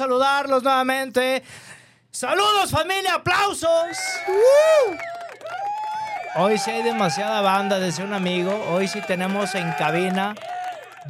Saludarlos 0.00 0.62
nuevamente. 0.62 1.42
Saludos, 2.10 2.70
familia, 2.70 3.16
aplausos. 3.16 3.98
¡Uh! 4.28 4.96
Hoy 6.36 6.56
sí 6.56 6.70
hay 6.70 6.82
demasiada 6.82 7.42
banda, 7.42 7.78
decía 7.78 8.06
un 8.06 8.14
amigo. 8.14 8.64
Hoy 8.70 8.88
sí 8.88 9.02
tenemos 9.02 9.54
en 9.54 9.70
cabina 9.72 10.34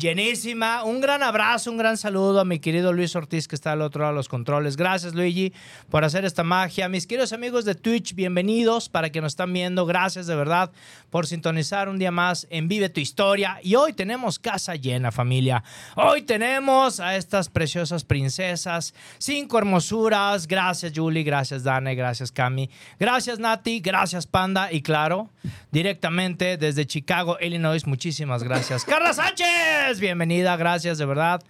llenísima. 0.00 0.82
Un 0.82 1.00
gran 1.00 1.22
abrazo, 1.22 1.70
un 1.70 1.76
gran 1.76 1.96
saludo 1.96 2.40
a 2.40 2.44
mi 2.44 2.58
querido 2.58 2.92
Luis 2.92 3.14
Ortiz 3.14 3.46
que 3.46 3.54
está 3.54 3.72
al 3.72 3.82
otro 3.82 4.00
lado 4.00 4.14
de 4.14 4.16
los 4.16 4.28
controles. 4.28 4.76
Gracias 4.76 5.14
Luigi 5.14 5.52
por 5.90 6.04
hacer 6.04 6.24
esta 6.24 6.42
magia. 6.42 6.88
Mis 6.88 7.06
queridos 7.06 7.32
amigos 7.32 7.64
de 7.64 7.74
Twitch, 7.74 8.14
bienvenidos 8.14 8.88
para 8.88 9.10
que 9.10 9.20
nos 9.20 9.32
están 9.32 9.52
viendo. 9.52 9.84
Gracias 9.84 10.26
de 10.26 10.34
verdad 10.34 10.72
por 11.10 11.26
sintonizar 11.26 11.88
un 11.88 11.98
día 11.98 12.10
más 12.10 12.46
en 12.50 12.66
Vive 12.66 12.88
tu 12.88 13.00
Historia. 13.00 13.58
Y 13.62 13.74
hoy 13.74 13.92
tenemos 13.92 14.38
casa 14.38 14.74
llena 14.74 15.12
familia. 15.12 15.62
Hoy 15.94 16.22
tenemos 16.22 16.98
a 16.98 17.16
estas 17.16 17.48
preciosas 17.50 18.04
princesas. 18.04 18.94
Cinco 19.18 19.58
hermosuras. 19.58 20.46
Gracias 20.46 20.92
Julie, 20.96 21.22
gracias 21.22 21.62
Dane, 21.62 21.94
gracias 21.94 22.32
Cami. 22.32 22.70
Gracias 22.98 23.38
Nati, 23.38 23.80
gracias 23.80 24.26
Panda. 24.26 24.72
Y 24.72 24.80
claro, 24.80 25.28
directamente 25.70 26.56
desde 26.56 26.86
Chicago, 26.86 27.36
Illinois, 27.40 27.86
muchísimas 27.86 28.42
gracias. 28.42 28.84
Carla 28.84 29.12
Sánchez 29.12 29.89
bienvenida, 29.98 30.56
gracias 30.56 30.98
de 30.98 31.06
verdad 31.06 31.42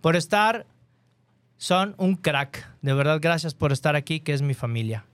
por 0.00 0.14
estar. 0.14 0.66
Son 1.56 1.96
un 1.98 2.14
crack, 2.14 2.70
de 2.82 2.94
verdad, 2.94 3.18
gracias 3.20 3.54
por 3.54 3.72
estar 3.72 3.96
aquí, 3.96 4.20
que 4.20 4.32
es 4.32 4.42
mi 4.42 4.54
familia. 4.54 5.04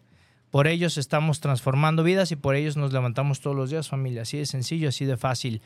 Por 0.51 0.67
ellos 0.69 0.99
estamos 0.99 1.41
transformando 1.41 2.05
vidas 2.05 2.31
y 2.31 2.37
por 2.37 2.55
ellos 2.55 2.77
nos 2.77 2.93
levantamos 2.93 3.41
todos 3.41 3.57
los 3.57 3.71
días, 3.71 3.89
familia. 3.89 4.23
Así 4.23 4.39
de 4.39 4.47
sencillo, 4.47 4.91
así 4.91 5.05
de 5.05 5.17
fácil. 5.17 5.63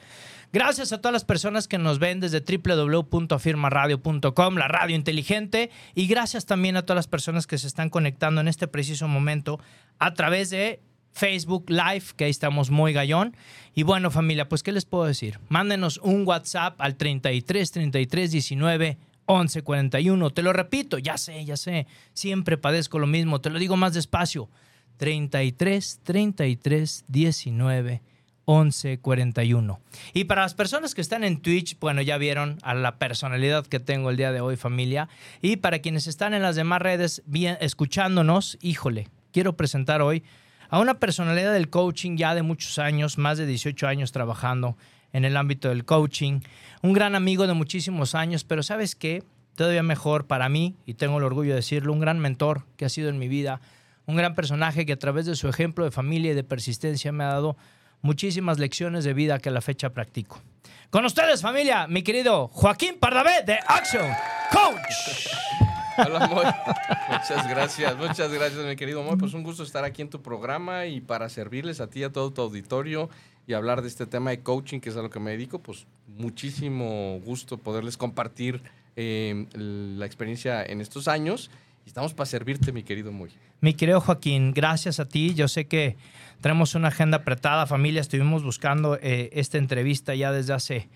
Gracias 0.52 0.92
a 0.92 0.98
todas 0.98 1.12
las 1.12 1.24
personas 1.24 1.68
que 1.68 1.76
nos 1.76 1.98
ven 1.98 2.20
desde 2.20 2.40
www.afirmaradio.com, 2.40 4.54
la 4.54 4.68
radio 4.68 4.96
inteligente. 4.96 5.70
Y 5.94 6.06
gracias 6.06 6.46
también 6.46 6.78
a 6.78 6.82
todas 6.82 6.96
las 6.96 7.08
personas 7.08 7.46
que 7.46 7.58
se 7.58 7.66
están 7.66 7.90
conectando 7.90 8.40
en 8.40 8.48
este 8.48 8.66
preciso 8.66 9.08
momento 9.08 9.60
a 9.98 10.14
través 10.14 10.48
de 10.48 10.80
Facebook 11.12 11.68
Live, 11.68 12.04
que 12.16 12.24
ahí 12.24 12.30
estamos 12.30 12.70
muy 12.70 12.92
gallón. 12.92 13.36
Y 13.74 13.82
bueno, 13.82 14.10
familia, 14.10 14.48
pues, 14.48 14.62
¿qué 14.62 14.72
les 14.72 14.84
puedo 14.84 15.04
decir? 15.04 15.38
Mándenos 15.48 15.98
un 15.98 16.26
WhatsApp 16.26 16.80
al 16.80 16.96
33 16.96 17.70
33 17.70 18.30
19 18.30 18.98
11 19.26 19.62
41. 19.62 20.30
Te 20.30 20.42
lo 20.42 20.52
repito, 20.52 20.98
ya 20.98 21.18
sé, 21.18 21.44
ya 21.44 21.56
sé. 21.56 21.86
Siempre 22.14 22.56
padezco 22.56 22.98
lo 22.98 23.06
mismo. 23.06 23.40
Te 23.40 23.50
lo 23.50 23.58
digo 23.58 23.76
más 23.76 23.94
despacio. 23.94 24.48
33 24.96 26.00
33 26.02 27.04
19 27.06 28.02
11 28.46 28.98
41. 29.00 29.80
Y 30.14 30.24
para 30.24 30.42
las 30.42 30.54
personas 30.54 30.94
que 30.94 31.02
están 31.02 31.22
en 31.24 31.42
Twitch, 31.42 31.78
bueno, 31.78 32.00
ya 32.00 32.16
vieron 32.16 32.56
a 32.62 32.72
la 32.72 32.98
personalidad 32.98 33.66
que 33.66 33.80
tengo 33.80 34.08
el 34.08 34.16
día 34.16 34.32
de 34.32 34.40
hoy, 34.40 34.56
familia. 34.56 35.10
Y 35.42 35.56
para 35.56 35.80
quienes 35.80 36.06
están 36.06 36.32
en 36.32 36.40
las 36.40 36.56
demás 36.56 36.80
redes 36.80 37.22
bien, 37.26 37.58
escuchándonos, 37.60 38.56
híjole, 38.62 39.08
quiero 39.30 39.56
presentar 39.56 40.00
hoy 40.00 40.24
a 40.70 40.80
una 40.80 40.94
personalidad 40.94 41.52
del 41.52 41.70
coaching 41.70 42.16
ya 42.16 42.34
de 42.34 42.42
muchos 42.42 42.78
años, 42.78 43.18
más 43.18 43.38
de 43.38 43.46
18 43.46 43.86
años 43.86 44.12
trabajando 44.12 44.76
en 45.12 45.24
el 45.24 45.36
ámbito 45.36 45.68
del 45.68 45.84
coaching, 45.84 46.40
un 46.82 46.92
gran 46.92 47.14
amigo 47.14 47.46
de 47.46 47.54
muchísimos 47.54 48.14
años, 48.14 48.44
pero 48.44 48.62
sabes 48.62 48.94
qué, 48.94 49.22
todavía 49.54 49.82
mejor 49.82 50.26
para 50.26 50.48
mí, 50.48 50.74
y 50.86 50.94
tengo 50.94 51.18
el 51.18 51.24
orgullo 51.24 51.50
de 51.50 51.56
decirlo, 51.56 51.92
un 51.92 52.00
gran 52.00 52.18
mentor 52.18 52.64
que 52.76 52.84
ha 52.84 52.88
sido 52.88 53.08
en 53.08 53.18
mi 53.18 53.28
vida, 53.28 53.60
un 54.06 54.16
gran 54.16 54.34
personaje 54.34 54.86
que 54.86 54.92
a 54.92 54.98
través 54.98 55.26
de 55.26 55.36
su 55.36 55.48
ejemplo 55.48 55.84
de 55.84 55.90
familia 55.90 56.32
y 56.32 56.34
de 56.34 56.44
persistencia 56.44 57.12
me 57.12 57.24
ha 57.24 57.28
dado 57.28 57.56
muchísimas 58.00 58.58
lecciones 58.58 59.04
de 59.04 59.14
vida 59.14 59.38
que 59.38 59.48
a 59.48 59.52
la 59.52 59.60
fecha 59.60 59.90
practico. 59.90 60.40
Con 60.90 61.04
ustedes, 61.04 61.42
familia, 61.42 61.86
mi 61.86 62.02
querido 62.02 62.48
Joaquín 62.48 62.98
Pardavé 62.98 63.42
de 63.44 63.58
Action 63.66 64.06
Coach. 64.50 65.67
Hola, 65.98 66.28
Moy. 66.28 66.44
Muchas 67.10 67.48
gracias, 67.48 67.96
muchas 67.96 68.32
gracias, 68.32 68.64
mi 68.64 68.76
querido 68.76 69.02
Moy. 69.02 69.16
Pues 69.16 69.34
un 69.34 69.42
gusto 69.42 69.64
estar 69.64 69.84
aquí 69.84 70.02
en 70.02 70.08
tu 70.08 70.22
programa 70.22 70.86
y 70.86 71.00
para 71.00 71.28
servirles 71.28 71.80
a 71.80 71.88
ti, 71.90 72.04
a 72.04 72.12
todo 72.12 72.32
tu 72.32 72.40
auditorio 72.40 73.10
y 73.48 73.54
hablar 73.54 73.82
de 73.82 73.88
este 73.88 74.06
tema 74.06 74.30
de 74.30 74.40
coaching, 74.40 74.78
que 74.78 74.90
es 74.90 74.96
a 74.96 75.02
lo 75.02 75.10
que 75.10 75.18
me 75.18 75.32
dedico, 75.32 75.58
pues 75.58 75.86
muchísimo 76.16 77.18
gusto 77.24 77.58
poderles 77.58 77.96
compartir 77.96 78.62
eh, 78.94 79.46
la 79.54 80.06
experiencia 80.06 80.64
en 80.64 80.80
estos 80.80 81.08
años. 81.08 81.50
Estamos 81.84 82.14
para 82.14 82.26
servirte, 82.26 82.70
mi 82.70 82.84
querido 82.84 83.10
Moy. 83.10 83.30
Mi 83.60 83.74
querido 83.74 84.00
Joaquín, 84.00 84.52
gracias 84.52 85.00
a 85.00 85.08
ti. 85.08 85.34
Yo 85.34 85.48
sé 85.48 85.66
que 85.66 85.96
tenemos 86.40 86.76
una 86.76 86.88
agenda 86.88 87.18
apretada, 87.18 87.66
familia. 87.66 88.00
Estuvimos 88.00 88.44
buscando 88.44 88.96
eh, 89.02 89.30
esta 89.32 89.58
entrevista 89.58 90.14
ya 90.14 90.30
desde 90.30 90.52
hace 90.52 90.88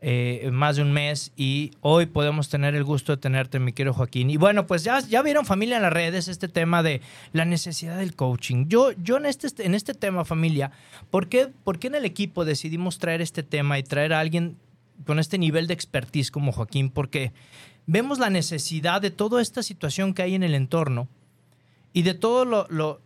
eh, 0.00 0.50
más 0.52 0.76
de 0.76 0.82
un 0.82 0.92
mes 0.92 1.32
y 1.36 1.72
hoy 1.80 2.06
podemos 2.06 2.48
tener 2.48 2.76
el 2.76 2.84
gusto 2.84 3.10
de 3.12 3.20
tenerte, 3.20 3.58
mi 3.58 3.72
querido 3.72 3.92
Joaquín. 3.92 4.30
Y 4.30 4.36
bueno, 4.36 4.66
pues 4.66 4.84
ya, 4.84 5.00
ya 5.00 5.22
vieron 5.22 5.44
familia 5.44 5.76
en 5.76 5.82
las 5.82 5.92
redes 5.92 6.28
este 6.28 6.46
tema 6.46 6.84
de 6.84 7.00
la 7.32 7.44
necesidad 7.44 7.98
del 7.98 8.14
coaching. 8.14 8.66
Yo, 8.68 8.92
yo 8.92 9.16
en, 9.16 9.26
este, 9.26 9.48
en 9.64 9.74
este 9.74 9.94
tema, 9.94 10.24
familia, 10.24 10.70
¿por 11.10 11.28
qué, 11.28 11.48
¿por 11.64 11.80
qué 11.80 11.88
en 11.88 11.96
el 11.96 12.04
equipo 12.04 12.44
decidimos 12.44 12.98
traer 12.98 13.20
este 13.20 13.42
tema 13.42 13.78
y 13.78 13.82
traer 13.82 14.12
a 14.12 14.20
alguien 14.20 14.56
con 15.04 15.18
este 15.18 15.36
nivel 15.36 15.66
de 15.66 15.74
expertise 15.74 16.30
como 16.30 16.52
Joaquín? 16.52 16.90
Porque 16.90 17.32
vemos 17.86 18.20
la 18.20 18.30
necesidad 18.30 19.02
de 19.02 19.10
toda 19.10 19.42
esta 19.42 19.64
situación 19.64 20.14
que 20.14 20.22
hay 20.22 20.36
en 20.36 20.44
el 20.44 20.54
entorno 20.54 21.08
y 21.92 22.02
de 22.02 22.14
todos 22.14 22.46
lo, 22.46 22.68
lo, 22.68 23.00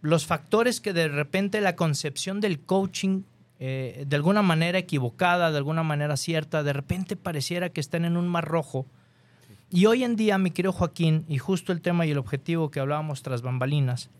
los 0.00 0.26
factores 0.26 0.80
que 0.80 0.92
de 0.92 1.08
repente 1.08 1.60
la 1.60 1.74
concepción 1.74 2.40
del 2.40 2.60
coaching 2.60 3.22
eh, 3.58 4.04
de 4.06 4.16
alguna 4.16 4.42
manera 4.42 4.78
equivocada, 4.78 5.50
de 5.50 5.56
alguna 5.56 5.82
manera 5.82 6.16
cierta, 6.16 6.62
de 6.62 6.72
repente 6.72 7.16
pareciera 7.16 7.70
que 7.70 7.80
están 7.80 8.04
en 8.04 8.16
un 8.16 8.28
mar 8.28 8.44
rojo. 8.44 8.86
Y 9.70 9.86
hoy 9.86 10.04
en 10.04 10.16
día, 10.16 10.38
mi 10.38 10.50
querido 10.50 10.72
Joaquín, 10.72 11.24
y 11.28 11.38
justo 11.38 11.72
el 11.72 11.80
tema 11.80 12.06
y 12.06 12.10
el 12.10 12.18
objetivo 12.18 12.70
que 12.70 12.80
hablábamos 12.80 13.22
tras 13.22 13.42
bambalinas, 13.42 14.10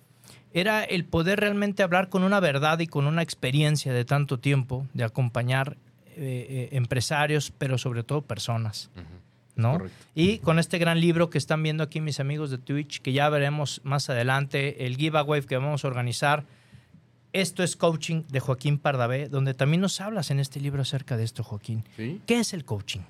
era 0.53 0.85
el 0.85 1.05
poder 1.05 1.41
realmente 1.41 1.83
hablar 1.83 2.09
con 2.09 2.25
una 2.25 2.41
verdad 2.41 2.79
y 2.79 2.87
con 2.87 3.07
una 3.07 3.23
experiencia 3.23 3.93
de 3.93 4.05
tanto 4.05 4.39
tiempo, 4.39 4.87
de 4.95 5.05
acompañar 5.05 5.77
eh, 6.07 6.47
eh, 6.49 6.69
empresarios, 6.73 7.53
pero 7.59 7.77
sobre 7.77 8.03
todo 8.03 8.23
personas. 8.23 8.91
¿no? 9.55 9.79
Y 10.15 10.39
con 10.39 10.59
este 10.59 10.79
gran 10.79 11.01
libro 11.01 11.29
que 11.31 11.39
están 11.39 11.63
viendo 11.63 11.83
aquí 11.83 12.01
mis 12.01 12.21
amigos 12.21 12.51
de 12.51 12.59
Twitch, 12.59 13.01
que 13.01 13.13
ya 13.13 13.28
veremos 13.28 13.81
más 13.84 14.09
adelante, 14.09 14.87
el 14.87 14.97
giveaway 14.97 15.43
que 15.43 15.57
vamos 15.57 15.84
a 15.84 15.89
organizar, 15.89 16.45
esto 17.41 17.62
es 17.62 17.77
Coaching 17.77 18.22
de 18.30 18.41
Joaquín 18.41 18.78
Pardavé, 18.78 19.28
donde 19.28 19.53
también 19.53 19.83
nos 19.83 20.00
hablas 20.00 20.30
en 20.30 20.41
este 20.41 20.59
libro 20.59 20.83
acerca 20.83 21.18
de 21.18 21.24
esto, 21.24 21.44
Joaquín. 21.44 21.84
¿Sí? 21.97 22.21
¿Qué 22.27 22.41
es 22.41 22.54
el 22.54 22.65
coaching? 22.65 23.00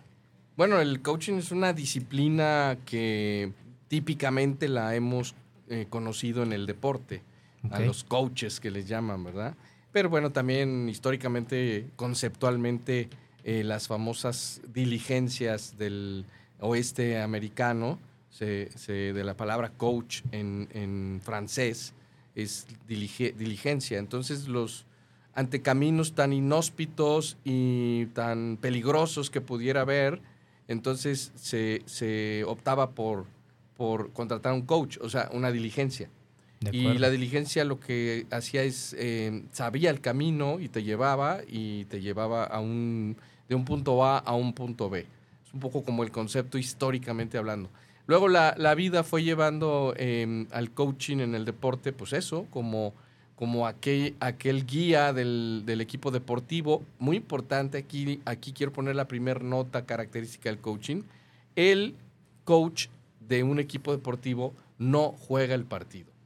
Bueno, 0.56 0.80
el 0.80 1.00
coaching 1.00 1.34
es 1.34 1.52
una 1.52 1.72
disciplina 1.72 2.76
que 2.84 3.52
típicamente 3.86 4.68
la 4.68 4.96
hemos 4.96 5.34
eh, 5.68 5.86
conocido 5.88 6.42
en 6.42 6.52
el 6.52 6.66
deporte, 6.66 7.22
okay. 7.64 7.84
a 7.84 7.86
los 7.86 8.02
coaches 8.02 8.58
que 8.58 8.70
les 8.70 8.88
llaman, 8.88 9.22
¿verdad? 9.22 9.54
Pero 9.92 10.10
bueno, 10.10 10.32
también 10.32 10.88
históricamente, 10.88 11.86
conceptualmente, 11.94 13.08
eh, 13.44 13.62
las 13.62 13.86
famosas 13.86 14.60
diligencias 14.74 15.78
del 15.78 16.24
oeste 16.58 17.20
americano, 17.20 18.00
se, 18.30 18.70
se, 18.76 19.12
de 19.12 19.24
la 19.24 19.36
palabra 19.36 19.70
coach 19.70 20.22
en, 20.32 20.68
en 20.72 21.20
francés, 21.22 21.94
es 22.36 22.66
diligencia. 22.86 23.98
Entonces 23.98 24.46
los 24.46 24.84
ante 25.34 25.60
caminos 25.60 26.14
tan 26.14 26.32
inhóspitos 26.32 27.36
y 27.44 28.06
tan 28.06 28.56
peligrosos 28.58 29.28
que 29.30 29.40
pudiera 29.40 29.82
haber, 29.82 30.20
entonces 30.68 31.32
se, 31.34 31.82
se 31.84 32.44
optaba 32.44 32.90
por, 32.90 33.26
por 33.76 34.12
contratar 34.12 34.52
un 34.52 34.62
coach, 34.62 34.98
o 35.00 35.10
sea, 35.10 35.28
una 35.32 35.50
diligencia. 35.50 36.08
Y 36.72 36.98
la 36.98 37.10
diligencia 37.10 37.64
lo 37.64 37.78
que 37.78 38.26
hacía 38.30 38.62
es, 38.62 38.96
eh, 38.98 39.44
sabía 39.52 39.90
el 39.90 40.00
camino 40.00 40.58
y 40.58 40.68
te 40.68 40.82
llevaba 40.82 41.40
y 41.46 41.84
te 41.84 42.00
llevaba 42.00 42.44
a 42.44 42.60
un, 42.60 43.16
de 43.48 43.54
un 43.54 43.64
punto 43.64 44.04
A 44.04 44.18
a 44.18 44.34
un 44.34 44.52
punto 44.54 44.88
B. 44.88 45.00
Es 45.00 45.54
un 45.54 45.60
poco 45.60 45.84
como 45.84 46.02
el 46.02 46.10
concepto 46.10 46.56
históricamente 46.56 47.36
hablando. 47.36 47.68
Luego 48.06 48.28
la, 48.28 48.74
vida 48.74 49.02
fue 49.02 49.22
llevando 49.22 49.94
em, 49.96 50.46
al 50.52 50.70
coaching 50.70 51.18
en 51.18 51.34
el 51.34 51.44
deporte, 51.44 51.92
pues 51.92 52.12
eso, 52.12 52.46
como, 52.50 52.94
como 53.34 53.66
aquel, 53.66 54.14
aquel 54.20 54.64
guía 54.64 55.12
del, 55.12 55.62
del, 55.66 55.80
equipo 55.80 56.10
deportivo. 56.10 56.84
Muy 56.98 57.16
importante, 57.16 57.78
aquí, 57.78 58.20
aquí 58.24 58.52
quiero 58.52 58.72
poner 58.72 58.94
la 58.94 59.08
primera 59.08 59.40
nota 59.40 59.84
característica 59.86 60.48
del 60.48 60.58
coaching. 60.58 61.02
El 61.56 61.94
coach 62.44 62.86
de 63.20 63.42
un 63.42 63.58
equipo 63.58 63.92
deportivo 63.92 64.54
no 64.78 65.12
juega 65.12 65.54
el 65.54 65.64
partido 65.64 66.16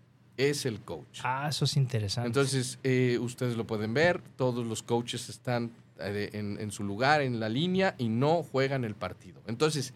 es 0.49 0.65
el 0.65 0.81
coach. 0.81 1.21
Ah, 1.23 1.49
eso 1.49 1.65
es 1.65 1.77
interesante. 1.77 2.27
Entonces, 2.27 2.79
eh, 2.83 3.19
ustedes 3.21 3.57
lo 3.57 3.67
pueden 3.67 3.93
ver, 3.93 4.23
todos 4.37 4.67
los 4.67 4.83
coaches 4.83 5.29
están 5.29 5.71
eh, 5.99 6.31
en, 6.33 6.71
su 6.71 6.83
lugar, 6.83 7.21
en 7.21 7.41
la 7.41 7.49
línea, 7.49 7.95
y 7.99 8.09
no 8.09 8.43
juegan 8.43 8.85
el 8.85 8.95
partido. 8.95 9.43
Entonces, 9.47 9.93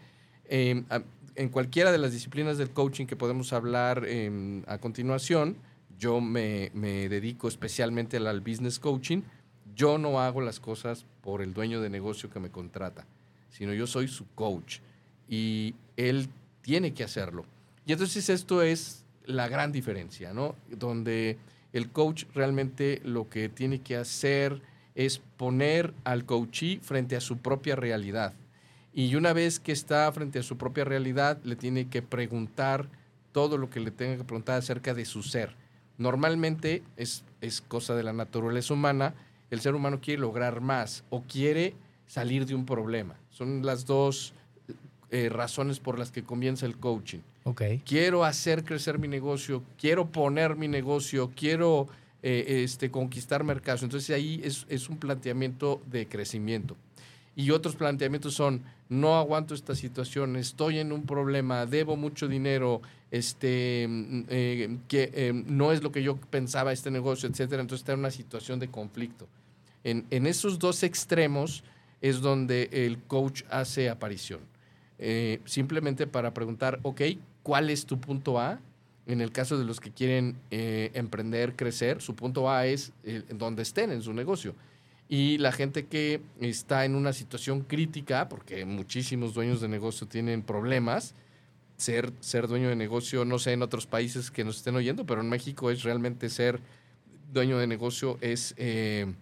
em, 0.47 0.85
en 1.35 1.49
cualquiera 1.49 1.91
de 1.91 1.97
las 1.97 2.11
disciplinas 2.11 2.57
del 2.57 2.71
coaching 2.71 3.05
que 3.05 3.15
podemos 3.15 3.53
hablar 3.53 4.05
em, 4.07 4.63
a 4.67 4.77
continuación, 4.77 5.57
yo 5.97 6.21
me, 6.21 6.69
dedico 6.73 7.47
especialmente 7.47 8.17
al, 8.17 8.41
business 8.41 8.79
coaching. 8.79 9.21
Yo 9.75 9.97
no 9.97 10.19
hago 10.19 10.41
las 10.41 10.59
cosas 10.59 11.05
por 11.21 11.41
el 11.41 11.53
dueño 11.53 11.81
de 11.81 11.89
negocio 11.89 12.29
que 12.29 12.39
me 12.39 12.49
contrata, 12.49 13.05
sino 13.49 13.73
yo 13.73 13.87
soy 13.87 14.07
su 14.07 14.25
coach 14.35 14.79
y 15.27 15.75
él 15.97 16.29
tiene 16.61 16.93
que 16.93 17.03
hacerlo. 17.03 17.45
Y 17.85 17.93
entonces 17.93 18.29
esto 18.29 18.61
es 18.61 19.03
la 19.25 19.47
gran 19.47 19.71
diferencia, 19.71 20.33
¿no? 20.33 20.55
Donde 20.69 21.37
el 21.73 21.89
coach 21.89 22.25
realmente 22.33 23.01
lo 23.03 23.29
que 23.29 23.49
tiene 23.49 23.81
que 23.81 23.97
hacer 23.97 24.61
es 24.95 25.19
poner 25.19 25.93
al 26.03 26.25
coachee 26.25 26.79
frente 26.81 27.15
a 27.15 27.21
su 27.21 27.37
propia 27.37 27.75
realidad. 27.75 28.33
Y 28.95 29.13
una 29.15 29.33
vez 29.33 29.59
que 29.59 29.71
está 29.71 30.11
frente 30.11 30.39
a 30.39 30.43
su 30.43 30.57
propia 30.57 30.85
realidad, 30.85 31.37
le 31.43 31.55
tiene 31.55 31.87
que 31.87 32.01
preguntar 32.01 32.89
todo 33.31 33.59
lo 33.59 33.69
que 33.69 33.79
le 33.79 33.91
tenga 33.91 34.17
que 34.17 34.23
preguntar 34.23 34.57
acerca 34.57 34.95
de 34.95 35.05
su 35.05 35.21
ser. 35.21 35.53
Normalmente 35.99 36.81
es, 36.97 37.23
es 37.41 37.61
cosa 37.61 37.93
de 37.93 38.01
la 38.01 38.13
naturaleza 38.13 38.73
humana, 38.73 39.13
el 39.51 39.61
ser 39.61 39.75
humano 39.75 39.99
quiere 40.01 40.21
lograr 40.21 40.61
más 40.61 41.03
o 41.09 41.21
quiere 41.21 41.75
salir 42.07 42.45
de 42.45 42.55
un 42.55 42.65
problema. 42.65 43.15
Son 43.29 43.65
las 43.65 43.85
dos 43.85 44.33
eh, 45.11 45.29
razones 45.29 45.79
por 45.79 45.99
las 45.99 46.11
que 46.11 46.23
comienza 46.23 46.65
el 46.65 46.77
coaching. 46.77 47.19
Quiero 47.85 48.25
hacer 48.25 48.63
crecer 48.63 48.97
mi 48.97 49.07
negocio, 49.07 49.61
quiero 49.79 50.07
poner 50.07 50.55
mi 50.55 50.67
negocio, 50.67 51.31
quiero 51.35 51.87
eh, 52.23 52.63
este, 52.63 52.89
conquistar 52.89 53.43
mercados. 53.43 53.83
Entonces 53.83 54.09
ahí 54.15 54.41
es, 54.43 54.89
un 54.89 54.97
planteamiento 54.97 55.79
de 55.85 56.07
crecimiento. 56.07 56.75
Y 57.35 57.51
otros 57.51 57.75
planteamientos 57.75 58.33
son, 58.33 58.63
no 58.89 59.17
aguanto 59.17 59.53
esta 59.53 59.75
situación, 59.75 60.35
estoy 60.35 60.79
en 60.79 60.91
un 60.91 61.05
problema, 61.05 61.65
debo 61.65 61.95
mucho 61.95 62.27
dinero, 62.27 62.81
este, 63.11 63.87
mm, 63.89 64.23
eh, 64.29 64.77
que 64.87 65.11
eh, 65.13 65.33
no 65.33 65.71
es 65.71 65.81
lo 65.81 65.91
que 65.91 66.03
yo 66.03 66.17
pensaba 66.17 66.71
este 66.71 66.91
negocio, 66.91 67.29
etcétera. 67.29 67.61
Entonces 67.61 67.81
está 67.81 67.93
en 67.93 67.99
una 67.99 68.11
situación 68.11 68.59
de 68.59 68.67
conflicto. 68.69 69.27
En, 69.83 70.05
en 70.09 70.27
esos 70.27 70.59
dos 70.59 70.83
extremos 70.83 71.63
es 72.01 72.21
donde 72.21 72.69
el 72.71 72.99
coach 72.99 73.43
hace 73.49 73.89
aparición. 73.89 74.41
simplemente 75.45 76.07
para 76.07 76.33
preguntar, 76.33 76.79
ok, 76.83 77.01
cuál 77.45 77.69
es 77.69 77.85
tu 77.85 77.99
punto 77.99 78.39
A. 78.39 78.59
En 79.05 79.21
el 79.21 79.31
caso 79.31 79.59
de 79.59 79.65
los 79.65 79.79
que 79.79 79.91
quieren 79.91 80.35
eh, 80.49 80.89
emprender, 80.95 81.55
crecer, 81.55 82.01
su 82.01 82.15
punto 82.15 82.49
A 82.49 82.65
es 82.65 82.91
eh, 83.03 83.21
donde 83.29 83.61
estén 83.61 83.91
en 83.91 84.01
su 84.01 84.13
negocio. 84.13 84.55
Y 85.07 85.37
la 85.37 85.51
gente 85.51 85.85
que 85.85 86.21
está 86.39 86.85
en 86.85 86.95
una 86.95 87.13
situación 87.13 87.61
crítica, 87.61 88.27
porque 88.27 88.65
muchísimos 88.65 89.33
dueños 89.33 89.61
de 89.61 89.67
negocio 89.67 90.07
tienen 90.07 90.41
problemas, 90.41 91.13
ser, 91.77 92.11
ser 92.21 92.47
dueño 92.47 92.69
de 92.69 92.75
negocio, 92.75 93.23
no 93.25 93.37
sé 93.37 93.53
en 93.53 93.61
otros 93.61 93.85
países 93.85 94.31
que 94.31 94.43
nos 94.43 94.57
estén 94.57 94.75
oyendo, 94.75 95.05
pero 95.05 95.21
en 95.21 95.29
México 95.29 95.69
es 95.69 95.83
realmente 95.83 96.29
ser 96.29 96.59
dueño 97.31 97.57
de 97.57 97.67
negocio 97.67 98.17
es... 98.21 98.55
Eh, 98.57 99.13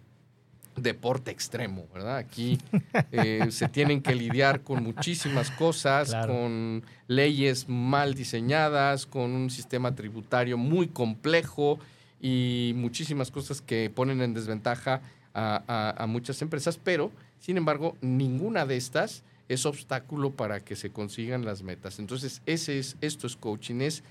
deporte 0.76 1.30
extremo, 1.30 1.86
¿verdad? 1.92 2.16
Aquí 2.16 2.58
eh, 3.12 3.46
se 3.50 3.68
tienen 3.68 4.02
que 4.02 4.14
lidiar 4.14 4.62
con 4.62 4.82
muchísimas 4.82 5.50
cosas, 5.50 6.14
con 6.26 6.82
leyes 7.06 7.68
mal 7.68 8.14
diseñadas, 8.14 9.06
con 9.06 9.32
un 9.32 9.50
sistema 9.50 9.94
tributario 9.94 10.58
muy 10.58 10.88
complejo 10.88 11.78
y 12.20 12.72
muchísimas 12.76 13.30
cosas 13.30 13.60
que 13.60 13.90
ponen 13.90 14.20
en 14.20 14.34
desventaja 14.34 15.00
a, 15.34 16.04
muchas 16.08 16.40
empresas, 16.42 16.78
pero 16.82 17.10
sin 17.40 17.56
embargo 17.56 17.96
ninguna 18.00 18.66
de 18.66 18.76
estas 18.76 19.22
es 19.48 19.66
obstáculo 19.66 20.30
para 20.30 20.60
que 20.60 20.76
se 20.76 20.90
consigan 20.90 21.44
las 21.44 21.62
metas. 21.62 21.98
Entonces, 21.98 22.40
ese 22.46 22.78
es, 22.78 22.96
esto 23.02 23.26
es 23.26 23.36
coaching, 23.36 23.80
es, 23.82 24.02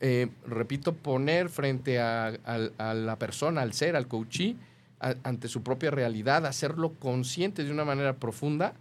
eh, 0.00 0.28
repito, 0.46 0.94
poner 0.94 1.48
frente 1.48 2.00
a, 2.00 2.32
la 2.78 3.16
persona, 3.18 3.62
al 3.62 3.72
ser, 3.72 3.94
al 3.94 4.08
coachee, 4.08 4.56
ante 4.98 5.48
su 5.48 5.62
propia 5.62 5.90
realidad, 5.90 6.46
hacerlo 6.46 6.94
consciente 6.94 7.62
de 7.62 7.70
una 7.70 7.84
manera 7.84 8.16
profunda 8.16 8.74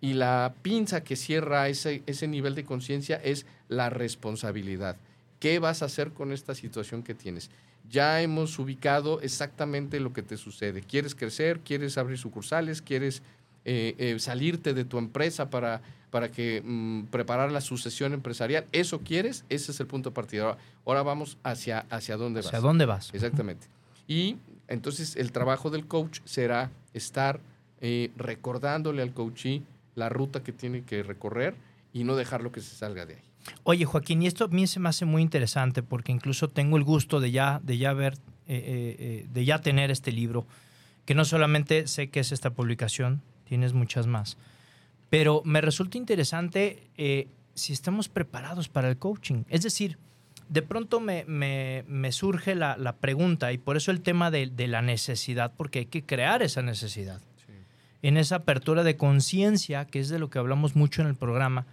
y 0.00 0.12
la 0.12 0.54
pinza 0.62 1.02
que 1.02 1.16
cierra 1.16 1.68
ese, 1.68 2.02
ese 2.06 2.28
nivel 2.28 2.54
de 2.54 2.64
conciencia 2.64 3.16
es 3.16 3.46
la 3.68 3.88
responsabilidad. 3.88 4.96
¿Qué 5.40 5.58
vas 5.58 5.82
a 5.82 5.86
hacer 5.86 6.10
con 6.12 6.30
esta 6.32 6.54
situación 6.54 7.02
que 7.02 7.14
tienes? 7.14 7.50
Ya 7.88 8.22
hemos 8.22 8.58
ubicado 8.58 9.20
exactamente 9.20 10.00
lo 10.00 10.12
que 10.12 10.22
te 10.22 10.36
sucede. 10.36 10.82
¿Quieres 10.82 11.14
crecer? 11.14 11.60
¿Quieres 11.60 11.98
abrir 11.98 12.18
sucursales? 12.18 12.80
¿Quieres 12.80 13.22
eh, 13.64 13.94
eh, 13.98 14.18
salirte 14.18 14.72
de 14.72 14.84
tu 14.84 14.98
empresa 14.98 15.50
para, 15.50 15.82
para 16.10 16.30
que 16.30 16.62
mm, 16.64 17.04
preparar 17.10 17.52
la 17.52 17.60
sucesión 17.60 18.12
empresarial? 18.12 18.64
¿Eso 18.72 19.00
quieres? 19.00 19.44
Ese 19.48 19.72
es 19.72 19.80
el 19.80 19.86
punto 19.86 20.10
de 20.10 20.14
partida. 20.14 20.56
Ahora, 20.86 21.02
vamos 21.02 21.36
hacia, 21.42 21.80
hacia 21.90 22.16
dónde 22.16 22.40
vas. 22.40 22.46
¿Hacia 22.46 22.60
dónde 22.60 22.86
vas? 22.86 23.12
Exactamente. 23.12 23.66
Y 24.08 24.36
entonces 24.68 25.16
el 25.16 25.32
trabajo 25.32 25.70
del 25.70 25.86
coach 25.86 26.20
será 26.24 26.70
estar 26.94 27.40
eh, 27.80 28.10
recordándole 28.16 29.02
al 29.02 29.12
coachee 29.12 29.62
la 29.94 30.08
ruta 30.08 30.42
que 30.42 30.52
tiene 30.52 30.82
que 30.82 31.02
recorrer 31.02 31.54
y 31.92 32.04
no 32.04 32.16
dejarlo 32.16 32.52
que 32.52 32.60
se 32.60 32.74
salga 32.74 33.04
de 33.06 33.14
ahí. 33.14 33.31
Oye, 33.64 33.84
Joaquín, 33.84 34.22
y 34.22 34.26
esto 34.26 34.44
a 34.44 34.48
mí 34.48 34.66
se 34.66 34.80
me 34.80 34.88
hace 34.88 35.04
muy 35.04 35.22
interesante 35.22 35.82
porque 35.82 36.12
incluso 36.12 36.48
tengo 36.48 36.76
el 36.76 36.84
gusto 36.84 37.20
de 37.20 37.30
ya, 37.30 37.60
de 37.62 37.78
ya 37.78 37.92
ver, 37.92 38.14
eh, 38.46 38.96
eh, 38.98 39.26
de 39.32 39.44
ya 39.44 39.60
tener 39.60 39.90
este 39.90 40.12
libro, 40.12 40.46
que 41.04 41.14
no 41.14 41.24
solamente 41.24 41.86
sé 41.88 42.08
que 42.08 42.20
es 42.20 42.32
esta 42.32 42.50
publicación, 42.50 43.22
tienes 43.44 43.72
muchas 43.72 44.06
más, 44.06 44.36
pero 45.10 45.42
me 45.44 45.60
resulta 45.60 45.98
interesante 45.98 46.88
si 47.54 47.72
estamos 47.72 48.08
preparados 48.08 48.68
para 48.68 48.88
el 48.88 48.96
coaching. 48.96 49.44
Es 49.48 49.62
decir, 49.62 49.98
de 50.52 50.60
pronto 50.60 51.00
me, 51.00 52.12
surge 52.12 52.54
la, 52.54 52.96
pregunta 53.00 53.52
y 53.52 53.58
por 53.58 53.78
eso 53.78 53.90
el 53.90 54.02
tema 54.02 54.30
de, 54.30 54.50
la 54.68 54.82
necesidad, 54.82 55.52
porque 55.56 55.80
hay 55.80 55.86
que 55.86 56.04
crear 56.04 56.42
esa 56.42 56.60
necesidad. 56.60 57.20
En 58.02 58.16
esa 58.16 58.36
apertura 58.36 58.82
de 58.82 58.96
conciencia, 58.96 59.86
que 59.86 60.00
es 60.00 60.08
de 60.08 60.18
lo 60.18 60.28
que 60.28 60.38
hablamos 60.38 60.76
mucho 60.76 61.00
en 61.02 61.08
el 61.08 61.14
programa, 61.14 61.66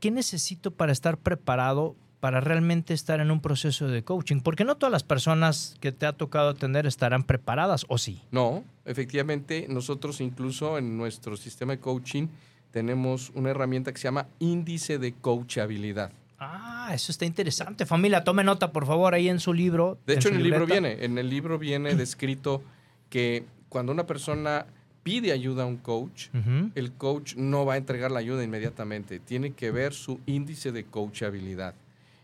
¿qué 0.00 0.10
necesito 0.10 0.72
para 0.72 0.92
estar 0.92 1.18
preparado 1.18 1.94
para 2.18 2.40
realmente 2.40 2.92
estar 2.92 3.20
en 3.20 3.30
un 3.30 3.40
proceso 3.40 3.88
de 3.88 4.02
coaching? 4.02 4.40
Porque 4.40 4.64
no 4.64 4.76
todas 4.76 4.92
las 4.92 5.04
personas 5.04 5.76
que 5.80 5.92
te 5.92 6.06
ha 6.06 6.12
tocado 6.12 6.50
atender 6.50 6.86
estarán 6.86 7.24
preparadas, 7.24 7.86
¿o 7.88 7.96
sí? 7.96 8.20
No, 8.30 8.64
efectivamente, 8.84 9.66
nosotros 9.68 10.20
incluso 10.20 10.76
en 10.76 10.96
nuestro 10.96 11.36
sistema 11.36 11.72
de 11.72 11.80
coaching 11.80 12.28
tenemos 12.70 13.30
una 13.34 13.50
herramienta 13.50 13.92
que 13.92 13.98
se 13.98 14.04
llama 14.04 14.26
índice 14.38 14.98
de 14.98 15.12
coachabilidad. 15.14 16.12
Ah, 16.38 16.90
eso 16.94 17.12
está 17.12 17.26
interesante. 17.26 17.84
Familia, 17.84 18.24
tome 18.24 18.44
nota, 18.44 18.72
por 18.72 18.86
favor, 18.86 19.14
ahí 19.14 19.28
en 19.28 19.40
su 19.40 19.52
libro. 19.52 19.98
De 20.06 20.14
hecho, 20.14 20.28
en, 20.28 20.36
el 20.36 20.42
libro 20.42 20.66
viene, 20.66 21.04
en 21.04 21.18
el 21.18 21.28
libro 21.28 21.58
viene 21.58 21.94
descrito 21.94 22.62
que 23.08 23.44
cuando 23.68 23.92
una 23.92 24.06
persona 24.06 24.66
pide 25.02 25.32
ayuda 25.32 25.64
a 25.64 25.66
un 25.66 25.76
coach, 25.76 26.28
el 26.74 26.92
coach 26.92 27.36
no 27.36 27.64
va 27.64 27.74
a 27.74 27.76
entregar 27.76 28.10
la 28.10 28.20
ayuda 28.20 28.44
inmediatamente. 28.44 29.18
Tiene 29.18 29.52
que 29.52 29.70
ver 29.70 29.92
su 29.92 30.20
índice 30.26 30.72
de 30.72 30.84
coachabilidad. 30.84 31.74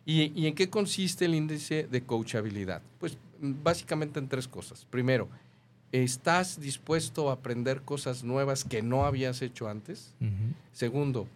¿Y, 0.05 0.33
¿Y 0.41 0.47
en 0.47 0.55
qué 0.55 0.71
consiste 0.71 1.25
el 1.25 1.35
índice 1.35 1.89
de 1.91 2.03
coachabilidad? 2.03 2.83
Pues 3.01 3.19
básicamente 3.41 4.19
en 4.19 4.29
tres 4.29 4.47
cosas. 4.47 4.87
Primero, 4.89 5.29
¿estás 5.91 6.61
dispuesto 6.61 7.31
a 7.31 7.35
aprender 7.35 7.83
cosas 7.83 8.23
nuevas 8.23 8.65
que 8.65 8.83
no 8.83 9.05
habías 9.05 9.43
hecho 9.43 9.69
antes? 9.69 10.15
Segundo, 10.73 11.27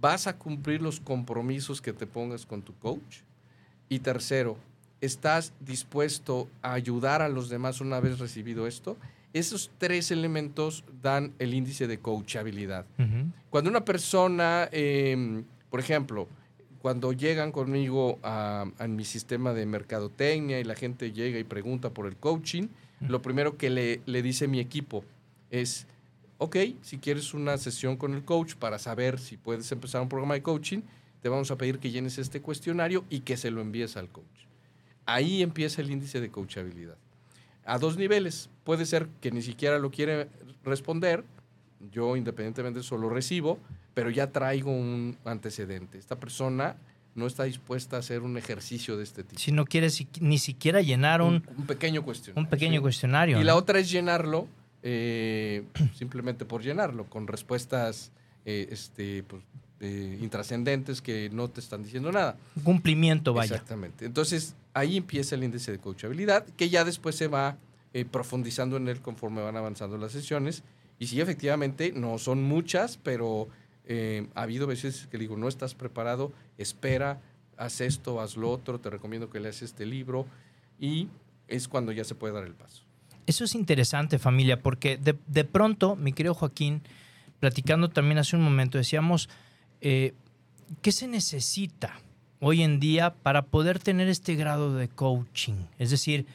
¿Vas 0.00 0.26
a 0.26 0.36
cumplir 0.36 0.80
los 0.80 0.98
compromisos 0.98 1.82
que 1.82 1.92
te 1.92 2.06
pongas 2.06 2.46
con 2.46 2.62
tu 2.62 2.74
coach? 2.78 3.18
Y 3.90 3.98
tercero, 3.98 4.56
¿estás 5.02 5.52
dispuesto 5.60 6.48
a 6.62 6.72
ayudar 6.72 7.20
a 7.20 7.28
los 7.28 7.50
demás 7.50 7.82
una 7.82 8.00
vez 8.00 8.18
recibido 8.18 8.66
esto? 8.66 8.96
Esos 9.32 9.70
tres 9.78 10.10
elementos 10.10 10.84
dan 11.02 11.32
el 11.38 11.54
índice 11.54 11.86
de 11.86 11.98
coachabilidad. 11.98 12.86
Cuando 13.48 13.70
una 13.70 13.84
persona, 13.84 14.68
em, 14.72 15.44
por 15.70 15.80
ejemplo, 15.80 16.28
cuando 16.80 17.12
llegan 17.12 17.52
conmigo 17.52 18.18
a, 18.22 18.66
a 18.78 18.88
mi 18.88 19.04
sistema 19.04 19.52
de 19.52 19.66
mercadotecnia 19.66 20.58
y 20.60 20.64
la 20.64 20.74
gente 20.74 21.12
llega 21.12 21.38
y 21.38 21.44
pregunta 21.44 21.90
por 21.90 22.06
el 22.06 22.16
coaching, 22.16 22.68
lo 23.00 23.22
primero 23.22 23.56
que 23.56 23.70
le, 23.70 24.00
le 24.06 24.22
dice 24.22 24.46
mi 24.46 24.60
equipo 24.60 25.04
es, 25.50 25.86
ok, 26.38 26.56
si 26.82 26.98
quieres 26.98 27.32
una 27.34 27.56
sesión 27.56 27.96
con 27.96 28.14
el 28.14 28.24
coach 28.24 28.54
para 28.54 28.78
saber 28.78 29.18
si 29.18 29.36
puedes 29.36 29.70
empezar 29.72 30.02
un 30.02 30.08
programa 30.08 30.34
de 30.34 30.42
coaching, 30.42 30.80
te 31.22 31.28
vamos 31.28 31.50
a 31.50 31.56
pedir 31.56 31.78
que 31.78 31.90
llenes 31.90 32.18
este 32.18 32.40
cuestionario 32.40 33.04
y 33.10 33.20
que 33.20 33.36
se 33.36 33.50
lo 33.50 33.60
envíes 33.60 33.96
al 33.96 34.08
coach. 34.08 34.46
Ahí 35.06 35.42
empieza 35.42 35.82
el 35.82 35.90
índice 35.90 36.20
de 36.20 36.30
coachabilidad. 36.30 36.96
A 37.64 37.78
dos 37.78 37.96
niveles. 37.96 38.50
Puede 38.64 38.86
ser 38.86 39.08
que 39.20 39.30
ni 39.30 39.42
siquiera 39.42 39.78
lo 39.78 39.90
quiere 39.90 40.28
responder, 40.64 41.24
yo 41.92 42.16
independientemente 42.16 42.82
solo 42.82 43.08
recibo, 43.08 43.58
pero 43.94 44.10
ya 44.10 44.28
traigo 44.30 44.70
un 44.70 45.16
antecedente. 45.24 45.98
Esta 45.98 46.16
persona 46.18 46.76
no 47.14 47.26
está 47.26 47.44
dispuesta 47.44 47.96
a 47.96 47.98
hacer 48.00 48.22
un 48.22 48.36
ejercicio 48.36 48.96
de 48.96 49.04
este 49.04 49.24
tipo. 49.24 49.40
Si 49.40 49.52
no 49.52 49.64
quiere 49.64 49.90
si- 49.90 50.08
ni 50.20 50.38
siquiera 50.38 50.80
llenar 50.80 51.22
un, 51.22 51.34
un, 51.34 51.44
un 51.58 51.66
pequeño 51.66 52.02
cuestionario. 52.02 52.42
un 52.44 52.48
pequeño 52.50 52.74
sí. 52.74 52.82
cuestionario. 52.82 53.36
Y 53.36 53.40
¿no? 53.40 53.46
la 53.46 53.56
otra 53.56 53.78
es 53.78 53.90
llenarlo 53.90 54.46
eh, 54.82 55.64
simplemente 55.94 56.44
por 56.44 56.62
llenarlo, 56.62 57.04
con 57.06 57.26
respuestas 57.26 58.12
eh, 58.44 58.68
este, 58.70 59.22
pues, 59.24 59.42
eh, 59.80 60.18
intrascendentes 60.20 61.02
que 61.02 61.30
no 61.30 61.48
te 61.48 61.60
están 61.60 61.82
diciendo 61.82 62.12
nada. 62.12 62.36
Un 62.56 62.62
cumplimiento, 62.62 63.34
vaya. 63.34 63.54
Exactamente. 63.54 64.04
Entonces, 64.06 64.54
ahí 64.80 64.96
empieza 64.96 65.34
el 65.34 65.44
índice 65.44 65.72
de 65.72 65.78
coachabilidad, 65.78 66.44
que 66.44 66.68
ya 66.68 66.84
después 66.84 67.14
se 67.14 67.28
va 67.28 67.56
eh, 67.92 68.04
profundizando 68.04 68.76
en 68.76 68.88
él 68.88 69.00
conforme 69.00 69.42
van 69.42 69.56
avanzando 69.56 69.98
las 69.98 70.12
sesiones. 70.12 70.62
Y 70.98 71.06
sí, 71.06 71.20
efectivamente, 71.20 71.92
no 71.92 72.18
son 72.18 72.42
muchas, 72.42 72.98
pero 72.98 73.48
eh, 73.86 74.28
ha 74.34 74.42
habido 74.42 74.66
veces 74.66 75.08
que 75.10 75.18
digo, 75.18 75.36
no 75.36 75.48
estás 75.48 75.74
preparado, 75.74 76.32
espera, 76.58 77.20
haz 77.56 77.80
esto, 77.80 78.20
haz 78.20 78.36
lo 78.36 78.50
otro, 78.50 78.80
te 78.80 78.90
recomiendo 78.90 79.30
que 79.30 79.40
leas 79.40 79.62
este 79.62 79.86
libro. 79.86 80.26
Y 80.78 81.08
es 81.48 81.68
cuando 81.68 81.92
ya 81.92 82.04
se 82.04 82.14
puede 82.14 82.34
dar 82.34 82.44
el 82.44 82.54
paso. 82.54 82.84
Eso 83.26 83.44
es 83.44 83.54
interesante, 83.54 84.18
familia, 84.18 84.62
porque 84.62 84.96
de, 84.96 85.16
de 85.26 85.44
pronto, 85.44 85.96
mi 85.96 86.12
querido 86.12 86.34
Joaquín, 86.34 86.82
platicando 87.38 87.88
también 87.88 88.18
hace 88.18 88.36
un 88.36 88.42
momento, 88.42 88.78
decíamos, 88.78 89.28
eh, 89.80 90.14
¿qué 90.82 90.92
se 90.92 91.08
necesita 91.08 92.00
hoy 92.40 92.62
en 92.62 92.80
día 92.80 93.14
para 93.22 93.42
poder 93.42 93.78
tener 93.78 94.08
este 94.08 94.34
grado 94.34 94.74
de 94.74 94.88
coaching? 94.88 95.54
Es 95.78 95.90
decir, 95.90 96.26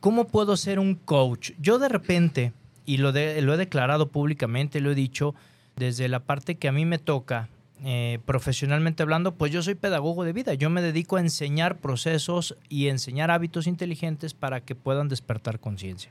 ¿cómo 0.00 0.26
puedo 0.26 0.56
ser 0.56 0.78
un 0.78 0.94
coach? 0.94 1.52
Yo 1.58 1.78
de 1.78 1.88
repente, 1.88 2.52
y 2.86 2.98
lo, 2.98 3.12
de- 3.12 3.40
lo 3.42 3.54
he 3.54 3.56
declarado 3.56 4.08
públicamente, 4.08 4.80
lo 4.80 4.90
he 4.90 4.94
dicho, 4.94 5.34
desde 5.76 6.08
la 6.08 6.20
parte 6.20 6.56
que 6.56 6.68
a 6.68 6.72
mí 6.72 6.84
me 6.84 6.98
toca, 6.98 7.48
eh, 7.84 8.18
profesionalmente 8.26 9.04
hablando, 9.04 9.34
pues 9.34 9.52
yo 9.52 9.62
soy 9.62 9.76
pedagogo 9.76 10.24
de 10.24 10.32
vida. 10.32 10.54
Yo 10.54 10.68
me 10.70 10.82
dedico 10.82 11.16
a 11.16 11.20
enseñar 11.20 11.76
procesos 11.78 12.56
y 12.68 12.88
enseñar 12.88 13.30
hábitos 13.30 13.68
inteligentes 13.68 14.34
para 14.34 14.60
que 14.60 14.74
puedan 14.74 15.08
despertar 15.08 15.60
conciencia. 15.60 16.10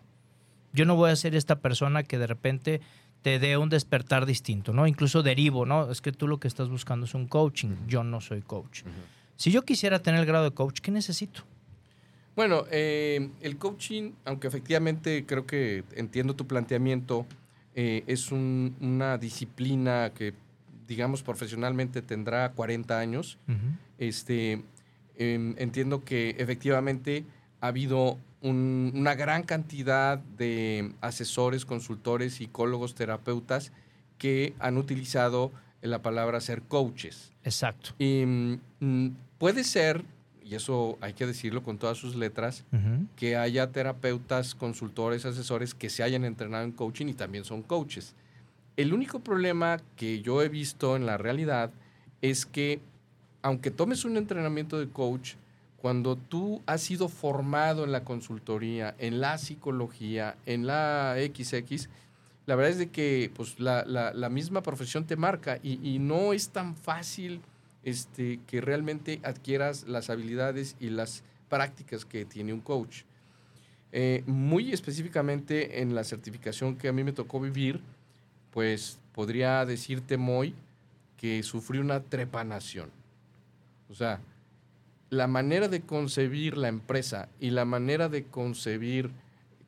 Yo 0.72 0.86
no 0.86 0.96
voy 0.96 1.12
a 1.12 1.16
ser 1.18 1.36
esta 1.36 1.58
persona 1.60 2.04
que 2.04 2.18
de 2.18 2.28
repente 2.28 2.80
te 3.22 3.40
dé 3.40 3.58
un 3.58 3.68
despertar 3.68 4.26
distinto, 4.26 4.72
¿no? 4.72 4.88
Incluso 4.88 5.24
derivo, 5.24 5.66
¿no? 5.66 5.92
Es 5.92 6.00
que 6.02 6.14
tú 6.14 6.28
lo 6.30 6.40
que 6.40 6.48
estás 6.48 6.70
buscando 6.70 7.06
es 7.06 7.14
un 7.16 7.28
coaching. 7.28 7.76
Yo 7.88 8.04
no 8.04 8.22
soy 8.22 8.42
coach. 8.42 8.84
Si 9.38 9.52
yo 9.52 9.64
quisiera 9.64 10.00
tener 10.02 10.20
el 10.20 10.26
grado 10.26 10.44
de 10.46 10.52
coach, 10.52 10.80
¿qué 10.82 10.92
necesito? 10.92 11.44
Bueno, 12.36 12.66
eh, 12.70 13.30
el 13.42 13.58
coaching, 13.58 14.12
aunque 14.26 14.48
efectivamente 14.48 15.26
creo 15.26 15.46
que 15.48 15.84
entiendo 15.96 16.36
tu 16.36 16.46
planteamiento, 16.46 17.26
eh, 17.76 18.04
es 18.08 18.32
un- 18.32 18.76
una 18.82 19.18
disciplina 19.18 20.12
que, 20.14 20.34
digamos, 20.88 21.24
profesionalmente 21.24 22.02
tendrá 22.02 22.52
40 22.52 23.00
años. 23.00 23.38
Este, 23.98 24.64
em, 25.18 25.56
entiendo 25.58 26.04
que 26.04 26.36
efectivamente 26.38 27.26
ha 27.62 27.68
habido 27.68 28.20
un- 28.42 28.92
una 28.94 29.16
gran 29.16 29.42
cantidad 29.44 30.20
de 30.20 30.92
asesores, 31.02 31.66
consultores, 31.66 32.36
psicólogos, 32.36 32.94
terapeutas 32.94 33.72
que 34.20 34.54
han 34.60 34.78
utilizado 34.78 35.52
la 35.82 36.02
palabra 36.04 36.40
ser 36.42 36.62
coaches. 36.64 37.32
Exacto. 37.44 37.92
Y 37.98 38.24
mm, 38.26 39.10
puede 39.38 39.64
ser, 39.64 40.04
y 40.44 40.56
eso 40.56 40.98
hay 41.02 41.14
que 41.14 41.26
decirlo 41.26 41.62
con 41.64 41.78
todas 41.78 41.98
sus 41.98 42.16
letras, 42.16 42.64
que 43.16 43.36
haya 43.36 43.72
terapeutas, 43.72 44.56
consultores, 44.56 45.26
asesores 45.26 45.74
que 45.74 45.90
se 45.90 46.04
hayan 46.04 46.24
entrenado 46.24 46.64
en 46.64 46.72
coaching 46.72 47.08
y 47.08 47.14
también 47.14 47.44
son 47.46 47.62
coaches. 47.64 48.16
El 48.78 48.94
único 48.94 49.20
problema 49.20 49.78
que 49.96 50.22
yo 50.22 50.42
he 50.42 50.50
visto 50.50 50.96
en 50.96 51.06
la 51.06 51.18
realidad 51.18 51.72
es 52.22 52.46
que 52.46 52.80
aunque 53.42 53.72
tomes 53.72 54.06
un 54.06 54.18
entrenamiento 54.18 54.80
de 54.80 54.88
coach, 54.90 55.34
cuando 55.78 56.16
tú 56.16 56.62
has 56.66 56.82
sido 56.82 57.08
formado 57.08 57.84
en 57.84 57.92
la 57.92 58.04
consultoría, 58.04 58.96
en 59.00 59.20
la 59.22 59.38
psicología, 59.38 60.36
en 60.46 60.66
la 60.68 61.16
XX, 61.18 61.88
la 62.46 62.56
verdad 62.56 62.72
es 62.72 62.78
de 62.78 62.90
que 62.90 63.32
pues, 63.36 63.60
la, 63.60 63.84
la- 63.86 64.14
la 64.14 64.30
misma 64.30 64.62
profesión 64.64 65.06
te 65.06 65.16
marca 65.16 65.60
y, 65.64 65.80
y 65.88 66.00
no 66.00 66.34
es 66.34 66.50
tan 66.50 66.76
fácil 66.76 67.42
este, 67.88 68.42
que 68.48 68.60
realmente 68.60 69.22
adquieras 69.24 69.88
las 69.88 70.10
habilidades 70.10 70.76
y 70.78 70.90
las 70.90 71.24
prácticas 71.48 72.04
que 72.04 72.26
tiene 72.26 72.52
un 72.52 72.60
coach. 72.60 73.04
Eh, 73.94 74.24
muy 74.26 74.74
específicamente 74.74 75.82
en 75.82 75.96
la 75.96 76.04
certificación 76.04 76.76
que 76.76 76.90
a 76.90 76.92
mí 76.92 77.06
me 77.06 77.14
tocó 77.14 77.40
vivir, 77.40 77.80
pues 78.52 79.00
podría 79.14 79.66
decirte, 79.66 80.18
Moy, 80.18 80.54
que 81.16 81.42
sufrí 81.44 81.80
una 81.80 82.02
trepanación. 82.02 82.90
O 83.90 83.96
sea, 83.96 84.20
la 85.10 85.28
manera 85.28 85.70
de 85.70 85.80
concebir 85.80 86.58
la 86.58 86.68
empresa 86.68 87.30
y 87.40 87.52
la 87.52 87.64
manera 87.64 88.10
de 88.10 88.26
concebir 88.26 89.12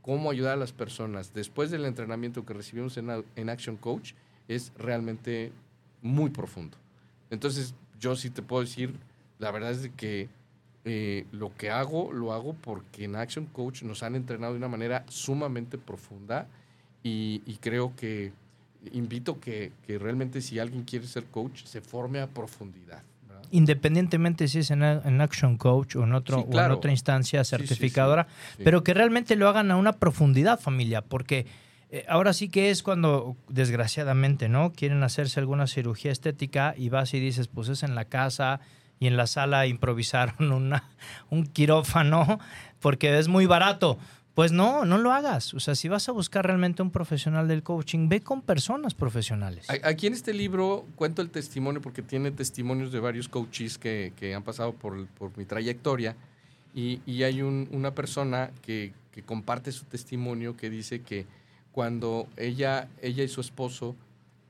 cómo 0.02 0.30
ayudar 0.30 0.56
a 0.56 0.60
las 0.60 0.74
personas 0.74 1.34
después 1.34 1.72
del 1.72 1.86
entrenamiento 1.86 2.46
que 2.46 2.54
recibimos 2.54 2.98
en, 2.98 3.24
en 3.38 3.50
Action 3.50 3.78
Coach 3.78 4.12
es 4.50 4.74
realmente 4.78 5.54
muy 6.02 6.32
profundo. 6.32 6.76
Entonces, 7.30 7.74
yo 8.00 8.15
sí 8.15 8.29
te 8.29 8.41
puedo 8.41 8.62
decir, 8.63 8.94
la 9.39 9.51
verdad 9.51 9.72
es 9.72 9.82
de 9.84 9.91
que 9.91 10.29
eh, 10.86 11.25
lo 11.32 11.53
que 11.56 11.70
hago, 11.70 12.12
lo 12.13 12.34
hago 12.34 12.53
porque 12.53 13.03
en 13.06 13.15
Action 13.15 13.46
Coach 13.46 13.84
nos 13.84 14.01
han 14.03 14.15
entrenado 14.15 14.53
de 14.53 14.58
una 14.58 14.68
manera 14.70 15.03
sumamente 15.10 15.77
profunda 15.77 16.48
y, 17.03 17.41
y 17.46 17.56
creo 17.58 17.94
que 17.96 18.32
invito 18.94 19.39
que, 19.39 19.72
que 19.86 20.00
realmente 20.00 20.41
si 20.41 20.58
alguien 20.58 20.84
quiere 20.84 21.06
ser 21.06 21.25
coach, 21.25 21.65
se 21.65 21.82
forme 21.82 22.22
a 22.22 22.27
profundidad. 22.27 23.03
¿verdad? 23.27 23.44
Independientemente 23.51 24.48
si 24.48 24.60
es 24.60 24.72
en, 24.72 24.82
en 24.84 25.20
Action 25.22 25.58
Coach 25.58 25.98
o 25.98 26.03
en, 26.06 26.13
otro, 26.13 26.38
Sí, 26.38 26.41
o 26.44 26.46
en 26.46 26.51
claro. 26.51 26.77
otra 26.77 26.91
instancia 26.91 27.44
sí, 27.44 27.50
certificadora, 27.50 28.27
Sí. 28.56 28.62
pero 28.63 28.82
que 28.84 28.94
realmente 28.94 29.36
lo 29.36 29.50
hagan 29.50 29.70
a 29.72 29.75
una 29.75 29.94
profundidad, 29.94 30.60
familia, 30.60 31.01
porque 31.01 31.46
eh, 31.91 32.05
ahora 32.08 32.34
sí 32.34 32.50
que 32.50 32.69
es 32.69 32.84
cuando, 32.84 33.36
desgraciadamente, 33.48 34.50
¿no? 34.50 34.72
Quieren 34.74 35.03
hacerse 35.03 35.39
alguna 35.39 35.67
cirugía 35.67 36.12
estética 36.12 36.74
y 36.77 36.89
vas 36.89 37.13
y 37.13 37.19
dices, 37.19 37.48
pues 37.48 37.69
es 37.69 37.84
en 37.84 37.96
la 37.96 38.05
casa 38.05 38.60
y 39.00 39.08
en 39.08 39.15
la 39.17 39.27
sala 39.27 39.65
improvisaron 39.67 40.51
una, 40.51 40.84
un 41.29 41.46
quirófano 41.46 42.39
porque 42.79 43.17
es 43.17 43.27
muy 43.27 43.46
barato. 43.46 43.98
Pues 44.36 44.53
no, 44.53 44.86
no 44.86 44.98
lo 44.98 45.12
hagas. 45.12 45.53
O 45.53 45.60
sea, 45.60 45.75
si 45.75 45.89
vas 45.89 46.08
a 46.08 46.13
buscar 46.13 46.46
realmente 46.46 46.81
un 46.81 46.91
profesional 46.91 47.50
del 47.50 47.62
coaching, 47.62 48.08
ve 48.08 48.22
con 48.22 48.41
personas 48.41 48.93
profesionales. 48.93 49.67
Aquí 49.84 50.08
en 50.08 50.13
este 50.13 50.34
libro 50.34 50.86
cuento 50.96 51.22
el 51.22 51.29
testimonio 51.29 51.81
porque 51.81 52.01
tiene 52.01 52.31
testimonios 52.31 52.93
de 52.93 53.00
varios 53.01 53.27
coaches 53.27 53.77
que, 53.77 54.13
que 54.15 54.34
han 54.36 54.43
pasado 54.43 54.72
por, 54.72 55.08
por 55.08 55.38
mi 55.38 55.43
trayectoria 55.43 56.15
y, 56.74 57.01
y 57.05 57.24
hay 57.24 57.41
un- 57.41 57.67
una 57.72 57.91
persona 57.93 58.51
que, 58.62 58.93
que 59.12 59.24
comparte 59.24 59.74
su 59.74 59.84
testimonio 59.86 60.55
que 60.55 60.69
dice 60.69 61.01
que 61.01 61.25
cuando 61.79 62.27
ella, 62.36 62.89
ella 63.01 63.24
y 63.24 63.29
su 63.29 63.39
esposo 63.39 63.95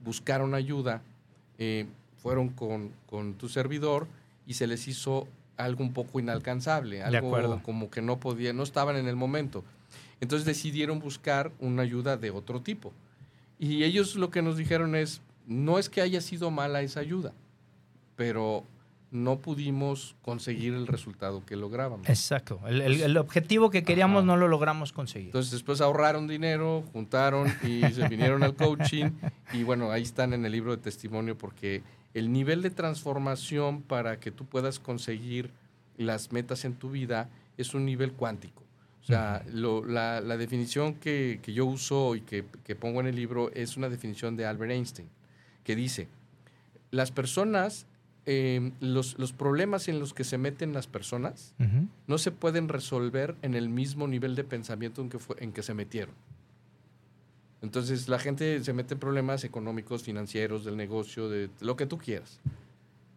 buscaron 0.04 0.56
ayuda, 0.56 1.04
eh, 1.60 1.86
fueron 2.24 2.50
con, 2.50 2.92
con 3.06 3.36
tu 3.36 3.50
servidor 3.50 4.08
y 4.48 4.56
se 4.56 4.66
les 4.66 4.88
hizo 4.88 5.28
algo 5.56 5.84
un 5.84 5.94
poco 5.94 6.20
inalcanzable, 6.20 7.04
algo 7.04 7.28
acuerdo. 7.28 7.62
como 7.62 7.92
que 7.92 8.02
no 8.02 8.20
podían, 8.20 8.58
no 8.58 8.64
estaban 8.64 8.96
en 8.96 9.08
el 9.08 9.16
momento. 9.16 9.64
Entonces 10.22 10.44
decidieron 10.44 10.98
buscar 10.98 11.52
una 11.60 11.84
ayuda 11.84 12.18
de 12.18 12.32
otro 12.32 12.64
tipo. 12.64 12.94
Y 13.60 13.84
ellos 13.84 14.16
lo 14.16 14.32
que 14.32 14.42
nos 14.42 14.58
dijeron 14.58 14.96
es, 14.96 15.22
no 15.46 15.78
es 15.78 15.88
que 15.88 16.02
haya 16.02 16.22
sido 16.22 16.50
mala 16.50 16.82
esa 16.82 17.02
ayuda, 17.02 17.32
pero 18.16 18.64
no 19.12 19.40
pudimos 19.40 20.16
conseguir 20.22 20.74
el 20.74 20.86
resultado 20.86 21.44
que 21.46 21.56
lográbamos. 21.56 22.08
Exacto. 22.08 22.60
El, 22.68 22.82
el- 22.82 23.02
el 23.02 23.18
objetivo 23.18 23.70
que 23.72 23.84
queríamos 23.84 24.20
Ajá. 24.20 24.28
no 24.28 24.38
lo 24.38 24.48
logramos 24.48 24.94
conseguir. 24.94 25.28
Entonces 25.30 25.52
después 25.52 25.82
ahorraron 25.82 26.28
dinero, 26.28 26.84
juntaron 26.94 27.48
y 27.64 27.82
se 27.92 28.08
vinieron 28.08 28.44
al 28.44 28.56
coaching 28.56 29.10
y 29.54 29.64
bueno, 29.64 29.92
ahí 29.92 30.04
están 30.04 30.34
en 30.34 30.46
el 30.46 30.52
libro 30.52 30.76
de 30.76 30.82
testimonio 30.82 31.36
porque 31.38 31.82
el 32.14 32.32
nivel 32.32 32.62
de 32.62 32.70
transformación 32.70 33.82
para 33.82 34.20
que 34.20 34.30
tú 34.32 34.46
puedas 34.46 34.80
conseguir 34.80 35.52
las 35.98 36.32
metas 36.32 36.64
en 36.66 36.76
tu 36.76 36.92
vida 36.92 37.30
es 37.58 37.74
un 37.74 37.86
nivel 37.86 38.14
cuántico. 38.14 38.64
O 39.02 39.06
sea, 39.06 39.44
lo- 39.52 39.84
la, 39.86 40.22
la 40.22 40.38
definición 40.38 40.94
que, 40.94 41.40
que 41.42 41.52
yo 41.54 41.66
uso 41.66 42.16
y 42.16 42.22
que, 42.22 42.46
que 42.64 42.76
pongo 42.76 43.00
en 43.00 43.08
el 43.08 43.16
libro 43.16 43.52
es 43.54 43.76
una 43.76 43.90
definición 43.90 44.38
de 44.38 44.46
Albert 44.46 44.72
Einstein, 44.72 45.10
que 45.64 45.76
dice, 45.76 46.08
las 46.92 47.10
personas 47.12 47.88
eh, 48.32 48.72
los, 48.80 49.18
los 49.18 49.34
problemas 49.34 49.88
en 49.88 49.98
los 50.00 50.14
que 50.14 50.24
se 50.24 50.38
meten 50.38 50.72
las 50.72 50.86
personas 50.86 51.56
no 52.06 52.18
se 52.20 52.30
pueden 52.32 52.68
resolver 52.70 53.36
en 53.42 53.56
el 53.56 53.70
mismo 53.70 54.08
nivel 54.08 54.36
de 54.36 54.44
pensamiento 54.44 55.02
en 55.02 55.10
que, 55.10 55.18
fue, 55.18 55.36
en 55.40 55.52
que 55.52 55.64
se 55.64 55.74
metieron. 55.74 56.14
Entonces 57.62 58.08
la 58.08 58.20
gente 58.20 58.64
se 58.64 58.72
mete 58.74 58.94
en 58.94 59.00
problemas 59.00 59.44
económicos, 59.44 60.04
financieros, 60.04 60.64
del 60.64 60.78
negocio, 60.78 61.28
de 61.28 61.50
lo 61.60 61.76
que 61.76 61.86
tú 61.86 61.98
quieras. 61.98 62.40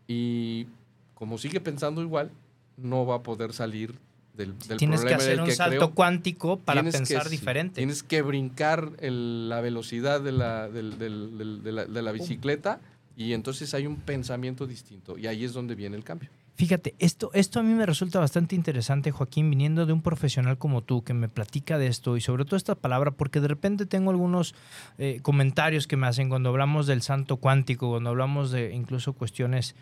Y 0.09 0.67
como 1.15 1.37
sigue 1.39 1.61
pensando 1.61 2.03
igual, 2.03 2.31
no 2.77 3.07
va 3.07 3.17
a 3.17 3.23
poder 3.23 3.53
salir 3.53 3.95
del, 4.37 4.59
del 4.67 4.79
Tienes 4.79 5.01
que 5.03 5.09
problema 5.09 5.17
hacer 5.19 5.31
del 5.33 5.41
un 5.41 5.47
que 5.47 5.55
salto 5.55 5.91
cuántico 5.95 6.59
para 6.59 6.81
Tienes 6.81 6.95
que- 6.95 6.99
pensar 7.07 7.25
sí, 7.29 7.31
diferente. 7.37 7.75
Tienes 7.77 8.03
que 8.03 8.23
brincar 8.23 8.93
el- 8.99 9.49
la 9.49 9.61
velocidad 9.61 10.21
de 10.23 10.33
la, 10.33 10.69
del- 10.69 10.99
del- 10.99 11.37
del- 11.39 11.63
de 11.63 11.73
la- 11.73 11.85
de 11.85 12.03
la 12.03 12.13
bicicleta 12.13 12.81
y 13.17 13.33
entonces 13.33 13.75
hay 13.75 13.87
un 13.87 13.97
pensamiento 13.97 14.67
distinto. 14.67 15.19
Y 15.19 15.27
ahí 15.27 15.45
es 15.45 15.53
donde 15.53 15.75
viene 15.75 15.97
el 15.97 16.05
cambio. 16.05 16.31
Fíjate, 16.55 16.95
esto, 16.99 17.31
esto 17.33 17.61
a 17.61 17.63
mí 17.63 17.73
me 17.73 17.87
resulta 17.87 18.21
bastante 18.21 18.55
interesante, 18.55 19.11
Joaquín, 19.11 19.49
viniendo 19.49 19.87
de 19.87 19.93
un 19.95 20.03
profesional 20.03 20.59
como 20.59 20.83
tú 20.83 21.03
que 21.03 21.15
me 21.15 21.29
platica 21.29 21.79
de 21.79 21.87
esto 21.87 22.17
y 22.17 22.21
sobre 22.21 22.45
todo 22.45 22.57
esta 22.57 22.75
palabra, 22.75 23.11
porque 23.11 23.41
de 23.41 23.49
repente 23.49 23.87
tengo 23.87 24.11
algunos 24.11 24.55
eh, 24.99 25.21
comentarios 25.23 25.87
que 25.87 25.97
me 25.97 26.07
hacen 26.07 26.29
cuando 26.29 26.51
hablamos 26.51 26.87
del 26.87 27.01
santo 27.01 27.39
cuántico, 27.39 27.89
cuando 27.89 28.11
hablamos 28.11 28.51
de 28.51 28.75
incluso 28.75 29.15
cuestiones 29.15 29.75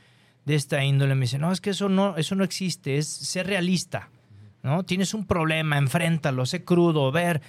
de 0.45 0.55
esta 0.55 0.85
índole, 0.85 1.17
me 1.17 1.23
dicen, 1.23 1.41
no, 1.41 1.51
es 1.51 1.61
que 1.61 1.71
eso 1.71 1.89
no, 1.89 2.17
eso 2.17 2.35
no 2.37 2.45
existe, 2.45 2.99
es 2.99 3.09
ser 3.09 3.49
realista, 3.49 4.09
¿no? 4.63 4.85
Tienes 4.85 5.13
un 5.13 5.27
problema, 5.27 5.77
enfréntalo, 5.77 6.47
sé 6.47 6.65
crudo, 6.65 7.11
ver. 7.11 7.43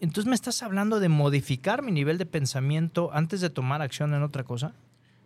Entonces 0.00 0.28
me 0.28 0.34
estás 0.34 0.62
hablando 0.62 0.98
de 0.98 1.08
modificar 1.08 1.82
mi 1.82 1.92
nivel 1.92 2.16
de 2.18 2.26
pensamiento 2.26 3.10
antes 3.12 3.40
de 3.42 3.50
tomar 3.50 3.82
acción 3.82 4.14
en 4.14 4.22
otra 4.22 4.44
cosa. 4.44 4.74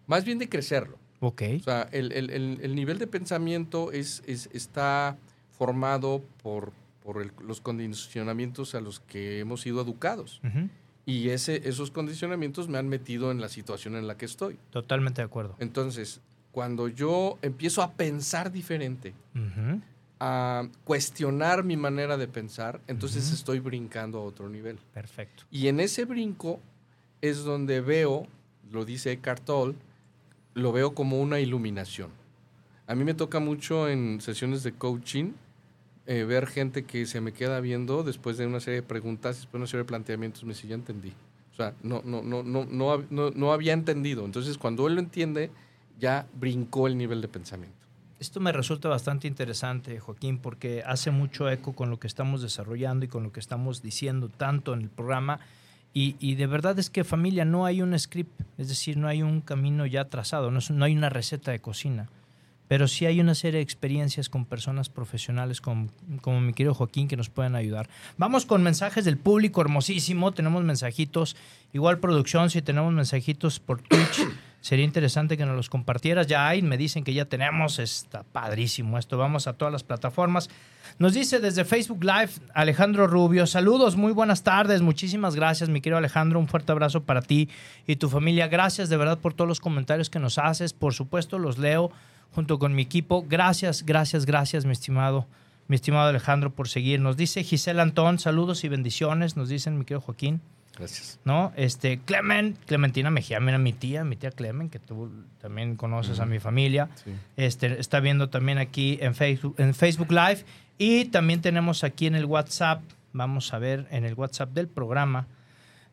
Más 0.06 0.24
bien 0.24 0.38
de 0.38 0.48
crecerlo. 0.48 0.98
Ok. 1.20 1.42
O 1.60 1.62
sea, 1.62 1.88
el, 1.92 2.12
el- 2.12 2.30
el- 2.30 2.58
el 2.62 2.74
nivel 2.74 2.98
de 2.98 3.06
pensamiento 3.06 3.90
es, 3.92 4.22
es- 4.26 4.48
está 4.52 5.16
formado 5.50 6.22
por, 6.42 6.72
por 7.02 7.42
los 7.42 7.60
condicionamientos 7.60 8.74
a 8.74 8.80
los 8.80 9.00
que 9.00 9.38
hemos 9.40 9.62
sido 9.62 9.80
educados. 9.80 10.40
Ujú. 10.44 10.68
Y 11.06 11.28
ese, 11.30 11.68
esos 11.68 11.90
condicionamientos 11.90 12.68
me 12.68 12.78
han 12.78 12.88
metido 12.88 13.30
en 13.30 13.40
la 13.40 13.48
situación 13.48 13.94
en 13.96 14.06
la 14.06 14.16
que 14.16 14.26
estoy. 14.26 14.58
Totalmente 14.70 15.22
de 15.22 15.26
acuerdo. 15.26 15.54
Entonces, 15.60 16.20
cuando 16.52 16.88
yo 16.88 17.38
empiezo 17.42 17.82
a 17.82 17.92
pensar 17.92 18.50
diferente, 18.50 19.14
a 20.18 20.66
cuestionar 20.84 21.62
mi 21.64 21.76
manera 21.76 22.16
de 22.16 22.26
pensar, 22.28 22.80
entonces 22.86 23.30
estoy 23.32 23.60
brincando 23.60 24.18
a 24.18 24.22
otro 24.22 24.48
nivel. 24.48 24.78
Perfecto. 24.94 25.44
Y 25.50 25.68
en 25.68 25.80
ese 25.80 26.04
brinco 26.06 26.58
es 27.20 27.44
donde 27.44 27.80
veo, 27.82 28.26
lo 28.72 28.84
dice 28.84 29.12
Eckhart 29.12 29.44
Tolle, 29.44 29.74
lo 30.56 30.72
veo 30.72 30.94
como 30.94 31.20
una 31.20 31.38
iluminación. 31.38 32.10
A 32.86 32.94
mí 32.94 33.04
me 33.04 33.12
toca 33.12 33.40
mucho 33.40 33.88
en 33.88 34.22
sesiones 34.22 34.62
de 34.62 34.72
coaching 34.72 35.32
eh, 36.06 36.24
ver 36.24 36.46
gente 36.46 36.84
que 36.84 37.04
se 37.04 37.20
me 37.20 37.32
queda 37.32 37.60
viendo 37.60 38.02
después 38.02 38.38
de 38.38 38.46
una 38.46 38.58
serie 38.60 38.80
de 38.80 38.86
preguntas, 38.86 39.36
después 39.36 39.52
de 39.52 39.58
una 39.58 39.66
serie 39.66 39.82
de 39.82 39.88
planteamientos, 39.88 40.44
me 40.44 40.54
dice, 40.54 40.66
ya 40.66 40.74
entendí. 40.74 41.12
O 41.52 41.56
sea, 41.56 41.74
no, 41.82 42.00
no, 42.04 42.22
no, 42.22 42.42
no, 42.42 42.64
no, 42.64 43.30
no 43.30 43.52
había 43.52 43.74
entendido. 43.74 44.24
Entonces, 44.24 44.56
cuando 44.56 44.86
él 44.86 44.94
lo 44.94 45.00
entiende, 45.00 45.50
ya 46.00 46.26
brincó 46.34 46.86
el 46.86 46.96
nivel 46.96 47.20
de 47.20 47.28
pensamiento. 47.28 47.76
Esto 48.18 48.40
me 48.40 48.50
resulta 48.50 48.88
bastante 48.88 49.28
interesante, 49.28 50.00
Joaquín, 50.00 50.38
porque 50.38 50.82
hace 50.86 51.10
mucho 51.10 51.50
eco 51.50 51.74
con 51.74 51.90
lo 51.90 51.98
que 51.98 52.06
estamos 52.06 52.40
desarrollando 52.40 53.04
y 53.04 53.08
con 53.08 53.24
lo 53.24 53.30
que 53.30 53.40
estamos 53.40 53.82
diciendo 53.82 54.30
tanto 54.30 54.72
en 54.72 54.80
el 54.80 54.88
programa. 54.88 55.38
Y, 55.98 56.34
de 56.34 56.46
verdad 56.46 56.78
es 56.78 56.90
que 56.90 57.04
familia, 57.04 57.46
no 57.46 57.64
hay 57.64 57.80
un 57.80 57.98
script, 57.98 58.42
es 58.58 58.68
decir, 58.68 58.98
no 58.98 59.08
hay 59.08 59.22
un 59.22 59.40
camino 59.40 59.86
ya 59.86 60.04
trazado, 60.10 60.50
no, 60.50 60.60
no 60.68 60.84
hay 60.84 60.94
una 60.94 61.08
receta 61.08 61.52
de 61.52 61.60
cocina, 61.60 62.10
pero 62.68 62.86
sí 62.86 63.06
hay 63.06 63.18
una 63.18 63.34
serie 63.34 63.60
de 63.60 63.62
experiencias 63.62 64.28
con 64.28 64.44
personas 64.44 64.90
profesionales 64.90 65.62
como, 65.62 65.88
como 66.20 66.42
mi 66.42 66.52
querido 66.52 66.74
Joaquín 66.74 67.08
que 67.08 67.16
nos 67.16 67.30
pueden 67.30 67.54
ayudar. 67.54 67.88
Vamos 68.18 68.44
con 68.44 68.62
mensajes 68.62 69.06
del 69.06 69.16
público 69.16 69.62
hermosísimo, 69.62 70.32
tenemos 70.32 70.62
mensajitos, 70.64 71.34
igual 71.72 71.98
producción, 71.98 72.50
si 72.50 72.60
tenemos 72.60 72.92
mensajitos 72.92 73.58
por 73.58 73.80
Twitch. 73.80 74.28
Sería 74.66 74.84
interesante 74.84 75.36
que 75.36 75.46
nos 75.46 75.54
los 75.54 75.70
compartieras. 75.70 76.26
Ya 76.26 76.48
hay, 76.48 76.60
me 76.60 76.76
dicen 76.76 77.04
que 77.04 77.14
ya 77.14 77.26
tenemos. 77.26 77.78
Está 77.78 78.24
padrísimo 78.24 78.98
esto. 78.98 79.16
Vamos 79.16 79.46
a 79.46 79.52
todas 79.52 79.70
las 79.70 79.84
plataformas. 79.84 80.50
Nos 80.98 81.14
dice 81.14 81.38
desde 81.38 81.64
Facebook 81.64 82.02
Live 82.02 82.30
Alejandro 82.52 83.06
Rubio. 83.06 83.46
Saludos, 83.46 83.94
muy 83.94 84.10
buenas 84.10 84.42
tardes. 84.42 84.82
Muchísimas 84.82 85.36
gracias, 85.36 85.68
mi 85.68 85.80
querido 85.80 85.98
Alejandro. 85.98 86.40
Un 86.40 86.48
fuerte 86.48 86.72
abrazo 86.72 87.04
para 87.04 87.22
ti 87.22 87.48
y 87.86 87.94
tu 87.94 88.08
familia. 88.08 88.48
Gracias 88.48 88.88
de 88.88 88.96
verdad 88.96 89.18
por 89.18 89.34
todos 89.34 89.46
los 89.46 89.60
comentarios 89.60 90.10
que 90.10 90.18
nos 90.18 90.36
haces. 90.36 90.72
Por 90.72 90.94
supuesto, 90.94 91.38
los 91.38 91.58
leo 91.58 91.92
junto 92.34 92.58
con 92.58 92.74
mi 92.74 92.82
equipo. 92.82 93.24
Gracias, 93.28 93.86
gracias, 93.86 94.26
gracias, 94.26 94.64
mi 94.64 94.72
estimado. 94.72 95.28
Mi 95.68 95.76
estimado 95.76 96.08
Alejandro, 96.08 96.50
por 96.50 96.68
seguir. 96.68 96.98
Nos 96.98 97.16
dice 97.16 97.44
Gisela 97.44 97.82
Antón, 97.82 98.18
saludos 98.18 98.64
y 98.64 98.68
bendiciones. 98.68 99.36
Nos 99.36 99.48
dicen, 99.48 99.78
mi 99.78 99.84
querido 99.84 100.00
Joaquín. 100.00 100.40
Gracias. 100.76 101.18
¿no? 101.24 101.52
Este, 101.56 101.98
Clemen, 101.98 102.56
Clementina 102.66 103.10
Mejía, 103.10 103.40
mira, 103.40 103.58
mi 103.58 103.72
tía, 103.72 104.04
mi 104.04 104.16
tía 104.16 104.30
Clemen, 104.30 104.68
que 104.68 104.78
tú 104.78 105.10
también 105.40 105.76
conoces 105.76 106.20
a 106.20 106.26
mi 106.26 106.38
familia, 106.38 106.88
Sí. 107.04 107.12
este, 107.36 107.80
está 107.80 108.00
viendo 108.00 108.28
también 108.28 108.58
aquí 108.58 108.98
en 109.00 109.14
Facebook, 109.14 109.54
en 109.58 109.74
Facebook 109.74 110.10
Live 110.12 110.44
y 110.78 111.06
también 111.06 111.40
tenemos 111.40 111.82
aquí 111.84 112.06
en 112.06 112.14
el 112.14 112.26
WhatsApp, 112.26 112.82
vamos 113.12 113.52
a 113.54 113.58
ver 113.58 113.86
en 113.90 114.04
el 114.04 114.14
WhatsApp 114.14 114.50
del 114.52 114.68
programa, 114.68 115.26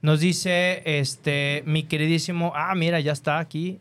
nos 0.01 0.19
dice 0.19 0.81
este, 0.99 1.63
mi 1.65 1.83
queridísimo, 1.83 2.51
ah, 2.55 2.75
mira, 2.75 2.99
ya 2.99 3.13
está 3.13 3.39
aquí. 3.39 3.79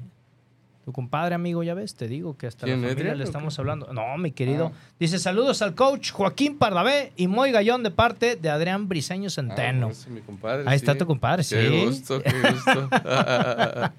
Tu 0.85 0.91
compadre, 0.93 1.35
amigo, 1.37 1.63
ya 1.63 1.75
ves, 1.75 1.95
te 1.95 2.09
digo 2.09 2.37
que 2.37 2.49
hasta 2.49 2.67
la 2.67 2.75
¿Quién, 2.75 2.89
familia 2.89 3.15
le 3.15 3.23
estamos 3.23 3.55
qué? 3.55 3.61
hablando. 3.61 3.93
No, 3.93 4.19
mi 4.19 4.33
querido. 4.33 4.73
Ah. 4.75 4.79
Dice, 4.99 5.21
saludos 5.21 5.63
al 5.63 5.77
coach 5.77 6.11
Joaquín 6.11 6.59
Pardavé 6.59 7.13
y 7.17 7.29
Moy 7.29 7.53
Gallón 7.53 7.85
de 7.85 7.93
parte 7.93 8.35
de 8.35 8.51
Adrián 8.51 8.89
Briseño 8.89 9.31
Centeno. 9.31 9.87
Ah, 9.87 9.91
ese 9.93 10.01
es 10.03 10.09
mi 10.09 10.21
compadre, 10.23 10.65
Ahí 10.67 10.75
está 10.77 10.97
tu 10.97 11.07
compadre, 11.07 11.45
Qué 11.49 11.69
sí. 11.69 11.85
gusto, 11.87 12.21
qué 12.21 12.33
gusto. 12.33 12.89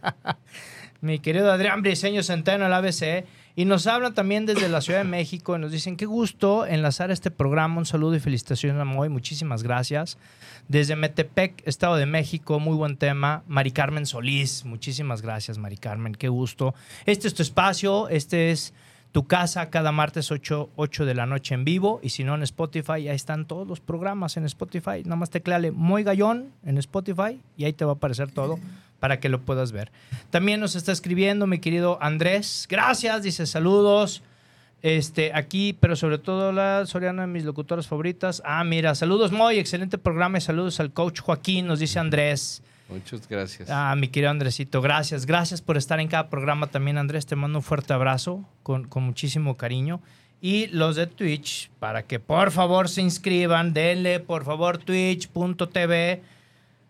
mi 1.02 1.20
querido 1.20 1.52
Adrián 1.52 1.82
Briseño 1.82 2.22
Centeno, 2.24 2.66
el 2.66 2.74
ABC. 2.74 3.26
Y 3.56 3.66
nos 3.66 3.86
hablan 3.86 4.16
también 4.16 4.48
desde 4.48 4.68
la 4.68 4.82
Ciudad 4.82 5.00
de 5.00 5.10
México 5.10 5.56
y 5.56 5.60
nos 5.60 5.72
dicen, 5.72 5.96
qué 5.96 6.08
gusto 6.08 6.66
enlazar 6.66 7.12
este 7.12 7.30
programa. 7.30 7.78
Un 7.78 7.86
saludo 7.86 8.16
y 8.16 8.20
felicitaciones 8.20 8.82
a 8.82 8.84
Moy. 8.84 9.10
Muchísimas 9.10 9.62
gracias. 9.62 10.18
Desde 10.68 10.96
Metepec, 10.96 11.62
Estado 11.68 11.98
de 11.98 12.08
México, 12.08 12.60
muy 12.60 12.76
buen 12.76 12.98
tema. 12.98 13.44
Mari 13.48 13.72
Carmen 13.72 14.08
Solís, 14.08 14.66
muchísimas 14.66 15.22
gracias, 15.22 15.60
Mari 15.60 15.78
Carmen. 15.78 16.16
Qué 16.16 16.30
gusto. 16.30 16.74
Este 17.06 17.28
es 17.28 17.36
tu 17.36 17.44
espacio, 17.44 18.10
este 18.10 18.50
es 18.50 18.74
tu 19.12 19.28
casa 19.28 19.70
cada 19.70 19.92
martes 19.92 20.32
8, 20.32 20.72
8 20.76 21.06
de 21.06 21.14
la 21.14 21.28
noche 21.28 21.54
en 21.54 21.64
vivo. 21.64 22.00
Y 22.02 22.10
si 22.10 22.24
no, 22.24 22.34
en 22.34 22.42
Spotify, 22.42 23.08
ahí 23.08 23.10
están 23.10 23.46
todos 23.46 23.68
los 23.68 23.80
programas 23.80 24.36
en 24.36 24.46
Spotify. 24.46 25.04
Nada 25.04 25.18
más 25.18 25.30
tecleale 25.30 25.70
Moy 25.70 26.02
Gallón 26.02 26.50
en 26.66 26.80
Spotify 26.80 27.40
y 27.56 27.66
ahí 27.66 27.74
te 27.74 27.86
va 27.86 27.92
a 27.92 27.96
aparecer 27.96 28.32
todo 28.32 28.58
para 29.04 29.20
que 29.20 29.28
lo 29.28 29.42
puedas 29.42 29.74
ver. 29.74 29.92
También 30.30 30.62
nos 30.62 30.78
está 30.78 30.94
escribiendo 30.94 31.46
mi 31.46 31.60
querido 31.60 31.98
Andrés. 32.02 32.68
Gracias, 32.70 33.22
dice 33.22 33.46
saludos. 33.46 34.24
Este, 34.82 35.34
aquí, 35.34 35.78
pero 35.78 35.98
sobre 35.98 36.20
todo 36.20 36.54
la 36.54 36.86
Soriana 36.86 37.28
mis 37.28 37.44
locutoras 37.44 37.86
favoritas. 37.86 38.42
Ah, 38.46 38.64
mira, 38.64 38.96
saludos 38.96 39.34
Moy, 39.34 39.60
excelente 39.60 39.98
programa 39.98 40.38
y 40.38 40.42
saludos 40.42 40.80
al 40.80 40.94
coach 40.94 41.20
Joaquín, 41.20 41.68
nos 41.68 41.80
dice 41.80 42.00
Andrés. 42.00 42.64
Muchas 42.88 43.28
gracias. 43.28 43.70
Ah, 43.70 43.94
mi 43.98 44.08
querido 44.08 44.32
Andresito, 44.32 44.82
gracias. 44.82 45.26
Gracias 45.26 45.62
por 45.62 45.76
estar 45.76 46.00
en 46.00 46.08
cada 46.08 46.30
programa 46.30 46.68
también, 46.68 46.98
Andrés. 46.98 47.26
Te 47.26 47.36
mando 47.36 47.60
un 47.60 47.64
fuerte 47.64 47.92
abrazo 47.92 48.48
con, 48.64 48.88
con 48.88 49.04
muchísimo 49.04 49.58
cariño. 49.58 50.00
Y 50.40 50.68
los 50.68 50.96
de 50.96 51.08
Twitch, 51.08 51.72
para 51.80 52.04
que 52.04 52.22
por 52.22 52.52
favor 52.52 52.88
se 52.88 53.02
inscriban, 53.02 53.74
denle 53.74 54.22
por 54.22 54.46
favor 54.46 54.78
twitch.tv, 54.78 56.22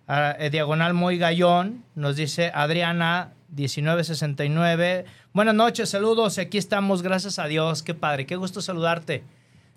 ah, 0.07 0.35
eh, 0.39 0.49
diagonal 0.49 0.93
muy 0.93 1.17
gallón, 1.17 1.83
nos 1.95 2.15
dice 2.15 2.51
Adriana 2.53 3.33
1969. 3.55 5.05
Buenas 5.33 5.55
noches, 5.55 5.89
saludos, 5.89 6.37
aquí 6.37 6.57
estamos, 6.57 7.01
gracias 7.01 7.39
a 7.39 7.45
Dios, 7.45 7.83
qué 7.83 7.93
padre, 7.93 8.25
qué 8.25 8.35
gusto 8.35 8.61
saludarte. 8.61 9.23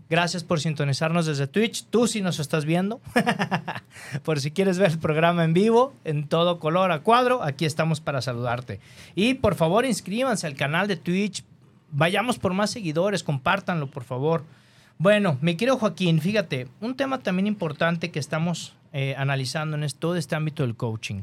Gracias 0.08 0.44
por 0.44 0.60
sintonizarnos 0.60 1.26
desde 1.26 1.48
Twitch. 1.48 1.86
Tú 1.90 2.06
si 2.06 2.20
nos 2.20 2.38
estás 2.38 2.64
viendo, 2.64 3.00
por 4.24 4.38
si 4.38 4.52
quieres 4.52 4.78
ver 4.78 4.92
el 4.92 4.98
programa 5.00 5.42
en 5.42 5.52
vivo, 5.52 5.94
en 6.04 6.28
todo 6.28 6.60
color 6.60 6.92
a 6.92 7.00
cuadro, 7.00 7.42
aquí 7.42 7.64
estamos 7.64 8.00
para 8.00 8.22
saludarte. 8.22 8.78
Y 9.16 9.34
por 9.34 9.56
favor 9.56 9.84
inscríbanse 9.84 10.46
al 10.46 10.54
canal 10.54 10.86
de 10.86 10.96
Twitch. 10.96 11.44
Vayamos 11.90 12.38
por 12.38 12.54
más 12.54 12.70
seguidores, 12.70 13.24
compártanlo 13.24 13.88
por 13.88 14.04
favor. 14.04 14.44
Bueno, 14.98 15.38
mi 15.40 15.56
querido 15.56 15.76
Joaquín, 15.76 16.20
fíjate, 16.20 16.68
un 16.80 16.96
tema 16.96 17.18
también 17.18 17.48
importante 17.48 18.12
que 18.12 18.20
estamos 18.20 18.75
eh, 18.92 19.14
analizando 19.18 19.76
en 19.76 19.86
todo 19.98 20.16
este 20.16 20.34
ámbito 20.34 20.62
del 20.62 20.76
coaching 20.76 21.22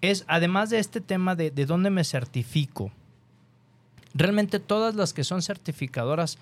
es, 0.00 0.24
además 0.26 0.70
de 0.70 0.78
este 0.80 1.00
tema 1.00 1.34
de, 1.36 1.50
de 1.50 1.64
dónde 1.66 1.90
me 1.90 2.02
certifico, 2.04 2.90
realmente 4.14 4.58
todas 4.58 4.94
las 4.94 5.12
que 5.12 5.24
son 5.24 5.42
certificadoras 5.42 6.38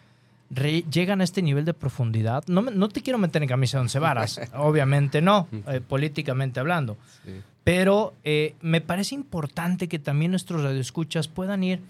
re- 0.50 0.82
llegan 0.90 1.20
a 1.20 1.24
este 1.24 1.42
nivel 1.42 1.64
de 1.64 1.74
profundidad. 1.74 2.42
No, 2.46 2.62
me- 2.62 2.70
no 2.72 2.88
te 2.88 3.02
quiero 3.02 3.18
meter 3.18 3.42
en 3.42 3.48
camisa 3.48 3.76
de 3.78 3.82
once 3.82 3.98
varas, 3.98 4.40
obviamente 4.54 5.20
no, 5.20 5.46
eh, 5.68 5.80
políticamente 5.86 6.58
hablando. 6.60 6.96
Sí. 7.24 7.32
Pero 7.62 8.14
eh, 8.24 8.54
me 8.62 8.80
parece 8.80 9.14
importante 9.14 9.86
que 9.88 9.98
también 9.98 10.30
nuestros 10.30 10.62
radioescuchas 10.62 11.28
puedan 11.28 11.62
ir 11.62 11.80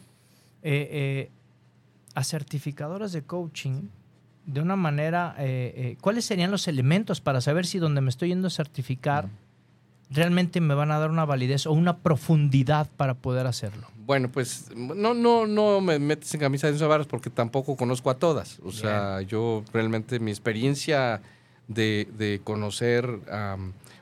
eh, 0.62 1.30
a 2.14 2.24
certificadoras 2.24 3.12
de 3.12 3.22
coaching 3.22 3.82
de 4.52 4.60
una 4.60 4.76
manera, 4.76 5.34
eh, 5.38 5.96
¿cuáles 6.00 6.24
serían 6.24 6.50
los 6.50 6.68
elementos 6.68 7.20
para 7.20 7.40
saber 7.40 7.66
si 7.66 7.78
donde 7.78 8.00
me 8.00 8.10
estoy 8.10 8.28
yendo 8.30 8.48
a 8.48 8.50
certificar 8.50 9.28
realmente 10.10 10.60
me 10.60 10.74
van 10.74 10.90
a 10.90 10.98
dar 10.98 11.10
una 11.10 11.24
validez 11.24 11.66
o 11.66 11.72
una 11.72 11.98
profundidad 11.98 12.88
para 12.96 13.14
poder 13.14 13.46
hacerlo? 13.46 13.86
Bueno, 13.96 14.28
pues 14.28 14.66
no, 14.74 15.14
no, 15.14 15.46
no 15.46 15.80
me 15.80 15.98
metes 15.98 16.34
en 16.34 16.40
camisa 16.40 16.66
de 16.66 16.72
once 16.72 16.84
varas 16.84 17.06
porque 17.06 17.30
tampoco 17.30 17.76
conozco 17.76 18.10
a 18.10 18.14
todas. 18.14 18.58
O 18.64 18.72
sea, 18.72 19.22
yo 19.22 19.62
realmente 19.72 20.18
mi 20.18 20.32
experiencia 20.32 21.22
de, 21.68 22.40
conocer 22.42 23.08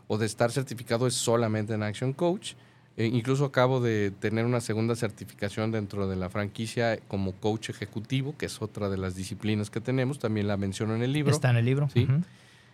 o 0.06 0.18
de 0.18 0.26
estar 0.26 0.50
certificado 0.50 1.06
es 1.06 1.14
solamente 1.14 1.74
en 1.74 1.82
Action 1.82 2.14
Coach. 2.14 2.54
E 2.98 3.06
incluso 3.06 3.44
acabo 3.44 3.80
de 3.80 4.10
tener 4.10 4.44
una 4.44 4.60
segunda 4.60 4.96
certificación 4.96 5.70
dentro 5.70 6.08
de 6.08 6.16
la 6.16 6.30
franquicia 6.30 6.98
como 7.06 7.30
coach 7.30 7.70
ejecutivo, 7.70 8.34
que 8.36 8.46
es 8.46 8.60
otra 8.60 8.88
de 8.90 8.98
las 8.98 9.14
disciplinas 9.14 9.70
que 9.70 9.80
tenemos. 9.80 10.18
También 10.18 10.48
la 10.48 10.56
menciono 10.56 10.96
en 10.96 11.02
el 11.02 11.12
libro. 11.12 11.30
Está 11.30 11.50
en 11.50 11.58
el 11.58 11.64
libro. 11.64 11.88
Sí. 11.94 12.08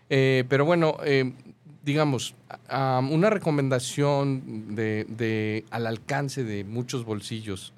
Eh, 0.08 0.44
pero 0.48 0.64
bueno, 0.64 0.96
eh, 1.04 1.34
digamos, 1.84 2.34
una 2.70 3.28
recomendación 3.28 4.74
de, 4.74 5.66
al 5.70 5.86
alcance 5.86 6.42
de 6.42 6.64
muchos 6.64 7.04
bolsillos 7.04 7.74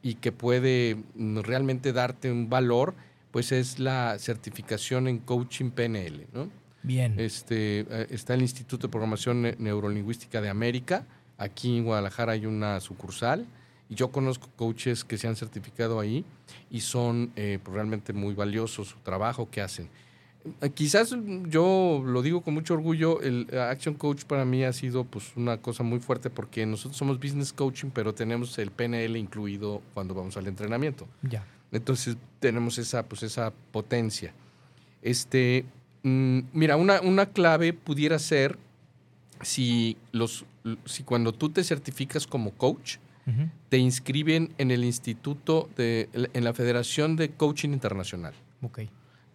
y 0.00 0.14
que 0.14 0.30
puede 0.30 0.96
realmente 1.42 1.92
darte 1.92 2.30
un 2.30 2.48
valor, 2.48 2.94
pues 3.32 3.50
es 3.50 3.80
la 3.80 4.16
certificación 4.20 5.08
en 5.08 5.18
coaching 5.18 5.72
PNL, 5.72 6.28
¿no? 6.32 6.48
Bien. 6.84 7.18
Este, 7.18 7.80
eh, 7.80 8.06
está 8.10 8.34
el 8.34 8.42
Instituto 8.42 8.86
de 8.86 8.92
Programación 8.92 9.42
Neurolingüística 9.58 10.40
de 10.40 10.48
América. 10.48 11.04
Aquí 11.40 11.78
en 11.78 11.84
Guadalajara 11.84 12.32
hay 12.32 12.44
una 12.44 12.80
sucursal 12.80 13.46
y 13.88 13.94
yo 13.94 14.12
conozco 14.12 14.50
coaches 14.56 15.04
que 15.04 15.16
se 15.16 15.26
han 15.26 15.36
certificado 15.36 15.98
ahí 15.98 16.22
y 16.70 16.80
son 16.80 17.32
eh, 17.34 17.58
pues, 17.62 17.74
realmente 17.74 18.12
muy 18.12 18.34
valiosos 18.34 18.88
su 18.88 18.98
trabajo 18.98 19.48
que 19.50 19.62
hacen. 19.62 19.88
Eh, 20.60 20.68
quizás 20.68 21.16
yo 21.46 22.02
lo 22.04 22.20
digo 22.20 22.42
con 22.42 22.52
mucho 22.52 22.74
orgullo, 22.74 23.22
el 23.22 23.46
Action 23.58 23.94
Coach 23.94 24.24
para 24.24 24.44
mí 24.44 24.64
ha 24.64 24.72
sido 24.74 25.04
pues 25.04 25.34
una 25.34 25.56
cosa 25.56 25.82
muy 25.82 25.98
fuerte 25.98 26.28
porque 26.28 26.66
nosotros 26.66 26.98
somos 26.98 27.18
business 27.18 27.54
coaching, 27.54 27.88
pero 27.88 28.12
tenemos 28.12 28.58
el 28.58 28.70
PNL 28.70 29.16
incluido 29.16 29.80
cuando 29.94 30.12
vamos 30.12 30.36
al 30.36 30.46
entrenamiento. 30.46 31.08
Ya. 31.22 31.46
Entonces 31.72 32.18
tenemos 32.38 32.76
esa 32.76 33.08
pues 33.08 33.22
esa 33.22 33.50
potencia. 33.72 34.34
Este, 35.00 35.64
mm, 36.02 36.40
mira, 36.52 36.76
una, 36.76 37.00
una 37.00 37.24
clave 37.24 37.72
pudiera 37.72 38.18
ser 38.18 38.58
si 39.42 39.96
los 40.12 40.44
si 40.84 41.02
cuando 41.02 41.32
tú 41.32 41.50
te 41.50 41.64
certificas 41.64 42.26
como 42.26 42.52
coach, 42.52 42.96
te 43.68 43.78
inscriben 43.78 44.52
en 44.58 44.72
el 44.72 44.84
instituto 44.84 45.68
de 45.76 46.08
en 46.12 46.42
la 46.42 46.52
Federación 46.52 47.14
de 47.14 47.30
Coaching 47.30 47.68
Internacional. 47.70 48.34
Okay. 48.60 48.90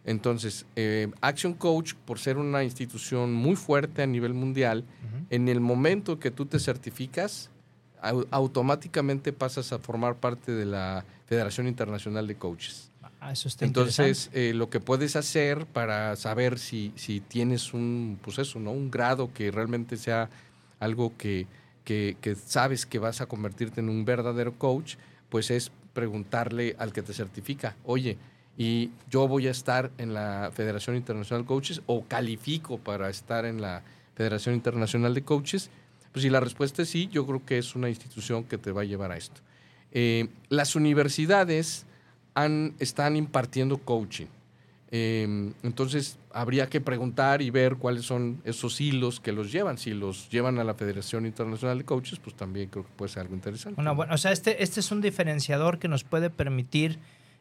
Entonces, 0.06 0.66
eh, 0.76 1.10
Action 1.22 1.54
Coach, 1.54 1.94
por 2.06 2.20
ser 2.20 2.38
una 2.38 2.64
institución 2.64 3.34
muy 3.34 3.56
fuerte 3.56 4.04
a 4.04 4.06
nivel 4.06 4.34
mundial, 4.34 4.86
en 5.30 5.48
el 5.48 5.60
momento 5.60 6.20
que 6.20 6.30
tú 6.30 6.46
te 6.46 6.60
certificas, 6.60 7.50
automáticamente 8.30 9.34
pasas 9.34 9.74
a 9.74 9.80
formar 9.80 10.18
parte 10.18 10.52
de 10.52 10.66
la 10.66 11.06
Federación 11.26 11.68
Internacional 11.68 12.28
de 12.28 12.36
Coaches. 12.36 12.92
Ah, 13.20 13.32
eso 13.32 13.48
está 13.48 13.66
Entonces, 13.66 14.30
eh, 14.34 14.54
lo 14.54 14.70
que 14.70 14.80
puedes 14.80 15.16
hacer 15.16 15.66
para 15.66 16.16
saber 16.16 16.60
si, 16.60 16.94
si 16.96 17.22
tienes 17.22 17.74
un, 17.74 18.20
pues 18.22 18.38
eso, 18.38 18.60
¿no? 18.60 18.72
un 18.72 18.92
grado 18.92 19.34
que 19.34 19.50
realmente 19.50 19.98
sea 19.98 20.30
algo 20.80 21.14
que, 21.18 21.48
que, 21.84 22.36
sabes 22.46 22.86
que 22.86 23.00
vas 23.00 23.22
a 23.22 23.28
convertirte 23.28 23.80
en 23.80 23.90
un 23.90 24.06
verdadero 24.06 24.58
coach, 24.58 24.96
pues 25.30 25.52
es 25.52 25.72
preguntarle 25.94 26.76
al 26.80 26.92
que 26.92 27.02
te 27.02 27.14
certifica, 27.14 27.76
oye, 27.86 28.18
y 28.58 28.92
yo 29.10 29.28
voy 29.28 29.48
a 29.48 29.52
estar 29.52 29.92
en 29.98 30.14
la 30.14 30.52
Federación 30.54 30.96
Internacional 30.96 31.44
de 31.44 31.48
Coaches 31.48 31.82
o 31.88 32.06
califico 32.06 32.78
para 32.78 33.10
estar 33.10 33.46
en 33.46 33.62
la 33.62 33.84
Federación 34.16 34.56
Internacional 34.56 35.14
de 35.14 35.24
Coaches? 35.24 35.70
Pues 36.12 36.24
si 36.24 36.30
la 36.30 36.40
respuesta 36.40 36.82
es 36.82 36.90
sí, 36.90 37.10
yo 37.12 37.26
creo 37.26 37.46
que 37.46 37.58
es 37.58 37.76
una 37.76 37.90
institución 37.90 38.46
que 38.46 38.58
te 38.58 38.72
va 38.72 38.82
a 38.82 38.86
llevar 38.86 39.12
a 39.12 39.18
esto. 39.18 39.42
Eh, 39.92 40.30
las 40.50 40.76
universidades 40.76 41.86
han, 42.34 42.74
están 42.80 43.18
impartiendo 43.18 43.78
coaching. 43.78 44.28
Eh, 44.92 45.52
entonces, 45.64 46.18
habría 46.36 46.68
que 46.68 46.82
preguntar 46.82 47.42
y 47.42 47.50
ver 47.50 47.78
cuáles 47.78 48.06
son 48.06 48.42
esos 48.44 48.82
hilos 48.82 49.22
que 49.22 49.32
los 49.32 49.54
llevan. 49.54 49.78
Si 49.78 49.92
los 49.92 50.30
llevan 50.30 50.60
a 50.60 50.66
la 50.66 50.74
Federación 50.74 51.26
Internacional 51.26 51.78
de 51.78 51.86
Coaches, 51.86 52.20
pues 52.20 52.36
también 52.36 52.68
creo 52.68 52.84
que 52.84 52.92
puede 52.94 53.10
ser 53.10 53.22
algo 53.22 53.36
interesante. 53.36 53.76
Bueno, 53.78 53.96
bueno 53.96 54.14
o 54.14 54.18
sea, 54.18 54.34
este, 54.34 54.62
este 54.62 54.82
es 54.82 54.92
un 54.92 55.00
diferenciador 55.00 55.80
que 55.80 55.88
nos 55.88 56.04
puede 56.04 56.30
permitir 56.30 57.00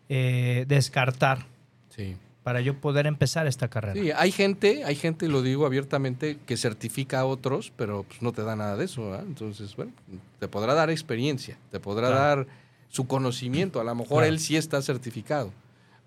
eh, 0.09 0.65
descartar 0.69 1.45
sí. 1.89 2.17
para 2.45 2.61
yo 2.61 2.81
poder 2.81 3.09
empezar 3.09 3.49
esta 3.49 3.67
carrera. 3.67 4.01
Sí, 4.01 4.13
hay 4.15 4.31
gente, 4.31 4.85
hay 4.85 4.95
gente, 4.95 5.27
lo 5.27 5.43
digo 5.43 5.67
abiertamente, 5.67 6.39
que 6.47 6.57
certifica 6.57 7.19
a 7.19 7.25
otros, 7.25 7.73
pero 7.77 8.05
pues, 8.05 8.23
no 8.23 8.31
te 8.31 8.43
da 8.43 8.55
nada 8.55 8.77
de 8.77 8.85
eso. 8.85 9.19
Entonces, 9.19 9.75
bueno, 9.75 9.91
te 10.39 10.47
podrá 10.47 10.73
dar 10.73 10.91
experiencia, 10.91 11.59
te 11.73 11.81
podrá 11.81 12.11
dar 12.11 12.47
su 12.91 13.09
conocimiento. 13.09 13.81
A 13.81 13.85
lo 13.85 13.95
mejor 13.97 14.23
él 14.23 14.39
sí 14.39 14.57
está 14.57 14.81
certificado 14.83 15.53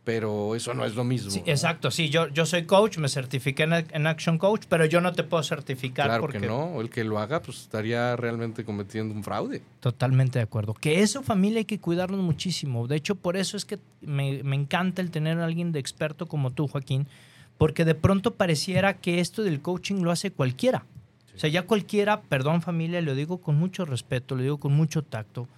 pero 0.07 0.55
eso 0.55 0.73
no 0.73 0.85
es 0.85 0.95
lo 0.95 1.03
mismo. 1.03 1.29
exacto, 1.45 1.91
sí, 1.91 2.07
yo, 2.07 2.29
yo 2.29 2.45
soy 2.45 2.63
coach, 2.63 2.97
me 2.97 3.09
certifiqué 3.09 3.63
en, 3.63 4.07
Action 4.07 4.37
Coach, 4.37 4.63
pero 4.69 4.85
yo 4.85 5.01
no 5.01 5.11
te 5.11 5.23
puedo 5.23 5.43
certificar. 5.43 6.05
Claro 6.05 6.21
porque... 6.21 6.39
que 6.39 6.47
no, 6.47 6.79
el 6.79 6.89
que 6.89 7.03
lo 7.03 7.19
haga 7.19 7.41
pues 7.41 7.59
estaría 7.59 8.15
realmente 8.15 8.63
cometiendo 8.63 9.13
un 9.13 9.21
fraude. 9.21 9.61
Totalmente 9.81 10.39
de 10.39 10.43
acuerdo. 10.43 10.73
Que 10.73 11.01
eso 11.01 11.23
familia 11.23 11.59
hay 11.59 11.65
que 11.65 11.81
cuidarnos 11.81 12.21
muchísimo. 12.21 12.87
De 12.87 12.95
hecho, 12.95 13.15
por 13.15 13.35
eso 13.35 13.57
es 13.57 13.65
que 13.65 13.79
me, 13.99 14.39
encanta 14.55 15.01
el 15.01 15.11
tener 15.11 15.39
a 15.39 15.43
alguien 15.43 15.73
de 15.73 15.79
experto 15.79 16.25
como 16.25 16.51
tú, 16.51 16.69
Joaquín, 16.69 17.05
porque 17.57 17.83
de 17.83 17.93
pronto 17.93 18.35
pareciera 18.35 18.93
que 18.93 19.19
esto 19.19 19.43
del 19.43 19.59
coaching 19.59 20.03
lo 20.03 20.11
hace 20.11 20.31
cualquiera. 20.31 20.85
O 21.35 21.37
sea, 21.37 21.49
ya 21.49 21.63
cualquiera, 21.63 22.21
perdón 22.21 22.61
familia, 22.61 23.01
lo 23.01 23.13
digo 23.13 23.39
con 23.39 23.57
mucho 23.57 23.83
respeto, 23.83 24.37
lo 24.37 24.43
digo 24.43 24.57
con 24.57 24.71
mucho 24.71 25.01
tacto, 25.01 25.49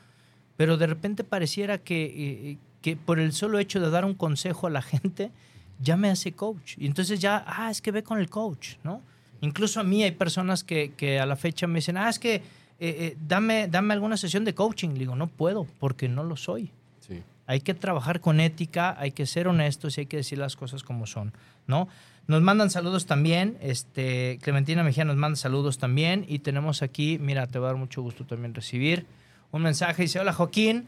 pero 0.57 0.75
de 0.77 0.87
repente 0.87 1.23
pareciera 1.23 1.77
que... 1.77 2.57
Que 2.81 2.95
por 2.95 3.19
el 3.19 3.33
solo 3.33 3.59
hecho 3.59 3.79
de 3.79 3.89
dar 3.89 4.05
un 4.05 4.13
consejo 4.13 4.67
a 4.67 4.69
la 4.69 4.81
gente, 4.81 5.31
ya 5.79 5.97
me 5.97 6.09
hace 6.09 6.33
coach. 6.33 6.75
Y 6.77 6.85
entonces 6.85 7.19
ya, 7.19 7.43
ah, 7.47 7.69
es 7.71 7.81
que 7.81 7.91
ve 7.91 8.03
con 8.03 8.19
el 8.19 8.29
coach, 8.29 8.75
¿no? 8.83 9.01
Incluso 9.41 9.79
a 9.79 9.83
mí 9.83 10.03
hay 10.03 10.11
personas 10.11 10.63
que, 10.63 10.93
que 10.95 11.19
a 11.19 11.25
la 11.25 11.35
fecha 11.35 11.67
me 11.67 11.75
dicen, 11.75 11.97
ah, 11.97 12.09
es 12.09 12.19
que 12.19 12.35
eh, 12.35 12.41
eh, 12.79 13.17
dame, 13.27 13.67
dame 13.67 13.93
alguna 13.93 14.17
sesión 14.17 14.45
de 14.45 14.53
coaching. 14.53 14.89
Le 14.89 14.99
digo, 14.99 15.15
no 15.15 15.27
puedo, 15.27 15.65
porque 15.79 16.09
no 16.09 16.23
lo 16.23 16.35
soy. 16.35 16.71
Sí. 16.99 17.23
Hay 17.47 17.61
que 17.61 17.73
trabajar 17.73 18.21
con 18.21 18.39
ética, 18.39 18.95
hay 18.99 19.11
que 19.11 19.25
ser 19.25 19.47
honestos 19.47 19.97
y 19.97 20.01
hay 20.01 20.07
que 20.07 20.17
decir 20.17 20.37
las 20.37 20.55
cosas 20.55 20.83
como 20.83 21.05
son, 21.05 21.33
¿no? 21.67 21.87
Nos 22.27 22.43
mandan 22.43 22.69
saludos 22.69 23.07
también, 23.07 23.57
este, 23.59 24.37
Clementina 24.43 24.83
Mejía 24.83 25.03
nos 25.03 25.15
manda 25.15 25.35
saludos 25.35 25.79
también 25.79 26.25
y 26.27 26.39
tenemos 26.39 26.83
aquí, 26.83 27.17
mira, 27.17 27.47
te 27.47 27.57
va 27.57 27.69
a 27.69 27.71
dar 27.71 27.79
mucho 27.79 28.03
gusto 28.03 28.23
también 28.23 28.53
recibir 28.53 29.07
un 29.51 29.63
mensaje, 29.63 30.03
dice, 30.03 30.19
hola 30.19 30.31
Joaquín, 30.31 30.87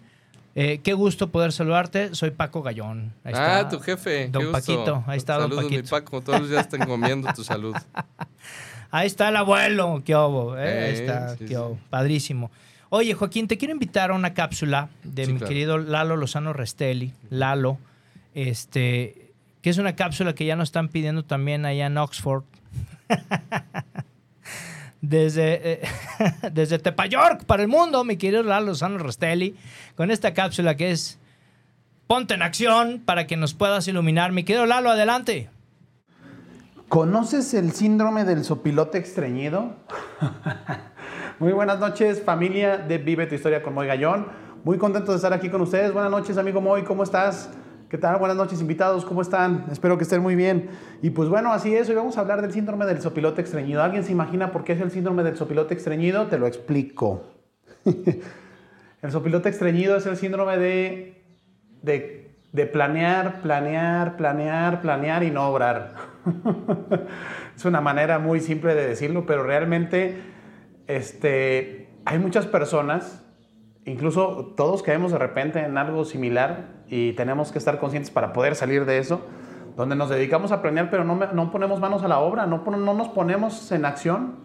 eh, 0.56 0.80
qué 0.84 0.94
gusto 0.94 1.30
poder 1.32 1.52
saludarte. 1.52 2.14
Soy 2.16 2.32
Paco 2.32 2.62
Gallón. 2.62 3.14
ah, 3.26 3.68
tu 3.70 3.80
jefe. 3.80 4.28
Don 4.30 4.52
Paquito. 4.52 5.04
Ahí 5.08 5.18
está 5.18 5.36
Saludos, 5.36 5.50
don 5.52 5.64
Paquito. 5.66 5.84
mi 5.84 5.90
Paco. 5.90 6.22
Todos 6.22 6.40
los 6.42 6.50
días 6.50 6.62
están 6.62 6.88
comiendo 6.88 7.32
tu 7.34 7.44
salud. 7.44 7.76
Ahí 8.92 9.08
está 9.08 9.30
el 9.30 9.38
abuelo. 9.38 10.02
Qué 10.06 10.14
obo. 10.16 10.58
Eh, 10.58 10.88
ahí 10.88 10.94
está. 10.96 11.38
qué 11.38 11.58
Padrísimo. 11.90 12.52
Oye, 12.90 13.14
Joaquín, 13.14 13.48
te 13.48 13.58
quiero 13.58 13.74
invitar 13.74 14.12
a 14.12 14.14
una 14.14 14.34
cápsula 14.34 14.90
de 15.04 15.28
mi 15.28 15.40
querido 15.40 15.78
Lalo 15.78 16.18
Lozano 16.18 16.52
Restelli. 16.52 17.14
Lalo. 17.30 17.78
Este, 18.34 19.32
que 19.62 19.70
es 19.70 19.78
una 19.78 19.96
cápsula 19.96 20.36
que 20.36 20.44
ya 20.44 20.58
nos 20.58 20.68
están 20.70 20.90
pidiendo 20.90 21.24
también 21.24 21.66
allá 21.66 21.86
en 21.86 21.98
Oxford. 21.98 22.44
desde, 25.02 25.74
eh, 25.74 25.82
desde 26.54 26.80
Tepayork 26.80 27.46
para 27.46 27.64
el 27.64 27.68
mundo, 27.68 28.04
mi 28.04 28.18
querido 28.18 28.44
Lalo 28.44 28.76
Sano 28.76 29.00
Rostelli, 29.00 29.56
con 29.96 30.12
esta 30.12 30.34
cápsula 30.34 30.76
que 30.76 30.92
es 30.92 31.20
Ponte 32.08 32.34
en 32.34 32.42
acción 32.42 33.02
para 33.06 33.26
que 33.26 33.38
nos 33.38 33.54
puedas 33.54 33.88
iluminar. 33.88 34.34
Mi 34.34 34.44
querido 34.44 34.66
Lalo, 34.66 34.90
adelante. 34.90 35.50
¿Conoces 36.90 37.54
el 37.54 37.72
síndrome 37.72 38.26
del 38.26 38.44
sopilote 38.44 38.98
estreñido? 38.98 39.78
Muy 41.40 41.54
buenas 41.54 41.80
noches, 41.80 42.22
familia 42.22 42.78
de 42.78 42.98
Vive 42.98 43.28
tu 43.28 43.36
Historia 43.36 43.64
con 43.64 43.74
Moy 43.74 43.88
Gallón. 43.88 44.28
Muy 44.66 44.78
contento 44.78 45.12
de 45.12 45.16
estar 45.16 45.32
aquí 45.32 45.50
con 45.50 45.62
ustedes. 45.62 45.94
Buenas 45.94 46.12
noches, 46.12 46.38
amigo 46.38 46.60
Moy, 46.60 46.84
¿cómo 46.84 47.04
estás? 47.04 47.50
¿Qué 47.92 47.98
tal? 47.98 48.20
Buenas 48.20 48.38
noches, 48.38 48.62
invitados. 48.62 49.04
¿Cómo 49.04 49.22
están? 49.22 49.66
Espero 49.70 49.98
que 49.98 50.06
estén 50.06 50.22
muy 50.22 50.34
bien. 50.34 50.70
Y 51.02 51.10
pues 51.10 51.28
bueno, 51.28 51.52
así 51.52 51.76
es. 51.76 51.90
Hoy 51.90 51.96
vamos 51.96 52.18
a 52.18 52.22
hablar 52.22 52.42
del 52.42 52.54
síndrome 52.54 52.86
del 52.86 53.02
sopilote 53.02 53.42
estreñido. 53.42 53.84
¿Alguien 53.84 54.06
se 54.06 54.14
imagina 54.14 54.54
por 54.54 54.64
qué 54.64 54.72
es 54.72 54.80
el 54.80 54.92
síndrome 54.92 55.24
del 55.24 55.36
sopilote 55.36 55.74
estreñido? 55.74 56.28
Te 56.28 56.40
lo 56.40 56.48
explico. 56.48 57.26
el 57.86 59.12
sopilote 59.12 59.50
estreñido 59.50 59.98
es 59.98 60.06
el 60.06 60.16
síndrome 60.16 60.58
de, 60.58 61.22
de, 61.82 62.32
de 62.54 62.66
planear, 62.66 63.42
planear, 63.42 64.16
planear, 64.16 64.80
planear 64.80 65.24
y 65.24 65.32
no 65.32 65.50
obrar. 65.50 65.96
es 67.58 67.66
una 67.66 67.82
manera 67.82 68.20
muy 68.20 68.40
simple 68.40 68.74
de 68.74 68.88
decirlo, 68.88 69.26
pero 69.26 69.44
realmente 69.44 70.16
este, 70.88 71.90
hay 72.06 72.20
muchas 72.20 72.48
personas 72.48 73.26
incluso 73.86 74.54
todos 74.56 74.84
caemos 74.84 75.12
de 75.12 75.18
repente 75.18 75.60
en 75.60 75.78
algo 75.78 76.06
similar 76.06 76.84
y 76.88 77.14
tenemos 77.14 77.52
que 77.52 77.58
estar 77.58 77.80
conscientes 77.80 78.12
para 78.12 78.34
poder 78.34 78.56
salir 78.56 78.86
de 78.86 79.00
eso, 79.00 79.22
donde 79.76 79.96
nos 79.96 80.10
dedicamos 80.10 80.52
a 80.52 80.62
planear 80.62 80.90
pero 80.90 81.04
no, 81.04 81.16
no 81.16 81.52
ponemos 81.52 81.80
manos 81.80 82.04
a 82.04 82.08
la 82.08 82.20
obra, 82.20 82.46
no, 82.46 82.64
no 82.66 82.94
nos 82.94 83.10
ponemos 83.10 83.72
en 83.72 83.86
acción. 83.86 84.36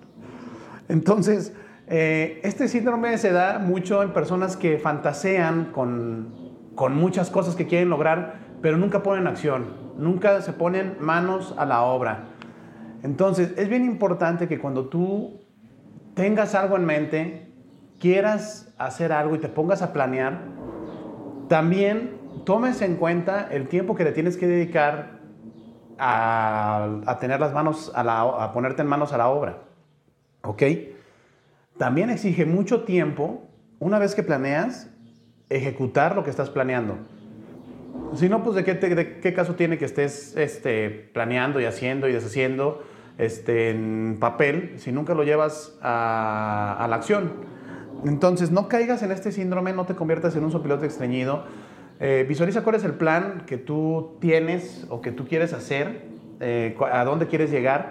Entonces, 0.88 1.54
eh, 1.88 2.40
este 2.42 2.68
síndrome 2.68 3.16
se 3.18 3.32
da 3.32 3.58
mucho 3.58 4.02
en 4.02 4.12
personas 4.12 4.56
que 4.56 4.78
fantasean 4.78 5.66
con, 5.72 6.34
con 6.74 6.96
muchas 6.96 7.30
cosas 7.30 7.56
que 7.56 7.66
quieren 7.66 7.90
lograr, 7.90 8.40
pero 8.62 8.76
nunca 8.76 9.02
ponen 9.02 9.26
acción, 9.26 9.66
nunca 9.96 10.40
se 10.40 10.52
ponen 10.52 10.96
manos 11.00 11.54
a 11.58 11.64
la 11.64 11.82
obra. 11.82 12.28
Entonces, 13.02 13.54
es 13.56 13.68
bien 13.68 13.84
importante 13.84 14.48
que 14.48 14.58
cuando 14.58 14.86
tú 14.88 15.40
tengas 16.14 16.54
algo 16.54 16.76
en 16.76 16.84
mente, 16.84 17.45
quieras 17.98 18.72
hacer 18.78 19.12
algo 19.12 19.34
y 19.34 19.38
te 19.38 19.48
pongas 19.48 19.82
a 19.82 19.92
planear, 19.92 20.40
también 21.48 22.18
tomes 22.44 22.82
en 22.82 22.96
cuenta 22.96 23.48
el 23.50 23.68
tiempo 23.68 23.94
que 23.94 24.04
le 24.04 24.12
tienes 24.12 24.36
que 24.36 24.46
dedicar 24.46 25.20
a, 25.98 27.16
tener 27.20 27.40
las 27.40 27.52
manos, 27.52 27.92
a, 27.94 28.04
la, 28.04 28.20
a 28.20 28.52
ponerte 28.52 28.82
en 28.82 28.88
manos 28.88 29.12
a 29.12 29.18
la 29.18 29.28
obra. 29.28 29.58
¿Ok? 30.42 30.62
También 31.78 32.10
exige 32.10 32.46
mucho 32.46 32.84
tiempo, 32.84 33.44
una 33.78 33.98
vez 33.98 34.14
que 34.14 34.22
planeas, 34.22 34.90
ejecutar 35.48 36.14
lo 36.14 36.24
que 36.24 36.30
estás 36.30 36.50
planeando. 36.50 36.96
Si 38.14 38.28
no, 38.28 38.42
pues 38.42 38.56
de 38.56 38.64
qué, 38.64 39.20
qué 39.20 39.34
caso 39.34 39.54
tiene 39.54 39.78
que 39.78 39.84
estés 39.84 40.36
este, 40.36 40.90
planeando 41.12 41.60
y 41.60 41.64
haciendo 41.64 42.08
y 42.08 42.12
deshaciendo 42.12 42.82
este, 43.18 43.70
en 43.70 44.18
papel 44.20 44.74
si 44.76 44.92
nunca 44.92 45.14
lo 45.14 45.24
llevas 45.24 45.76
a, 45.82 46.86
la 46.88 46.96
acción. 46.96 47.55
Entonces, 48.04 48.50
no 48.50 48.68
caigas 48.68 49.02
en 49.02 49.12
este 49.12 49.32
síndrome, 49.32 49.72
no 49.72 49.86
te 49.86 49.94
conviertas 49.94 50.36
en 50.36 50.44
un 50.44 50.52
sopilote 50.52 50.86
extrañido. 50.86 51.44
Eh, 51.98 52.26
visualiza 52.28 52.62
cuál 52.62 52.76
es 52.76 52.84
el 52.84 52.94
plan 52.94 53.44
que 53.46 53.56
tú 53.56 54.16
tienes 54.20 54.86
o 54.90 55.00
que 55.00 55.12
tú 55.12 55.26
quieres 55.26 55.52
hacer, 55.52 56.02
eh, 56.40 56.76
a 56.92 57.04
dónde 57.04 57.26
quieres 57.26 57.50
llegar. 57.50 57.90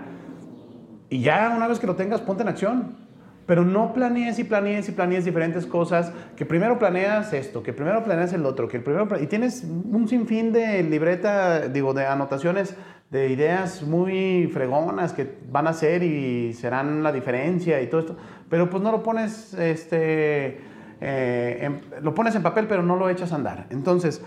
Y 1.10 1.22
ya 1.22 1.54
una 1.56 1.68
vez 1.68 1.80
que 1.80 1.88
lo 1.88 1.96
tengas, 1.96 2.22
ponte 2.22 2.44
en 2.44 2.50
acción. 2.50 3.06
Pero 3.46 3.64
no 3.64 3.94
planees 3.94 4.40
y 4.40 4.44
planees 4.44 4.90
y 4.90 4.92
planees 4.92 5.24
diferentes 5.24 5.68
cosas, 5.68 6.12
que 6.36 6.48
primero 6.48 6.80
planeas 6.80 7.32
esto, 7.32 7.62
que 7.62 7.74
primero 7.74 8.04
planeas 8.04 8.34
el 8.34 8.44
otro, 8.44 8.68
que 8.68 8.78
el 8.78 8.84
primero... 8.84 9.08
Y 9.22 9.28
tienes 9.28 9.64
un 9.64 10.08
sinfín 10.08 10.52
de 10.52 10.82
libreta, 10.82 11.68
digo, 11.68 11.94
de 11.94 12.08
anotaciones 12.08 12.76
de 13.16 13.30
ideas 13.30 13.82
muy 13.82 14.50
fregonas 14.52 15.14
que 15.14 15.38
van 15.50 15.68
a 15.68 15.74
ser 15.74 16.04
y 16.04 16.52
serán 16.52 17.02
la 17.02 17.14
diferencia 17.14 17.82
y 17.82 17.88
todo 17.88 18.02
esto, 18.02 18.18
pero 18.50 18.70
pues 18.70 18.84
no 18.84 18.92
lo 18.92 19.04
pones, 19.04 19.54
este, 19.54 20.60
eh, 21.00 21.82
lo 22.02 22.14
pones 22.14 22.36
en 22.36 22.44
papel 22.44 22.68
pero 22.68 22.84
no 22.84 22.98
lo 22.98 23.10
echas 23.10 23.32
a 23.32 23.36
andar. 23.36 23.68
Entonces, 23.70 24.22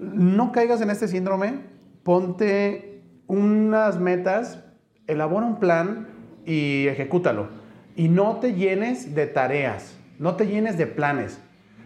no 0.00 0.50
caigas 0.50 0.80
en 0.80 0.90
este 0.90 1.06
síndrome, 1.06 1.60
ponte 2.02 3.00
unas 3.28 4.00
metas, 4.00 4.64
elabora 5.06 5.46
un 5.46 5.60
plan 5.60 6.08
y 6.44 6.88
ejecútalo. 6.88 7.46
Y 7.94 8.08
no 8.08 8.38
te 8.40 8.54
llenes 8.54 9.14
de 9.14 9.28
tareas, 9.28 9.96
no 10.18 10.34
te 10.34 10.48
llenes 10.48 10.76
de 10.76 10.88
planes, 10.88 11.40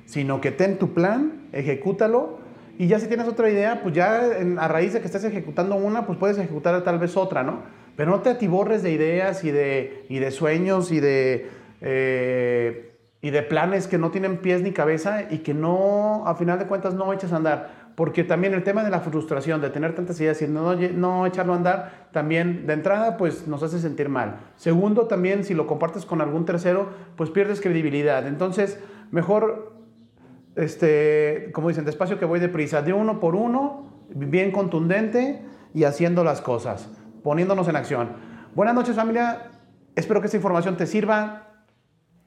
sino 0.07 0.41
que 0.41 0.53
ten 0.53 0.79
tu 0.79 0.95
plan, 0.95 1.49
ejecútalo 1.53 2.40
y 2.81 2.87
ya 2.87 2.99
si 2.99 3.09
tienes 3.09 3.29
otra 3.29 3.51
idea, 3.51 3.83
pues 3.83 3.95
ya 3.95 4.23
a 4.57 4.67
raíz 4.67 4.95
de 4.95 5.01
que 5.01 5.07
estés 5.07 5.23
ejecutando 5.25 5.77
una, 5.77 6.07
pues 6.07 6.19
puedes 6.19 6.39
ejecutar 6.39 6.83
tal 6.83 6.99
vez 6.99 7.15
otra, 7.15 7.43
¿no? 7.43 7.59
Pero 7.95 8.11
no 8.11 8.21
te 8.21 8.31
atiborres 8.31 8.83
de 8.83 8.91
ideas 8.91 9.45
y 9.45 9.51
de, 9.51 10.07
y 10.09 10.19
de 10.19 10.31
sueños 10.31 10.91
y 10.91 10.99
de, 10.99 11.51
eh, 11.83 12.97
y 13.21 13.29
de 13.29 13.43
planes 13.43 13.87
que 13.87 13.99
no 13.99 14.11
tienen 14.11 14.39
pies 14.39 14.63
ni 14.63 14.73
cabeza 14.73 15.25
y 15.29 15.41
que 15.41 15.53
no, 15.53 16.27
a 16.27 16.35
final 16.37 16.59
de 16.59 16.69
cuentas, 16.69 16.95
no 16.95 17.13
echas 17.13 17.35
a 17.35 17.37
andar. 17.37 17.93
Porque 17.97 18.25
también 18.25 18.55
el 18.55 18.65
tema 18.65 18.83
de 18.83 18.89
la 18.89 19.01
frustración, 19.01 19.61
de 19.61 19.69
tener 19.69 19.95
tantas 19.95 20.19
ideas 20.19 20.41
y 20.41 20.49
no, 20.49 20.75
no 20.75 21.27
echarlo 21.27 21.53
a 21.53 21.57
andar, 21.57 22.09
también 22.13 22.67
de 22.67 22.73
entrada, 22.73 23.19
pues 23.19 23.47
nos 23.47 23.63
hace 23.63 23.79
sentir 23.79 24.09
mal. 24.09 24.39
Segundo, 24.57 25.07
también 25.07 25.45
si 25.45 25.53
lo 25.53 25.67
compartes 25.67 26.07
con 26.07 26.23
algún 26.23 26.47
tercero, 26.47 26.89
pues 27.17 27.29
pierdes 27.29 27.61
credibilidad. 27.61 28.27
Entonces, 28.27 28.79
mejor 29.11 29.70
este, 30.61 31.51
como 31.53 31.69
dicen, 31.69 31.85
despacio 31.85 32.19
que 32.19 32.27
voy 32.27 32.39
deprisa, 32.39 32.83
de 32.83 32.93
uno 32.93 33.19
por 33.19 33.35
uno, 33.35 34.05
bien 34.11 34.53
contundente 34.53 35.43
y 35.73 35.85
haciendo 35.85 36.23
las 36.23 36.43
cosas, 36.43 36.89
poniéndonos 37.23 37.69
en 37.69 37.77
acción. 37.77 38.11
Buenas 38.55 38.75
noches 38.75 38.97
familia, 38.97 39.51
espero 39.97 40.21
que 40.21 40.27
esta 40.27 40.37
información 40.37 40.77
te 40.77 40.87
sirva 40.87 41.65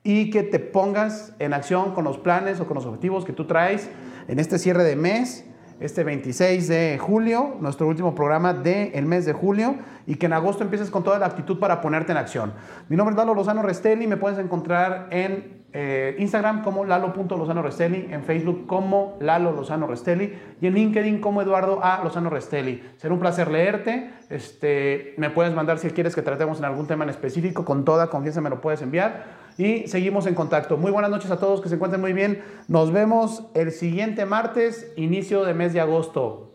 y 0.03 0.31
que 0.31 0.41
te 0.41 0.59
pongas 0.59 1.33
en 1.39 1.53
acción 1.53 1.93
con 1.93 2.03
los 2.03 2.17
planes 2.17 2.59
o 2.59 2.65
con 2.65 2.75
los 2.75 2.85
objetivos 2.85 3.23
que 3.23 3.33
tú 3.33 3.45
traes 3.45 3.89
en 4.27 4.39
este 4.39 4.57
cierre 4.57 4.83
de 4.83 4.95
mes, 4.95 5.45
este 5.79 6.03
26 6.03 6.67
de 6.67 6.97
julio, 6.99 7.57
nuestro 7.59 7.87
último 7.87 8.15
programa 8.15 8.53
del 8.53 9.05
mes 9.05 9.25
de 9.25 9.33
julio, 9.33 9.75
y 10.07 10.15
que 10.15 10.25
en 10.25 10.33
agosto 10.33 10.63
empieces 10.63 10.89
con 10.89 11.03
toda 11.03 11.19
la 11.19 11.27
actitud 11.27 11.59
para 11.59 11.81
ponerte 11.81 12.11
en 12.11 12.17
acción. 12.17 12.53
Mi 12.89 12.95
nombre 12.95 13.13
es 13.13 13.17
Lalo 13.17 13.35
Lozano 13.35 13.61
Restelli, 13.61 14.07
me 14.07 14.17
puedes 14.17 14.39
encontrar 14.39 15.07
en 15.11 15.62
eh, 15.73 16.15
Instagram 16.19 16.63
como 16.63 16.85
Lalo.Lozano 16.85 17.61
Restelli, 17.61 18.07
en 18.11 18.23
Facebook 18.23 18.67
como 18.67 19.17
Lalo 19.19 19.51
Lozano 19.51 19.87
Restelli 19.87 20.33
y 20.61 20.67
en 20.67 20.75
LinkedIn 20.75 21.19
como 21.19 21.41
Eduardo 21.41 21.79
A. 21.83 22.03
Lozano 22.03 22.29
Restelli. 22.29 22.83
Será 22.97 23.13
un 23.13 23.19
placer 23.19 23.49
leerte. 23.49 24.11
Este, 24.29 25.15
me 25.17 25.29
puedes 25.31 25.53
mandar 25.53 25.79
si 25.79 25.89
quieres 25.89 26.15
que 26.15 26.21
tratemos 26.21 26.59
en 26.59 26.65
algún 26.65 26.87
tema 26.87 27.03
en 27.03 27.09
específico, 27.09 27.65
con 27.65 27.85
toda 27.85 28.07
confianza 28.07 28.41
me 28.41 28.49
lo 28.49 28.61
puedes 28.61 28.81
enviar 28.81 29.43
y 29.57 29.87
seguimos 29.87 30.25
en 30.27 30.35
contacto. 30.35 30.77
Muy 30.77 30.91
buenas 30.91 31.11
noches 31.11 31.31
a 31.31 31.37
todos, 31.39 31.61
que 31.61 31.69
se 31.69 31.75
encuentren 31.75 32.01
muy 32.01 32.13
bien. 32.13 32.43
Nos 32.67 32.91
vemos 32.91 33.45
el 33.53 33.71
siguiente 33.71 34.25
martes, 34.25 34.91
inicio 34.95 35.43
de 35.43 35.53
mes 35.53 35.73
de 35.73 35.81
agosto. 35.81 36.52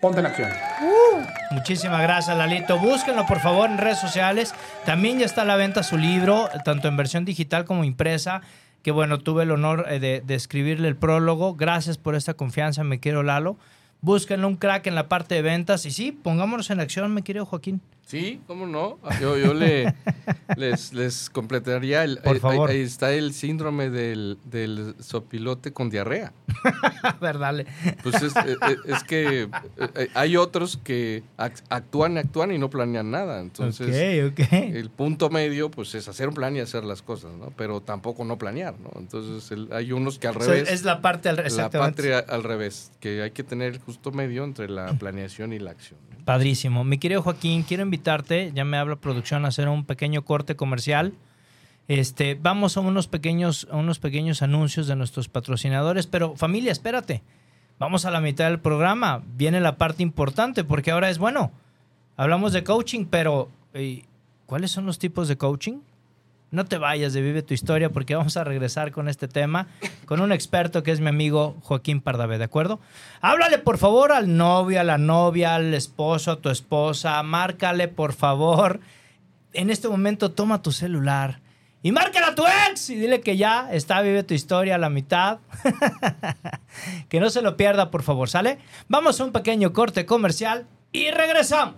Ponte 0.00 0.20
en 0.20 0.26
acción. 0.26 0.50
Uh, 0.80 1.54
muchísimas 1.54 2.00
gracias, 2.00 2.36
Lalito. 2.36 2.78
Búsquenlo, 2.78 3.26
por 3.26 3.40
favor, 3.40 3.68
en 3.68 3.76
redes 3.76 3.98
sociales. 3.98 4.54
También 4.86 5.18
ya 5.18 5.26
está 5.26 5.42
a 5.42 5.44
la 5.44 5.56
venta 5.56 5.82
su 5.82 5.98
libro, 5.98 6.48
tanto 6.64 6.88
en 6.88 6.96
versión 6.96 7.26
digital 7.26 7.66
como 7.66 7.84
impresa. 7.84 8.40
Que 8.82 8.92
bueno, 8.92 9.18
tuve 9.18 9.42
el 9.42 9.50
honor 9.50 9.84
eh, 9.90 10.00
de, 10.00 10.34
escribirle 10.34 10.88
el 10.88 10.96
prólogo. 10.96 11.54
Gracias 11.54 11.98
por 11.98 12.14
esta 12.14 12.32
confianza, 12.32 12.82
me 12.82 12.98
quiero 12.98 13.22
Lalo. 13.22 13.58
Búsquenlo 14.00 14.48
un 14.48 14.56
crack 14.56 14.86
en 14.86 14.94
la 14.94 15.08
parte 15.08 15.34
de 15.34 15.42
ventas. 15.42 15.84
Y 15.84 15.90
sí, 15.90 16.12
pongámonos 16.12 16.70
en 16.70 16.80
acción, 16.80 17.12
me 17.12 17.22
quiero 17.22 17.44
Joaquín. 17.44 17.82
Sí, 18.10 18.40
¿cómo 18.48 18.66
no? 18.66 18.98
Yo, 19.20 19.38
yo 19.38 19.54
le, 19.54 19.94
les, 20.56 20.92
les 20.92 21.30
completaría. 21.30 22.02
El, 22.02 22.18
Por 22.18 22.40
favor. 22.40 22.68
Ahí, 22.68 22.80
está 22.80 23.12
el 23.12 23.32
síndrome 23.32 23.88
del, 23.88 24.36
del 24.46 24.96
sopilote 24.98 25.72
con 25.72 25.90
diarrea. 25.90 26.32
A 27.04 27.12
ver, 27.20 27.38
dale. 27.38 27.66
Pues 28.02 28.20
es, 28.20 28.34
eh, 28.34 28.56
eh, 28.68 28.76
es, 28.86 29.04
que 29.04 29.48
eh, 29.94 30.08
hay 30.14 30.36
otros 30.36 30.76
que 30.82 31.22
actúan, 31.36 32.18
actúan 32.18 32.50
y 32.50 32.58
no 32.58 32.68
planean 32.68 33.12
nada. 33.12 33.38
Entonces, 33.38 33.88
el 33.92 34.90
punto 34.90 35.30
medio, 35.30 35.70
pues 35.70 35.94
es 35.94 36.08
hacer 36.08 36.30
un 36.30 36.34
plan 36.34 36.56
y 36.56 36.58
hacer 36.58 36.82
las 36.82 37.02
cosas, 37.02 37.30
¿no? 37.34 37.52
Pero 37.56 37.80
tampoco 37.80 38.24
no 38.24 38.38
planear, 38.38 38.74
¿no? 38.80 38.90
Entonces, 38.98 39.56
hay 39.70 39.92
unos 39.92 40.18
que 40.18 40.26
al 40.26 40.34
revés. 40.34 40.68
es 40.68 40.82
la 40.82 41.00
parte 41.00 41.28
al 41.28 41.36
revés. 41.36 41.56
La 41.56 41.70
patria 41.70 42.18
al 42.18 42.42
revés, 42.42 42.90
que 42.98 43.22
hay 43.22 43.30
que 43.30 43.44
tener 43.44 43.74
el 43.74 43.78
justo 43.78 44.10
medio 44.10 44.42
entre 44.42 44.68
la 44.68 44.94
planeación 44.98 45.52
y 45.52 45.60
la 45.60 45.70
acción. 45.70 46.09
Padrísimo. 46.30 46.84
Mi 46.84 46.98
querido 46.98 47.22
Joaquín, 47.22 47.64
quiero 47.64 47.82
invitarte, 47.82 48.52
ya 48.54 48.64
me 48.64 48.76
habla 48.76 48.94
producción, 48.94 49.44
a 49.44 49.48
hacer 49.48 49.68
un 49.68 49.84
pequeño 49.84 50.24
corte 50.24 50.54
comercial. 50.54 51.12
Este, 51.88 52.38
vamos 52.40 52.76
a 52.76 52.80
unos 52.82 53.08
pequeños, 53.08 53.66
a 53.68 53.76
unos 53.76 53.98
pequeños 53.98 54.40
anuncios 54.40 54.86
de 54.86 54.94
nuestros 54.94 55.28
patrocinadores, 55.28 56.06
pero 56.06 56.36
familia, 56.36 56.70
espérate. 56.70 57.24
Vamos 57.80 58.04
a 58.04 58.12
la 58.12 58.20
mitad 58.20 58.44
del 58.44 58.60
programa. 58.60 59.24
Viene 59.34 59.60
la 59.60 59.76
parte 59.76 60.04
importante, 60.04 60.62
porque 60.62 60.92
ahora 60.92 61.10
es 61.10 61.18
bueno. 61.18 61.50
Hablamos 62.16 62.52
de 62.52 62.62
coaching, 62.62 63.06
pero 63.06 63.50
eh, 63.74 64.04
¿cuáles 64.46 64.70
son 64.70 64.86
los 64.86 65.00
tipos 65.00 65.26
de 65.26 65.36
coaching? 65.36 65.80
No 66.50 66.64
te 66.64 66.78
vayas 66.78 67.12
de 67.12 67.22
Vive 67.22 67.42
tu 67.42 67.54
Historia 67.54 67.90
porque 67.90 68.16
vamos 68.16 68.36
a 68.36 68.42
regresar 68.42 68.90
con 68.90 69.08
este 69.08 69.28
tema 69.28 69.68
con 70.04 70.20
un 70.20 70.32
experto 70.32 70.82
que 70.82 70.90
es 70.90 71.00
mi 71.00 71.08
amigo 71.08 71.56
Joaquín 71.62 72.00
Pardavé, 72.00 72.38
¿de 72.38 72.44
acuerdo? 72.44 72.80
Háblale 73.20 73.58
por 73.58 73.78
favor 73.78 74.10
al 74.10 74.36
novio, 74.36 74.80
a 74.80 74.84
la 74.84 74.98
novia, 74.98 75.54
al 75.54 75.72
esposo, 75.74 76.32
a 76.32 76.40
tu 76.40 76.50
esposa, 76.50 77.22
márcale 77.22 77.86
por 77.86 78.12
favor. 78.12 78.80
En 79.52 79.70
este 79.70 79.88
momento 79.88 80.32
toma 80.32 80.60
tu 80.60 80.72
celular 80.72 81.40
y 81.82 81.92
márcale 81.92 82.26
a 82.26 82.34
tu 82.34 82.44
ex 82.68 82.90
y 82.90 82.96
dile 82.96 83.20
que 83.20 83.36
ya 83.36 83.68
está 83.70 84.00
Vive 84.00 84.24
tu 84.24 84.34
Historia 84.34 84.74
a 84.74 84.78
la 84.78 84.90
mitad. 84.90 85.38
que 87.08 87.20
no 87.20 87.30
se 87.30 87.42
lo 87.42 87.56
pierda, 87.56 87.92
por 87.92 88.02
favor, 88.02 88.28
¿sale? 88.28 88.58
Vamos 88.88 89.20
a 89.20 89.24
un 89.24 89.30
pequeño 89.30 89.72
corte 89.72 90.04
comercial 90.04 90.66
y 90.90 91.12
regresamos. 91.12 91.76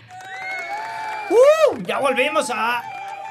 ¡Uh! 1.30 1.78
Ya 1.86 1.98
volvimos 1.98 2.50
a 2.50 2.82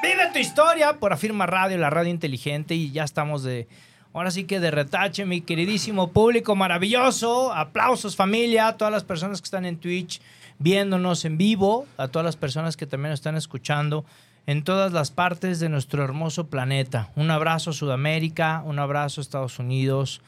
Vive 0.02 0.32
tu 0.34 0.40
historia 0.40 0.94
por 0.94 1.14
Afirma 1.14 1.46
Radio, 1.46 1.78
la 1.78 1.92
radio 1.92 2.10
inteligente 2.10 2.74
y 2.74 2.92
ya 2.92 3.04
estamos 3.04 3.44
de... 3.44 3.68
Ahora 4.14 4.32
sí 4.32 4.46
que 4.46 4.60
de 4.60 4.72
retache, 4.72 5.26
mi 5.26 5.42
queridísimo 5.42 6.12
público 6.12 6.56
maravilloso. 6.56 7.54
Aplausos 7.54 8.16
familia, 8.16 8.68
a 8.68 8.78
todas 8.78 8.92
las 8.92 9.04
personas 9.04 9.42
que 9.42 9.46
están 9.46 9.66
en 9.66 9.78
Twitch 9.78 10.20
viéndonos 10.58 11.24
en 11.24 11.38
vivo, 11.38 11.88
a 11.98 12.08
todas 12.08 12.26
las 12.26 12.36
personas 12.36 12.78
que 12.78 12.88
también 12.88 13.14
están 13.14 13.36
escuchando 13.36 14.04
en 14.48 14.64
todas 14.64 14.92
las 14.92 15.12
partes 15.12 15.60
de 15.60 15.70
nuestro 15.70 16.04
hermoso 16.04 16.48
planeta. 16.48 17.10
Un 17.16 17.30
abrazo 17.30 17.72
Sudamérica, 17.72 18.64
un 18.66 18.80
abrazo 18.80 19.22
Estados 19.22 19.60
Unidos. 19.60 20.22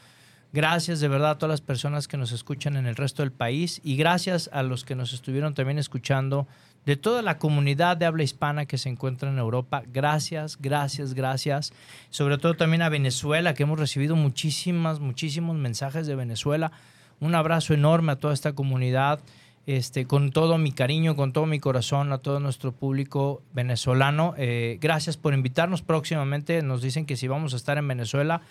Gracias 0.52 1.00
de 1.00 1.08
verdad 1.08 1.30
a 1.30 1.38
todas 1.38 1.50
las 1.50 1.60
personas 1.60 2.06
que 2.06 2.16
nos 2.16 2.30
escuchan 2.30 2.76
en 2.76 2.86
el 2.86 2.94
resto 2.94 3.22
del 3.22 3.32
país 3.32 3.80
y 3.82 3.96
gracias 3.96 4.48
a 4.52 4.62
los 4.62 4.84
que 4.84 4.94
nos 4.94 5.12
estuvieron 5.12 5.54
también 5.54 5.78
escuchando 5.78 6.46
de 6.86 6.96
toda 6.96 7.22
la 7.22 7.38
comunidad 7.38 7.96
de 7.96 8.06
habla 8.06 8.22
hispana 8.22 8.66
que 8.66 8.78
se 8.78 8.88
encuentra 8.88 9.30
en 9.30 9.38
Europa. 9.38 9.82
Gracias, 9.92 10.58
gracias, 10.60 11.14
gracias. 11.14 11.72
Sobre 12.10 12.38
todo 12.38 12.54
también 12.54 12.82
a 12.82 12.88
Venezuela, 12.88 13.54
que 13.54 13.62
hemos 13.62 13.78
recibido 13.78 14.16
muchísimas, 14.16 15.00
muchísimos 15.00 15.56
mensajes 15.56 16.06
de 16.06 16.14
Venezuela. 16.14 16.72
Un 17.20 17.34
abrazo 17.34 17.74
enorme 17.74 18.12
a 18.12 18.16
toda 18.16 18.34
esta 18.34 18.52
comunidad. 18.52 19.20
Este, 19.66 20.04
con 20.04 20.30
todo 20.30 20.58
mi 20.58 20.72
cariño, 20.72 21.16
con 21.16 21.32
todo 21.32 21.46
mi 21.46 21.58
corazón 21.58 22.12
a 22.12 22.18
todo 22.18 22.38
nuestro 22.38 22.72
público 22.72 23.40
venezolano. 23.54 24.34
Eh, 24.36 24.76
gracias 24.78 25.16
por 25.16 25.32
invitarnos 25.32 25.80
próximamente. 25.80 26.60
Nos 26.60 26.82
dicen 26.82 27.06
que 27.06 27.16
si 27.16 27.28
vamos 27.28 27.54
a 27.54 27.56
estar 27.56 27.78
en 27.78 27.88
Venezuela, 27.88 28.42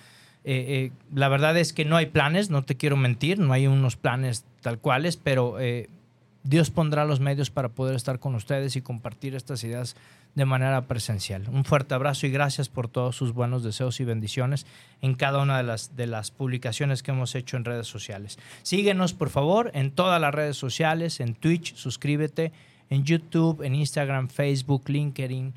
eh, 0.44 0.66
eh, 0.68 0.92
la 1.14 1.30
verdad 1.30 1.56
es 1.56 1.72
que 1.72 1.86
no 1.86 1.98
hay 1.98 2.08
planes, 2.08 2.50
no 2.50 2.64
te 2.64 2.78
quiero 2.78 2.98
mentir, 2.98 3.38
no 3.38 3.54
hay 3.54 3.68
unos 3.68 3.96
planes 3.96 4.44
tal 4.62 4.80
cuales, 4.80 5.18
pero 5.18 5.58
Dios 6.44 6.72
pondrá 6.72 7.06
los 7.06 7.22
medios 7.22 7.50
para 7.50 7.70
poder 7.70 7.96
estar 7.96 8.20
con 8.20 8.36
ustedes 8.36 8.76
y 8.76 8.82
compartir 8.82 9.34
estas 9.34 9.64
ideas 9.64 9.96
de 10.36 10.46
manera 10.46 10.88
presencial. 10.88 11.48
Un 11.50 11.64
fuerte 11.64 11.94
abrazo 11.94 12.28
y 12.28 12.32
gracias 12.32 12.68
por 12.68 12.90
todos 12.90 13.16
sus 13.16 13.34
buenos 13.34 13.64
deseos 13.64 14.00
y 14.00 14.04
bendiciones 14.04 14.66
en 15.02 15.16
cada 15.16 15.42
una 15.42 15.58
de 15.58 15.64
las, 15.64 15.96
de 15.96 16.08
las 16.08 16.32
publicaciones 16.32 17.02
que 17.02 17.12
hemos 17.12 17.36
hecho 17.36 17.56
en 17.56 17.66
redes 17.66 17.88
sociales. 17.88 18.38
Síguenos, 18.64 19.14
por 19.14 19.30
favor, 19.30 19.72
en 19.74 19.92
todas 19.92 20.20
las 20.20 20.34
redes 20.34 20.58
sociales, 20.58 21.20
en 21.20 21.34
Twitch, 21.34 21.76
suscríbete, 21.76 22.52
en 22.90 23.06
YouTube, 23.06 23.62
en 23.62 23.76
Instagram, 23.76 24.28
Facebook, 24.28 24.90
LinkedIn, 24.90 25.54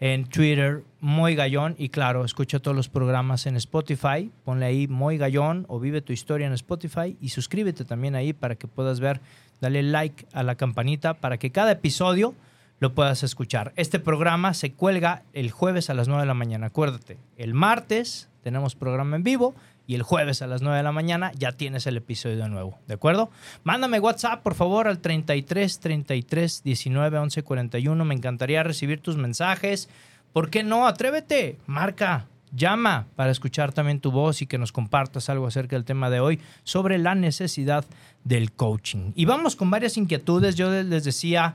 en 0.00 0.24
Twitter, 0.24 0.82
Moy 1.00 1.34
Gallón. 1.34 1.74
Y 1.78 1.90
claro, 1.90 2.24
escucha 2.24 2.58
todos 2.58 2.76
los 2.76 2.88
programas 2.88 3.46
en 3.46 3.56
Spotify. 3.56 4.30
Ponle 4.44 4.66
ahí 4.66 4.88
Moy 4.88 5.18
Gallón 5.18 5.66
o 5.68 5.78
Vive 5.78 6.00
tu 6.00 6.12
historia 6.12 6.46
en 6.46 6.54
Spotify 6.54 7.16
y 7.20 7.28
suscríbete 7.28 7.84
también 7.84 8.14
ahí 8.14 8.32
para 8.32 8.56
que 8.56 8.66
puedas 8.66 9.00
ver 9.00 9.20
dale 9.60 9.82
like 9.82 10.26
a 10.32 10.42
la 10.42 10.54
campanita 10.54 11.14
para 11.14 11.38
que 11.38 11.50
cada 11.50 11.72
episodio 11.72 12.34
lo 12.78 12.94
puedas 12.94 13.22
escuchar. 13.22 13.72
Este 13.76 14.00
programa 14.00 14.54
se 14.54 14.72
cuelga 14.72 15.22
el 15.32 15.50
jueves 15.50 15.90
a 15.90 15.94
las 15.94 16.08
9 16.08 16.22
de 16.22 16.26
la 16.26 16.34
mañana. 16.34 16.66
Acuérdate, 16.66 17.18
el 17.36 17.54
martes 17.54 18.28
tenemos 18.42 18.74
programa 18.74 19.16
en 19.16 19.22
vivo 19.22 19.54
y 19.86 19.96
el 19.96 20.02
jueves 20.02 20.40
a 20.40 20.46
las 20.46 20.62
9 20.62 20.78
de 20.78 20.82
la 20.82 20.92
mañana 20.92 21.30
ya 21.36 21.52
tienes 21.52 21.86
el 21.86 21.98
episodio 21.98 22.48
nuevo. 22.48 22.78
¿De 22.86 22.94
acuerdo? 22.94 23.30
Mándame 23.64 24.00
WhatsApp, 24.00 24.42
por 24.42 24.54
favor, 24.54 24.88
al 24.88 25.00
33 25.00 25.78
33 25.78 26.62
19 26.62 27.18
11 27.18 27.42
41. 27.42 28.04
Me 28.04 28.14
encantaría 28.14 28.62
recibir 28.62 29.00
tus 29.00 29.16
mensajes. 29.16 29.90
¿Por 30.32 30.48
qué 30.48 30.62
no? 30.62 30.86
Atrévete, 30.86 31.58
marca 31.66 32.26
Llama 32.52 33.06
para 33.16 33.30
escuchar 33.30 33.72
también 33.72 34.00
tu 34.00 34.10
voz 34.10 34.42
y 34.42 34.46
que 34.46 34.58
nos 34.58 34.72
compartas 34.72 35.28
algo 35.28 35.46
acerca 35.46 35.76
del 35.76 35.84
tema 35.84 36.10
de 36.10 36.20
hoy 36.20 36.40
sobre 36.64 36.98
la 36.98 37.14
necesidad 37.14 37.84
del 38.24 38.52
coaching. 38.52 39.12
Y 39.14 39.24
vamos 39.24 39.54
con 39.56 39.70
varias 39.70 39.96
inquietudes. 39.96 40.56
Yo 40.56 40.70
les 40.70 41.04
decía 41.04 41.54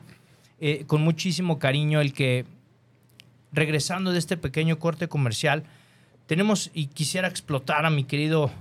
eh, 0.59 0.85
con 0.87 1.01
muchísimo 1.01 1.59
cariño 1.59 1.99
el 1.99 2.13
que 2.13 2.45
regresando 3.51 4.11
de 4.11 4.19
este 4.19 4.37
pequeño 4.37 4.77
corte 4.77 5.07
comercial, 5.07 5.63
tenemos 6.27 6.71
y 6.73 6.87
quisiera 6.87 7.27
explotar 7.27 7.85
a 7.85 7.89
mi 7.89 8.03
querido 8.03 8.51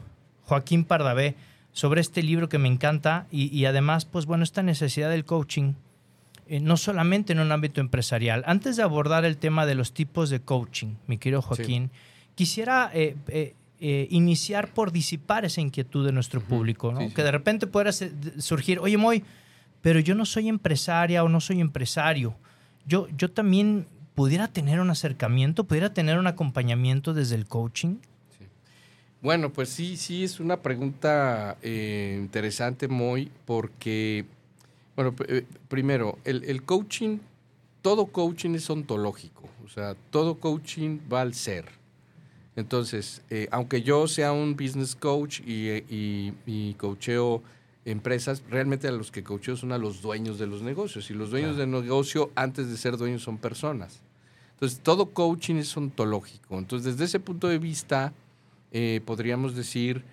Joaquín 0.45 0.85
Pardavé 0.85 1.35
sobre 1.73 2.01
este 2.01 2.23
libro 2.23 2.49
que 2.49 2.59
me 2.59 2.69
encanta 2.69 3.27
y, 3.31 3.65
además, 3.65 4.05
pues 4.05 4.27
bueno, 4.27 4.45
esta 4.45 4.63
necesidad 4.63 5.11
del 5.11 5.25
coaching, 5.25 5.75
eh, 6.47 6.61
no 6.61 6.77
solamente 6.77 7.33
en 7.33 7.41
un 7.41 7.51
ámbito 7.51 7.81
empresarial. 7.81 8.45
Antes 8.47 8.77
de 8.77 8.85
abordar 8.85 9.25
el 9.25 9.37
tema 9.37 9.67
de 9.67 9.75
los 9.75 9.93
tipos 9.93 10.31
de 10.31 10.41
coaching, 10.41 10.95
mi 11.09 11.19
querido 11.19 11.43
Joaquín, 11.43 11.91
quisiera 12.35 12.91
eh, 12.93 13.17
eh, 13.29 13.55
eh, 13.81 14.09
iniciar 14.11 14.73
por 14.73 14.93
disipar 14.93 15.45
esa 15.45 15.61
inquietud 15.61 16.05
de 16.05 16.13
nuestro 16.13 16.41
público, 16.41 16.93
¿no? 16.93 17.13
que 17.13 17.23
de 17.23 17.31
repente 17.31 17.67
pueda 17.67 17.91
surgir, 17.93 18.79
oye, 18.79 18.97
Moy, 18.97 19.25
pero 19.83 20.01
yo 20.01 20.15
no 20.15 20.25
soy 20.25 20.49
empresaria 20.49 21.23
o 21.23 21.29
no 21.29 21.41
soy 21.41 21.61
empresario. 21.61 22.35
Yo, 22.87 23.09
yo 23.17 23.31
también 23.31 23.87
pudiera 24.15 24.49
tener 24.49 24.81
un 24.81 24.91
acercamiento, 24.91 25.65
pudiera 25.65 25.93
tener 25.93 26.19
un 26.19 26.27
acompañamiento 26.27 27.15
desde 27.15 27.35
el 27.35 27.47
coaching. 27.47 27.97
Bueno, 29.21 29.51
pues 29.51 29.71
sí, 29.71 29.97
sí, 29.97 30.23
es 30.23 30.39
una 30.39 30.61
pregunta 30.61 31.57
interesante, 31.63 32.89
Moy, 32.89 33.31
porque, 33.47 34.27
bueno, 34.97 35.15
primero, 35.69 36.19
el, 36.25 36.45
el 36.45 36.63
coaching, 36.63 37.19
todo 37.81 38.07
coaching 38.07 38.55
es 38.55 38.69
ontológico, 38.69 39.49
o 39.65 39.69
sea, 39.69 39.95
todo 40.11 40.39
coaching 40.39 41.01
va 41.11 41.23
al 41.23 41.35
ser. 41.35 41.84
Entonces, 42.57 43.23
eh, 43.31 43.49
aunque 43.51 43.83
yo 43.83 44.07
sea 44.07 44.33
un 44.33 44.57
business 44.57 44.95
coach 44.95 45.41
y, 45.41 45.83
y, 46.47 46.75
coacheo 46.75 47.43
empresas, 47.85 48.43
realmente 48.49 48.89
a 48.89 48.93
los 48.93 49.11
que 49.11 49.25
coacheo 49.25 49.57
son 49.57 49.73
a 49.73 49.79
los 49.79 50.01
dueños 50.03 50.39
de 50.39 50.47
los 50.47 50.63
negocios. 50.63 51.11
Y 51.11 51.15
los 51.15 51.31
dueños 51.31 51.57
del 51.57 51.71
negocio, 51.71 52.31
antes 52.35 52.71
de 52.71 52.77
ser 52.77 52.97
dueños, 52.97 53.23
son 53.23 53.39
personas. 53.39 54.01
Entonces, 54.53 54.81
todo 54.81 55.11
coaching 55.11 55.57
es 55.57 55.77
ontológico. 55.77 56.59
Entonces, 56.59 56.93
desde 56.93 57.05
ese 57.05 57.21
punto 57.21 57.49
de 57.49 57.59
vista, 57.59 58.13
eh, 58.73 59.01
podríamos 59.05 59.55
decir 59.57 60.05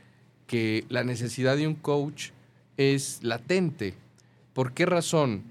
que 0.48 0.84
la 0.90 1.04
necesidad 1.04 1.56
de 1.56 1.68
un 1.68 1.76
coach 1.76 2.32
es 2.76 3.20
latente. 3.22 3.94
¿Por 4.54 4.74
qué 4.74 4.86
razón? 4.86 5.44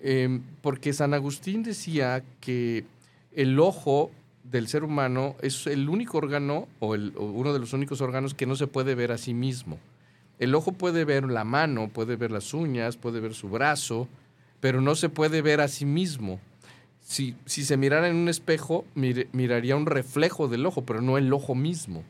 Em, 0.00 0.42
porque 0.62 0.92
San 0.92 1.14
Agustín 1.14 1.62
decía 1.62 2.22
que 2.40 2.84
el 3.32 3.58
ojo 3.58 4.10
del 4.50 4.68
ser 4.68 4.84
humano 4.84 5.36
es 5.42 5.66
el 5.66 5.88
único 5.88 6.18
órgano 6.18 6.68
o, 6.80 6.94
uno 6.94 7.52
de 7.52 7.58
los 7.58 7.72
únicos 7.72 8.00
órganos 8.00 8.34
que 8.34 8.46
no 8.46 8.56
se 8.56 8.66
puede 8.66 8.94
ver 8.94 9.12
a 9.12 9.18
sí 9.18 9.34
mismo. 9.34 9.78
El 10.38 10.54
ojo 10.54 10.72
puede 10.72 11.04
ver 11.04 11.24
la 11.24 11.44
mano, 11.44 11.88
puede 11.88 12.16
ver 12.16 12.30
las 12.30 12.54
uñas, 12.54 12.96
puede 12.96 13.20
ver 13.20 13.34
su 13.34 13.48
brazo, 13.48 14.08
pero 14.60 14.80
no 14.80 14.94
se 14.94 15.08
puede 15.08 15.42
ver 15.42 15.60
a 15.60 15.68
sí 15.68 15.84
mismo. 15.84 16.40
Si, 17.00 17.34
si 17.46 17.64
se 17.64 17.76
mirara 17.76 18.08
en 18.08 18.16
un 18.16 18.28
espejo, 18.28 18.84
miraría 18.94 19.76
un 19.76 19.86
reflejo 19.86 20.46
del 20.46 20.66
ojo, 20.66 20.82
pero 20.82 21.00
no 21.00 21.18
el 21.18 21.32
ojo 21.32 21.54
mismo. 21.54 22.04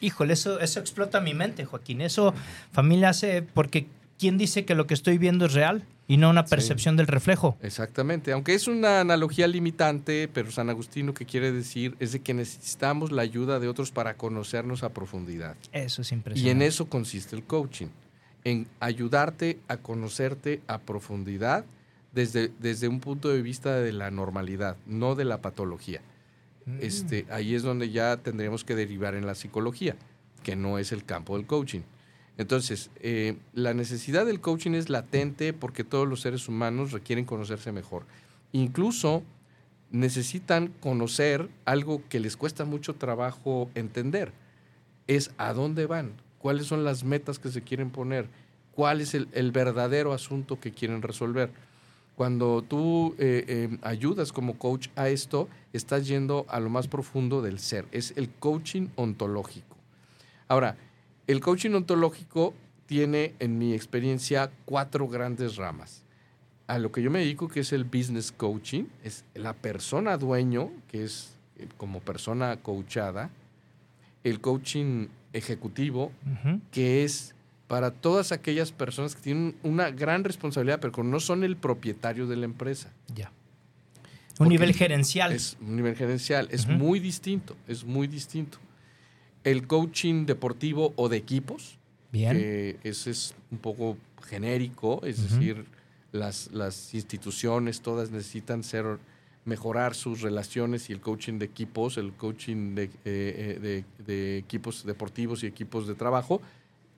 Híjole, 0.00 0.32
eso, 0.32 0.60
eso 0.60 0.80
explota 0.80 1.20
mi 1.20 1.34
mente, 1.34 1.64
Joaquín. 1.64 2.00
Eso, 2.00 2.34
familia, 2.72 3.10
hace. 3.10 3.42
Porque 3.42 3.86
¿quién 4.20 4.36
dice 4.36 4.64
que 4.64 4.74
lo 4.74 4.86
que 4.86 4.94
estoy 4.94 5.18
viendo 5.18 5.46
es 5.46 5.54
real? 5.54 5.84
y 6.06 6.16
no 6.16 6.28
una 6.28 6.44
percepción 6.44 6.96
del 6.96 7.06
reflejo. 7.06 7.56
Exactamente, 7.62 8.32
aunque 8.32 8.52
es 8.54 8.66
una 8.66 8.98
analogía 8.98 9.46
limitante, 9.46 10.26
pero 10.26 10.50
San 10.50 10.68
Agustín 10.68 11.06
lo 11.06 11.14
que 11.14 11.24
quiere 11.24 11.52
decir 11.52 11.94
es 12.00 12.10
de 12.10 12.18
que 12.18 12.34
necesitamos 12.34 13.12
la 13.12 13.22
ayuda 13.22 13.60
de 13.60 13.68
otros 13.68 13.92
para 13.92 14.14
conocernos 14.14 14.82
a 14.82 14.88
profundidad. 14.88 15.54
Eso 15.70 16.02
es 16.02 16.10
impresionante. 16.10 16.48
Y 16.48 16.50
en 16.50 16.62
eso 16.62 16.88
consiste 16.88 17.36
el 17.36 17.44
coaching, 17.44 17.86
en 18.42 18.66
ayudarte 18.80 19.60
a 19.68 19.76
conocerte 19.76 20.60
a 20.66 20.78
profundidad 20.78 21.64
desde, 22.12 22.50
desde 22.58 22.88
un 22.88 22.98
punto 22.98 23.28
de 23.28 23.40
vista 23.40 23.76
de 23.76 23.92
la 23.92 24.10
normalidad, 24.10 24.76
no 24.86 25.14
de 25.14 25.26
la 25.26 25.40
patología. 25.40 26.00
Mm. 26.66 26.78
Este, 26.80 27.24
ahí 27.30 27.54
es 27.54 27.62
donde 27.62 27.90
ya 27.90 28.16
tendríamos 28.16 28.64
que 28.64 28.74
derivar 28.74 29.14
en 29.14 29.26
la 29.26 29.36
psicología, 29.36 29.94
que 30.42 30.56
no 30.56 30.80
es 30.80 30.90
el 30.90 31.04
campo 31.04 31.36
del 31.36 31.46
coaching. 31.46 31.82
Entonces, 32.40 32.88
eh, 33.02 33.36
la 33.52 33.74
necesidad 33.74 34.24
del 34.24 34.40
coaching 34.40 34.70
es 34.70 34.88
latente 34.88 35.52
porque 35.52 35.84
todos 35.84 36.08
los 36.08 36.22
seres 36.22 36.48
humanos 36.48 36.90
requieren 36.90 37.26
conocerse 37.26 37.70
mejor. 37.70 38.06
Incluso 38.52 39.22
necesitan 39.90 40.68
conocer 40.80 41.50
algo 41.66 42.02
que 42.08 42.18
les 42.18 42.38
cuesta 42.38 42.64
mucho 42.64 42.94
trabajo 42.94 43.68
entender. 43.74 44.32
Es 45.06 45.32
a 45.36 45.52
dónde 45.52 45.84
van, 45.84 46.14
cuáles 46.38 46.64
son 46.64 46.82
las 46.82 47.04
metas 47.04 47.38
que 47.38 47.50
se 47.50 47.60
quieren 47.60 47.90
poner, 47.90 48.26
cuál 48.72 49.02
es 49.02 49.12
el, 49.12 49.52
verdadero 49.52 50.14
asunto 50.14 50.58
que 50.58 50.72
quieren 50.72 51.02
resolver. 51.02 51.50
Cuando 52.14 52.64
tú 52.66 53.16
eh, 53.18 53.44
eh, 53.48 53.78
ayudas 53.82 54.32
como 54.32 54.56
coach 54.56 54.88
a 54.96 55.10
esto, 55.10 55.50
estás 55.74 56.08
yendo 56.08 56.46
a 56.48 56.58
lo 56.58 56.70
más 56.70 56.88
profundo 56.88 57.42
del 57.42 57.58
ser. 57.58 57.84
Es 57.92 58.14
el 58.16 58.30
coaching 58.30 58.88
ontológico. 58.96 59.76
Ahora, 60.48 60.78
el 61.30 61.40
coaching 61.40 61.70
ontológico 61.70 62.54
tiene, 62.86 63.34
en 63.38 63.56
mi 63.56 63.72
experiencia, 63.72 64.50
cuatro 64.64 65.06
grandes 65.06 65.56
ramas. 65.56 66.02
A 66.66 66.78
lo 66.78 66.90
que 66.90 67.02
yo 67.02 67.10
me 67.10 67.20
dedico, 67.20 67.46
que 67.46 67.60
es 67.60 67.72
el 67.72 67.84
business 67.84 68.32
coaching, 68.32 68.84
es 69.04 69.24
la 69.34 69.52
persona 69.52 70.16
dueño, 70.16 70.72
que 70.88 71.04
es 71.04 71.36
eh, 71.56 71.68
como 71.76 72.00
persona 72.00 72.56
coachada, 72.56 73.30
el 74.24 74.40
coaching 74.40 75.06
ejecutivo, 75.32 76.10
que 76.72 77.04
es 77.04 77.34
para 77.68 77.92
todas 77.92 78.32
aquellas 78.32 78.72
personas 78.72 79.14
que 79.14 79.22
tienen 79.22 79.54
una 79.62 79.92
gran 79.92 80.24
responsabilidad, 80.24 80.80
pero 80.80 81.04
no 81.04 81.20
son 81.20 81.44
el 81.44 81.56
propietario 81.56 82.26
de 82.26 82.36
la 82.36 82.44
empresa. 82.44 82.92
Ya. 83.14 83.30
Un 84.40 84.48
nivel 84.48 84.74
gerencial. 84.74 85.32
Es 85.32 85.56
un 85.60 85.76
nivel 85.76 85.94
gerencial. 85.94 86.48
Es 86.50 86.66
muy 86.66 86.98
distinto, 86.98 87.56
es 87.68 87.84
muy 87.84 88.08
distinto 88.08 88.58
el 89.44 89.66
coaching 89.66 90.26
deportivo 90.26 90.92
o 90.96 91.08
de 91.08 91.16
equipos. 91.16 91.78
Bien. 92.12 92.36
Que 92.36 92.76
ese 92.82 93.10
es 93.10 93.34
un 93.50 93.58
poco 93.58 93.96
genérico, 94.22 95.00
es 95.04 95.22
decir, 95.30 95.64
las, 96.12 96.50
instituciones 96.94 97.80
todas 97.82 98.10
necesitan 98.10 98.62
ser 98.64 98.98
mejorar 99.44 99.94
sus 99.94 100.20
relaciones 100.20 100.90
y 100.90 100.92
el 100.92 101.00
coaching 101.00 101.38
de 101.38 101.46
equipos, 101.46 101.96
el 101.96 102.12
coaching 102.12 102.74
de, 102.74 102.84
eh, 102.84 102.90
eh, 103.04 103.58
de- 103.60 104.04
de 104.04 104.38
equipos 104.38 104.84
deportivos 104.84 105.42
y 105.42 105.46
equipos 105.46 105.86
de 105.88 105.94
trabajo, 105.94 106.42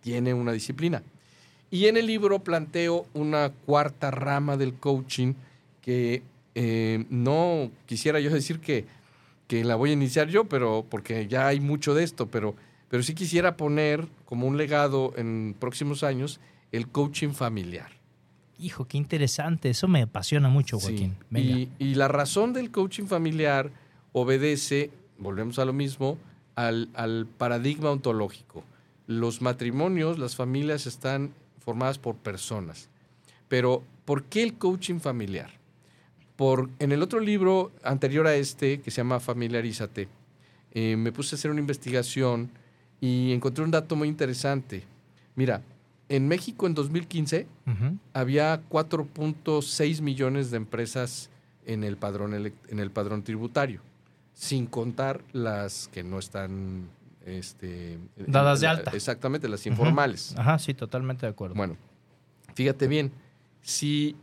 tiene 0.00 0.34
una 0.34 0.52
disciplina. 0.52 1.02
Y 1.70 1.86
en 1.86 1.96
el 1.96 2.06
libro 2.06 2.40
planteo 2.40 3.06
una 3.14 3.50
cuarta 3.50 4.10
rama 4.10 4.56
del 4.56 4.74
coaching 4.74 5.34
que 5.80 6.22
eh, 6.54 7.04
no 7.08 7.70
quisiera 7.86 8.20
yo 8.20 8.30
decir 8.30 8.58
que, 8.60 8.84
que 9.52 9.64
la 9.64 9.76
voy 9.76 9.90
a 9.90 9.92
iniciar 9.92 10.28
yo, 10.28 10.44
pero 10.46 10.86
porque 10.88 11.28
ya 11.28 11.46
hay 11.46 11.60
mucho 11.60 11.92
de 11.92 12.04
esto, 12.04 12.26
pero, 12.28 12.56
pero 12.88 13.02
sí 13.02 13.14
quisiera 13.14 13.58
poner 13.58 14.08
como 14.24 14.46
un 14.46 14.56
legado 14.56 15.12
en 15.18 15.54
próximos 15.58 16.02
años 16.02 16.40
el 16.70 16.88
coaching 16.88 17.32
familiar. 17.34 17.90
Hijo, 18.58 18.86
qué 18.86 18.96
interesante. 18.96 19.68
Eso 19.68 19.88
me 19.88 20.00
apasiona 20.00 20.48
mucho, 20.48 20.80
Sí, 20.80 20.86
Joaquín. 20.86 21.16
Venga. 21.28 21.50
Y, 21.50 21.68
y 21.78 21.96
la 21.96 22.08
razón 22.08 22.54
del 22.54 22.70
coaching 22.70 23.04
familiar 23.04 23.70
obedece, 24.12 24.90
volvemos 25.18 25.58
a 25.58 25.66
lo 25.66 25.74
mismo, 25.74 26.16
al, 26.54 26.88
al 26.94 27.26
paradigma 27.26 27.90
ontológico. 27.90 28.64
Los 29.06 29.42
matrimonios, 29.42 30.18
las 30.18 30.34
familias 30.34 30.86
están 30.86 31.34
formadas 31.58 31.98
por 31.98 32.16
personas. 32.16 32.88
Pero, 33.48 33.84
¿por 34.06 34.24
qué 34.24 34.44
el 34.44 34.54
coaching 34.54 34.98
familiar? 34.98 35.50
Por, 36.42 36.70
en 36.80 36.90
el 36.90 37.04
otro 37.04 37.20
libro 37.20 37.70
anterior 37.84 38.26
a 38.26 38.34
este, 38.34 38.80
que 38.80 38.90
se 38.90 38.96
llama 38.96 39.20
Familiarízate, 39.20 40.08
eh, 40.72 40.96
me 40.96 41.12
puse 41.12 41.36
a 41.36 41.38
hacer 41.38 41.52
una 41.52 41.60
investigación 41.60 42.50
y 43.00 43.30
encontré 43.30 43.62
un 43.62 43.70
dato 43.70 43.94
muy 43.94 44.08
interesante. 44.08 44.82
Mira, 45.36 45.62
en 46.08 46.26
México 46.26 46.66
en 46.66 46.74
2015 46.74 47.46
Ujú. 47.68 47.96
había 48.12 48.60
4.6 48.68 50.00
millones 50.00 50.50
de 50.50 50.56
empresas 50.56 51.30
en 51.64 51.84
el 51.84 51.96
padrón 51.96 52.34
en 52.34 52.78
el 52.80 52.90
padrón 52.90 53.22
tributario, 53.22 53.80
sin 54.34 54.66
contar 54.66 55.22
las 55.32 55.86
que 55.92 56.02
no 56.02 56.18
están 56.18 56.88
este, 57.24 58.00
Dadas 58.16 58.62
de 58.62 58.66
alta. 58.66 58.90
Exactamente, 58.96 59.48
las 59.48 59.64
informales. 59.68 60.34
Ajá, 60.36 60.58
sí, 60.58 60.74
totalmente 60.74 61.24
de 61.24 61.30
acuerdo. 61.30 61.54
Bueno, 61.54 61.76
fíjate 62.56 62.88
bien, 62.88 63.12
si 63.60 64.16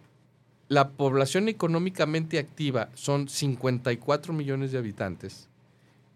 la 0.69 0.91
población 0.91 1.49
económicamente 1.49 2.37
activa 2.37 2.89
son 2.93 3.27
54 3.27 4.33
millones 4.33 4.71
de 4.71 4.77
habitantes 4.77 5.49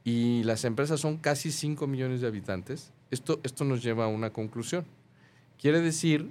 y 0.04 0.44
las 0.44 0.64
empresas 0.64 1.00
son 1.00 1.18
casi 1.18 1.52
5 1.52 1.88
millones 1.88 2.22
de 2.22 2.28
habitantes, 2.28 2.92
esto, 3.10 3.40
esto 3.44 3.66
nos 3.66 3.82
lleva 3.84 4.06
a 4.06 4.10
una 4.10 4.30
conclusión. 4.32 4.86
Quiere 5.60 5.82
decir 5.82 6.30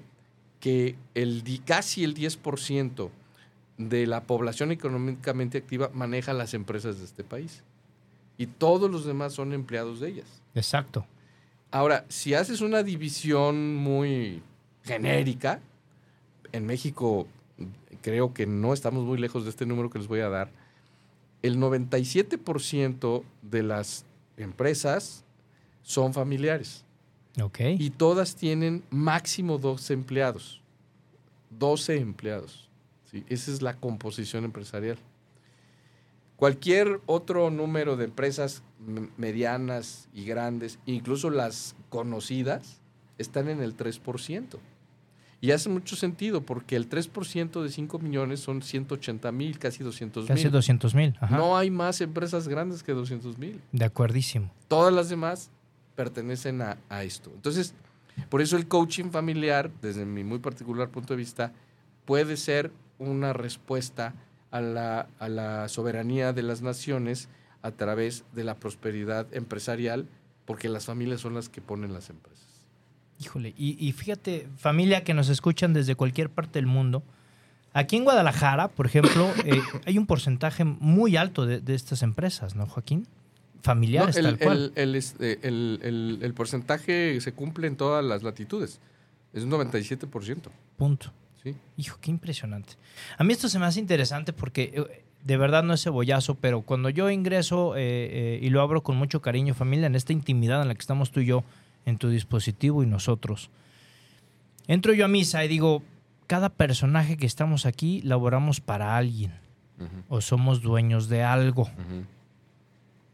que 0.60 0.96
el, 1.14 1.42
casi 1.66 2.04
el 2.04 2.14
10% 2.14 3.10
de 3.78 4.06
la 4.06 4.22
población 4.22 4.70
económicamente 4.70 5.58
activa 5.58 5.90
maneja 5.92 6.32
las 6.32 6.54
empresas 6.54 6.98
de 6.98 7.04
este 7.06 7.24
país 7.24 7.64
y 8.38 8.46
todos 8.46 8.88
los 8.88 9.04
demás 9.04 9.32
son 9.32 9.52
empleados 9.52 9.98
de 9.98 10.10
ellas. 10.10 10.42
Exacto. 10.54 11.06
Ahora, 11.72 12.04
si 12.08 12.34
haces 12.34 12.60
una 12.60 12.84
división 12.84 13.74
muy 13.74 14.42
genérica, 14.84 15.60
en 16.52 16.66
México 16.66 17.26
creo 18.02 18.34
que 18.34 18.46
no 18.46 18.72
estamos 18.74 19.04
muy 19.04 19.18
lejos 19.18 19.44
de 19.44 19.50
este 19.50 19.64
número 19.64 19.88
que 19.90 19.98
les 19.98 20.08
voy 20.08 20.20
a 20.20 20.28
dar, 20.28 20.50
el 21.42 21.56
97% 21.58 23.22
de 23.42 23.62
las 23.62 24.04
empresas 24.36 25.24
son 25.82 26.14
familiares 26.14 26.84
Ok. 27.40 27.60
y 27.78 27.90
todas 27.90 28.36
tienen 28.36 28.82
máximo 28.90 29.58
12 29.58 29.94
empleados. 29.94 30.60
12 31.58 31.96
empleados. 31.96 32.68
¿sí? 33.10 33.24
Esa 33.28 33.50
es 33.52 33.62
la 33.62 33.74
composición 33.74 34.44
empresarial. 34.44 34.98
Cualquier 36.36 37.00
otro 37.06 37.50
número 37.50 37.96
de 37.96 38.04
empresas 38.06 38.62
medianas 39.16 40.08
y 40.12 40.24
grandes, 40.24 40.78
incluso 40.86 41.30
las 41.30 41.76
conocidas, 41.88 42.80
están 43.18 43.48
en 43.48 43.62
el 43.62 43.76
3%. 43.76 44.58
Y 45.42 45.50
hace 45.50 45.68
mucho 45.68 45.96
sentido 45.96 46.42
porque 46.46 46.76
el 46.76 46.88
3% 46.88 47.62
de 47.64 47.68
5 47.68 47.98
millones 47.98 48.38
son 48.38 48.62
180 48.62 49.32
mil, 49.32 49.58
casi 49.58 49.82
200 49.82 50.28
Casi 50.28 50.44
mil. 50.44 50.52
200 50.52 50.94
mil. 50.94 51.18
No 51.30 51.56
hay 51.56 51.68
más 51.68 52.00
empresas 52.00 52.46
grandes 52.46 52.84
que 52.84 52.92
200 52.92 53.38
mil. 53.38 53.60
De 53.72 53.84
acuerdísimo. 53.84 54.52
Todas 54.68 54.94
las 54.94 55.08
demás 55.08 55.50
pertenecen 55.96 56.62
a, 56.62 56.78
a 56.88 57.02
esto. 57.02 57.32
Entonces, 57.34 57.74
por 58.28 58.40
eso 58.40 58.56
el 58.56 58.68
coaching 58.68 59.10
familiar, 59.10 59.72
desde 59.82 60.04
mi 60.06 60.22
muy 60.22 60.38
particular 60.38 60.90
punto 60.90 61.14
de 61.14 61.18
vista, 61.18 61.52
puede 62.04 62.36
ser 62.36 62.70
una 63.00 63.32
respuesta 63.32 64.14
a 64.52 64.60
la, 64.60 65.08
a 65.18 65.28
la 65.28 65.68
soberanía 65.68 66.32
de 66.32 66.42
las 66.44 66.62
naciones 66.62 67.28
a 67.62 67.72
través 67.72 68.24
de 68.32 68.44
la 68.44 68.54
prosperidad 68.54 69.26
empresarial, 69.34 70.06
porque 70.44 70.68
las 70.68 70.84
familias 70.84 71.20
son 71.20 71.34
las 71.34 71.48
que 71.48 71.60
ponen 71.60 71.92
las 71.92 72.10
empresas. 72.10 72.51
Híjole, 73.22 73.54
y, 73.56 73.76
y 73.86 73.92
fíjate, 73.92 74.48
familia 74.56 75.04
que 75.04 75.14
nos 75.14 75.28
escuchan 75.28 75.72
desde 75.72 75.94
cualquier 75.94 76.28
parte 76.28 76.58
del 76.58 76.66
mundo, 76.66 77.02
aquí 77.72 77.96
en 77.96 78.04
Guadalajara, 78.04 78.68
por 78.68 78.86
ejemplo, 78.86 79.30
eh, 79.44 79.60
hay 79.86 79.96
un 79.98 80.06
porcentaje 80.06 80.64
muy 80.64 81.16
alto 81.16 81.46
de, 81.46 81.60
de 81.60 81.74
estas 81.74 82.02
empresas, 82.02 82.56
¿no, 82.56 82.66
Joaquín? 82.66 83.06
Familiares, 83.62 84.16
No, 84.16 84.22
tal 84.22 84.32
el, 84.32 84.38
cual. 84.40 84.72
el- 84.74 84.82
el, 84.82 84.94
este, 84.96 85.38
el- 85.46 86.32
porcentaje 86.34 87.20
se 87.20 87.32
cumple 87.32 87.68
en 87.68 87.76
todas 87.76 88.04
las 88.04 88.24
latitudes. 88.24 88.80
Es 89.32 89.44
un 89.44 89.50
97%. 89.52 90.48
Punto. 90.76 91.12
¿sí? 91.42 91.54
Hijo, 91.76 91.96
qué 92.00 92.10
impresionante. 92.10 92.72
A 93.18 93.22
mí 93.24 93.32
esto 93.32 93.48
se 93.48 93.58
me 93.60 93.66
hace 93.66 93.78
interesante 93.78 94.32
porque 94.32 94.72
eh, 94.74 95.04
de 95.24 95.36
verdad 95.36 95.62
no 95.62 95.74
es 95.74 95.82
cebollazo, 95.84 96.34
pero 96.34 96.62
cuando 96.62 96.90
yo 96.90 97.08
ingreso 97.08 97.76
eh, 97.76 97.80
eh, 97.80 98.38
y 98.42 98.50
lo 98.50 98.60
abro 98.62 98.82
con 98.82 98.96
mucho 98.96 99.22
cariño, 99.22 99.54
familia, 99.54 99.86
en 99.86 99.94
esta 99.94 100.12
intimidad 100.12 100.60
en 100.62 100.68
la 100.68 100.74
que 100.74 100.80
estamos 100.80 101.12
tú 101.12 101.20
y 101.20 101.26
yo, 101.26 101.44
en 101.86 101.98
tu 101.98 102.08
dispositivo 102.08 102.82
y 102.82 102.86
nosotros, 102.86 103.50
entro 104.66 104.92
yo 104.92 105.04
a 105.04 105.08
misa 105.08 105.44
y 105.44 105.48
digo, 105.48 105.82
cada 106.26 106.48
personaje 106.48 107.16
que 107.16 107.26
estamos 107.26 107.66
aquí 107.66 108.00
laboramos 108.02 108.60
para 108.60 108.96
alguien 108.96 109.32
o 110.08 110.20
somos 110.20 110.62
dueños 110.62 111.08
de 111.08 111.22
algo. 111.22 111.68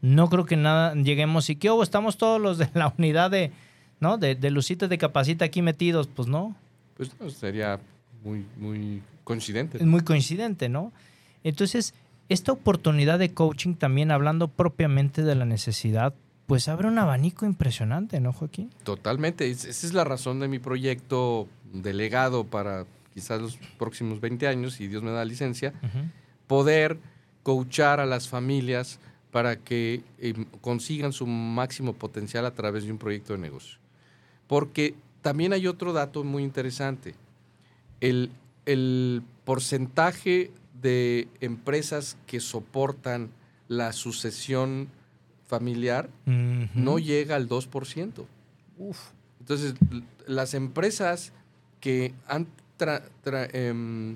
No 0.01 0.29
creo 0.29 0.45
que 0.45 0.55
nada 0.55 0.93
lleguemos 0.93 1.49
y 1.49 1.55
que 1.55 1.69
oh, 1.69 1.83
estamos 1.83 2.17
todos 2.17 2.39
los 2.39 2.57
de 2.57 2.69
la 2.73 2.93
unidad 2.97 3.31
de, 3.31 3.51
¿no? 3.99 4.17
De, 4.17 4.35
de 4.35 4.51
Lucita 4.51 4.87
de 4.87 4.97
Capacita 4.97 5.45
aquí 5.45 5.61
metidos, 5.61 6.07
pues 6.07 6.27
no. 6.27 6.55
Pues 6.95 7.11
no, 7.19 7.29
sería 7.29 7.79
muy, 8.23 8.45
muy 8.57 9.01
coincidente. 9.23 9.77
Es 9.77 9.85
muy 9.85 10.01
coincidente, 10.01 10.69
¿no? 10.69 10.91
Entonces, 11.43 11.93
esta 12.29 12.51
oportunidad 12.51 13.19
de 13.19 13.33
coaching, 13.33 13.75
también 13.75 14.11
hablando 14.11 14.47
propiamente 14.47 15.23
de 15.23 15.35
la 15.35 15.45
necesidad, 15.45 16.13
pues 16.49 16.67
abre 16.67 16.87
un 16.87 16.97
abanico 16.97 17.45
impresionante, 17.45 18.19
¿no, 18.19 18.33
Joaquín? 18.33 18.71
Totalmente. 18.83 19.49
Es- 19.49 19.65
esa 19.65 19.85
es 19.87 19.93
la 19.93 20.03
razón 20.03 20.39
de 20.39 20.47
mi 20.47 20.57
proyecto 20.59 21.47
delegado 21.71 22.43
para 22.43 22.85
quizás 23.13 23.39
los 23.39 23.57
próximos 23.77 24.19
20 24.19 24.47
años, 24.47 24.73
si 24.73 24.87
Dios 24.87 25.03
me 25.03 25.11
da 25.11 25.23
licencia, 25.25 25.73
poder 26.47 26.97
coachar 27.43 27.99
a 27.99 28.05
las 28.07 28.27
familias 28.27 28.99
para 29.31 29.57
que 29.57 30.03
eh, 30.17 30.33
consigan 30.61 31.13
su 31.13 31.27
máximo 31.27 31.93
potencial 31.93 32.45
a 32.47 32.51
través 32.55 32.83
de 32.83 32.91
un 32.91 32.97
proyecto 32.97 33.33
de 33.33 33.39
negocio. 33.39 33.77
Porque 34.47 34.95
también 35.21 35.53
hay 35.53 35.67
otro 35.67 35.93
dato 35.93 36.23
muy 36.23 36.41
interesante. 36.43 37.13
El, 38.01 38.31
el 38.65 39.21
porcentaje 39.45 40.51
de 40.81 41.27
empresas 41.41 42.17
que 42.25 42.39
soportan 42.39 43.29
la 43.67 43.93
sucesión 43.93 44.87
familiar 45.49 46.09
no 46.75 46.99
llega 46.99 47.35
al 47.35 47.49
2%. 47.49 48.25
Entonces, 49.41 49.73
las 50.27 50.53
empresas 50.53 51.33
que 51.81 52.13
han 52.27 52.45
tra- 52.77 53.01
tra- 53.25 53.49
em, 53.53 54.15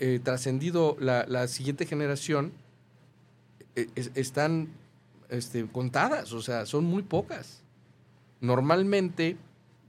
eh, 0.00 0.20
trascendido 0.22 0.96
la, 1.00 1.26
la 1.28 1.48
siguiente 1.48 1.84
generación 1.86 2.52
eh, 3.74 3.88
es- 3.96 4.12
están 4.14 4.68
este, 5.28 5.66
contadas, 5.66 6.32
o 6.32 6.40
sea, 6.40 6.64
son 6.66 6.84
muy 6.84 7.02
pocas. 7.02 7.60
Normalmente 8.40 9.36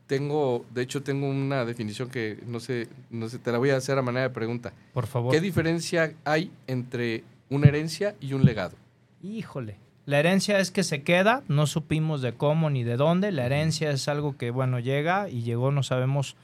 tengo, 0.07 0.65
de 0.73 0.81
hecho 0.81 1.03
tengo 1.03 1.27
una 1.29 1.65
definición 1.65 2.09
que 2.09 2.39
no 2.47 2.59
sé, 2.59 2.87
no 3.11 3.29
sé, 3.29 3.37
te 3.37 3.51
la 3.51 3.57
voy 3.59 3.69
a 3.71 3.77
hacer 3.77 3.97
a 3.97 4.01
manera 4.01 4.27
de 4.29 4.33
pregunta. 4.33 4.73
Por 4.93 5.05
favor. 5.07 5.31
¿Qué 5.31 5.41
diferencia 5.41 6.13
hay 6.23 6.51
entre 6.67 7.23
una 7.49 7.67
herencia 7.67 8.15
y 8.19 8.33
un 8.33 8.45
legado? 8.45 8.75
Híjole. 9.21 9.77
La 10.05 10.19
herencia 10.19 10.59
es 10.59 10.69
que 10.71 10.83
se 10.83 11.01
queda, 11.03 11.43
no 11.47 11.65
supimos 11.67 12.21
de 12.21 12.33
cómo 12.33 12.69
ni 12.69 12.83
de 12.83 12.95
dónde. 12.97 13.31
La 13.31 13.45
herencia 13.45 13.89
es 13.91 14.07
algo 14.07 14.37
que, 14.37 14.51
bueno, 14.51 14.79
llega 14.79 15.29
y 15.29 15.41
llegó, 15.41 15.71
no 15.71 15.81
sabemos 15.83 16.35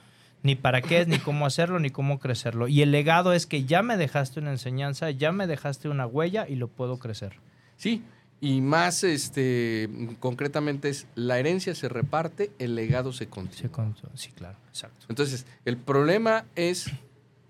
ni 0.43 0.55
para 0.55 0.82
qué 0.82 1.01
es, 1.01 1.07
ni 1.07 1.20
cómo 1.20 1.45
hacerlo, 1.45 1.80
ni 1.80 1.91
cómo 1.91 2.20
crecerlo. 2.20 2.68
Y 2.68 2.82
el 2.82 2.91
legado 2.91 3.34
es 3.34 3.45
que 3.45 3.66
ya 3.66 3.84
me 3.84 3.97
dejaste 3.97 4.39
una 4.39 4.49
enseñanza, 4.51 5.12
ya 5.12 5.32
me 5.32 5.45
dejaste 5.45 5.89
una 5.89 6.07
huella 6.07 6.47
y 6.49 6.55
lo 6.55 6.68
puedo 6.68 6.97
crecer. 6.97 7.34
Sí, 7.78 8.01
y 8.39 8.62
más 8.62 9.03
este 9.03 9.88
concretamente 10.20 10.89
es 10.89 11.05
la 11.14 11.38
herencia 11.38 11.76
se 11.76 11.88
reparte, 11.89 12.49
el 12.57 12.74
legado 12.74 13.14
se 13.14 13.26
Sí, 13.26 13.30
continúa. 13.30 13.72
con- 13.72 13.95
sí, 14.16 14.32
claro, 14.32 14.57
exacto. 14.70 15.05
Entonces, 15.09 15.45
el 15.66 15.78
problema 15.78 16.45
es 16.55 16.89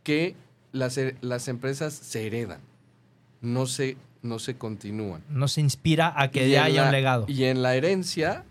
que 0.04 0.36
las, 0.74 1.00
las 1.22 1.48
empresas 1.48 1.94
se 1.94 2.28
heredan. 2.28 2.60
no 3.40 3.66
se, 3.68 3.96
no 4.22 4.40
se 4.40 4.58
continúan. 4.58 5.24
No 5.30 5.48
se 5.48 5.62
inspira 5.62 6.14
a 6.16 6.30
que 6.32 6.48
Y 6.48 6.56
haya 6.56 6.82
la- 6.82 6.88
un 6.88 6.92
legado. 6.94 7.26
Y 7.28 7.46
en 7.46 7.62
la 7.62 7.76
herencia, 7.76 8.44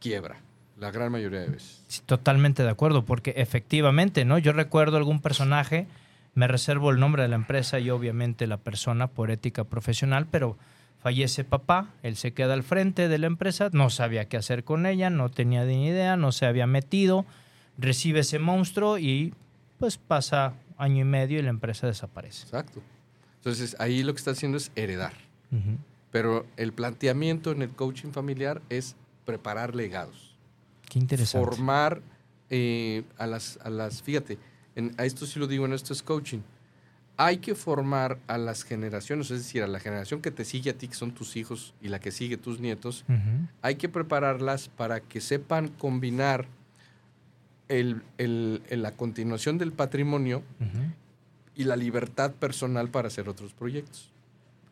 quiebra, 0.00 0.36
la 0.78 0.90
gran 0.90 1.10
mayoría 1.12 1.40
de 1.40 1.48
veces. 1.48 1.82
Sí, 1.88 2.00
totalmente 2.06 2.62
de 2.62 2.70
acuerdo, 2.70 3.04
porque 3.04 3.34
efectivamente, 3.36 4.24
¿no? 4.24 4.38
Yo 4.38 4.52
recuerdo 4.52 4.96
algún 4.96 5.20
personaje, 5.20 5.86
me 6.34 6.46
reservo 6.46 6.90
el 6.90 7.00
nombre 7.00 7.22
de 7.22 7.28
la 7.28 7.36
empresa 7.36 7.78
y 7.80 7.90
obviamente 7.90 8.46
la 8.46 8.58
persona 8.58 9.06
por 9.08 9.30
ética 9.30 9.64
profesional, 9.64 10.26
pero 10.30 10.56
fallece 11.00 11.44
papá, 11.44 11.90
él 12.02 12.16
se 12.16 12.32
queda 12.32 12.52
al 12.54 12.62
frente 12.62 13.08
de 13.08 13.18
la 13.18 13.26
empresa, 13.26 13.68
no 13.72 13.90
sabía 13.90 14.26
qué 14.26 14.36
hacer 14.36 14.64
con 14.64 14.86
ella, 14.86 15.08
no 15.10 15.30
tenía 15.30 15.64
ni 15.64 15.86
idea, 15.86 16.16
no 16.16 16.32
se 16.32 16.46
había 16.46 16.66
metido, 16.66 17.24
recibe 17.78 18.20
ese 18.20 18.38
monstruo 18.38 18.98
y 18.98 19.32
pues 19.78 19.98
pasa 19.98 20.54
año 20.78 21.02
y 21.02 21.04
medio 21.04 21.38
y 21.38 21.42
la 21.42 21.50
empresa 21.50 21.86
desaparece. 21.86 22.42
Exacto. 22.44 22.80
Entonces, 23.46 23.76
ahí 23.78 24.02
lo 24.02 24.12
que 24.12 24.18
está 24.18 24.32
haciendo 24.32 24.58
es 24.58 24.72
heredar. 24.74 25.12
Pero 26.10 26.46
el 26.56 26.72
planteamiento 26.72 27.52
en 27.52 27.62
el 27.62 27.70
coaching 27.70 28.10
familiar 28.10 28.60
es 28.70 28.96
preparar 29.24 29.76
legados. 29.76 30.34
Qué 30.88 30.98
interesante. 30.98 31.46
formar 31.46 32.02
eh, 32.50 33.04
a, 33.18 33.26
las, 33.28 33.58
a 33.62 33.70
las, 33.70 34.02
fíjate, 34.02 34.38
en- 34.74 34.92
a 34.98 35.04
esto 35.04 35.26
sí 35.26 35.38
lo 35.38 35.46
digo 35.46 35.64
en 35.64 35.74
esto 35.74 35.92
es 35.92 36.02
coaching. 36.02 36.40
Hay 37.16 37.36
que 37.38 37.54
formar 37.54 38.18
a 38.26 38.36
las 38.36 38.64
generaciones, 38.64 39.30
es 39.30 39.38
decir, 39.44 39.62
a 39.62 39.68
la 39.68 39.78
generación 39.78 40.20
que 40.20 40.32
te 40.32 40.44
sigue 40.44 40.70
a 40.70 40.74
ti, 40.74 40.88
que 40.88 40.94
son 40.96 41.12
tus 41.12 41.36
hijos, 41.36 41.72
y 41.80 41.88
la 41.88 42.00
que 42.00 42.10
sigue 42.10 42.36
tus 42.36 42.58
nietos, 42.58 43.04
hay 43.62 43.76
que 43.76 43.88
prepararlas 43.88 44.68
para 44.68 44.98
que 45.00 45.20
sepan 45.20 45.68
combinar 45.68 46.46
el- 47.68 48.02
el- 48.18 48.62
el- 48.70 48.82
la 48.82 48.90
continuación 48.90 49.56
del 49.56 49.70
patrimonio. 49.72 50.42
Y 51.56 51.64
la 51.64 51.76
libertad 51.76 52.32
personal 52.32 52.88
para 52.90 53.08
hacer 53.08 53.28
otros 53.28 53.52
proyectos. 53.54 54.10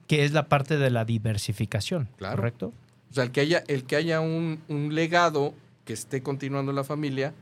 Que 0.06 0.24
es 0.24 0.32
la 0.32 0.48
parte 0.48 0.76
de 0.76 0.90
la 0.90 1.04
diversificación, 1.04 2.08
Claro. 2.18 2.36
¿correcto? 2.36 2.72
O 3.10 3.14
sea, 3.14 3.24
el 3.24 3.30
que 3.30 3.40
haya, 3.40 3.64
el 3.68 3.84
que 3.84 3.96
haya 3.96 4.20
un, 4.20 4.60
un 4.68 4.94
legado 4.94 5.54
que 5.84 5.92
esté 5.92 6.22
continuando 6.22 6.72
la 6.72 6.84
familia 6.84 7.32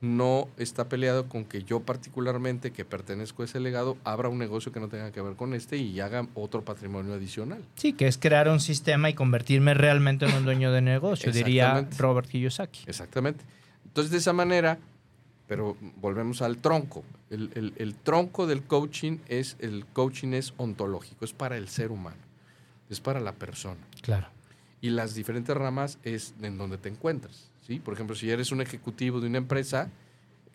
no 0.00 0.48
está 0.56 0.88
peleado 0.88 1.28
con 1.28 1.44
que 1.44 1.62
yo 1.62 1.80
particularmente, 1.80 2.72
que 2.72 2.84
pertenezco 2.84 3.42
a 3.42 3.44
ese 3.44 3.60
legado, 3.60 3.96
abra 4.02 4.28
un 4.28 4.38
negocio 4.38 4.72
que 4.72 4.80
no 4.80 4.88
tenga 4.88 5.12
que 5.12 5.20
ver 5.22 5.36
con 5.36 5.54
este 5.54 5.76
y 5.76 6.00
haga 6.00 6.26
otro 6.34 6.64
patrimonio 6.64 7.14
adicional. 7.14 7.62
Sí, 7.76 7.92
que 7.92 8.08
es 8.08 8.18
crear 8.18 8.48
un 8.48 8.58
sistema 8.58 9.10
y 9.10 9.14
convertirme 9.14 9.74
realmente 9.74 10.26
en 10.26 10.34
un 10.34 10.44
dueño 10.44 10.72
de 10.72 10.82
negocio, 10.82 11.30
diría. 11.30 11.88
Robert 11.98 12.28
Kiyosaki. 12.28 12.80
Exactamente. 12.88 13.44
Entonces, 13.86 14.10
de 14.10 14.18
esa 14.18 14.32
manera, 14.32 14.78
pero 15.52 15.76
volvemos 16.00 16.40
al 16.40 16.56
tronco. 16.56 17.04
El, 17.28 17.50
el- 17.54 17.74
el 17.76 17.94
tronco 17.94 18.46
del 18.46 18.62
coaching 18.62 19.18
es, 19.28 19.56
el 19.58 19.84
coaching 19.84 20.32
es 20.32 20.54
ontológico, 20.56 21.26
es 21.26 21.34
para 21.34 21.58
el 21.58 21.68
ser 21.68 21.90
humano, 21.92 22.16
es 22.88 23.00
para 23.00 23.20
la 23.20 23.32
persona. 23.32 23.76
Claro. 24.00 24.28
y 24.80 24.88
las 24.88 25.14
diferentes 25.14 25.54
ramas 25.54 25.98
es 26.04 26.34
en 26.40 26.56
donde 26.56 26.78
te 26.78 26.88
encuentras. 26.88 27.50
¿sí? 27.66 27.80
Por 27.80 27.92
ejemplo, 27.92 28.16
si 28.16 28.30
eres 28.30 28.50
un 28.50 28.62
ejecutivo 28.62 29.20
de 29.20 29.26
una 29.26 29.36
empresa, 29.38 29.90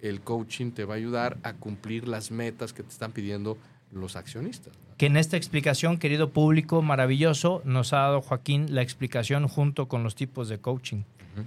el 0.01 0.21
coaching 0.21 0.71
te 0.71 0.83
va 0.83 0.95
a 0.95 0.97
ayudar 0.97 1.37
a 1.43 1.53
cumplir 1.53 2.07
las 2.07 2.31
metas 2.31 2.73
que 2.73 2.81
te 2.81 2.89
están 2.89 3.11
pidiendo 3.11 3.55
los 3.91 4.15
accionistas. 4.15 4.73
¿no? 4.75 4.97
Que 4.97 5.05
en 5.05 5.15
esta 5.17 5.37
explicación, 5.37 5.99
querido 5.99 6.31
público 6.31 6.81
maravilloso, 6.81 7.61
nos 7.65 7.93
ha 7.93 7.97
dado 7.99 8.21
Joaquín 8.23 8.73
la 8.73 8.81
explicación 8.81 9.47
junto 9.47 9.87
con 9.87 10.01
los 10.03 10.15
tipos 10.15 10.49
de 10.49 10.57
coaching, 10.57 11.03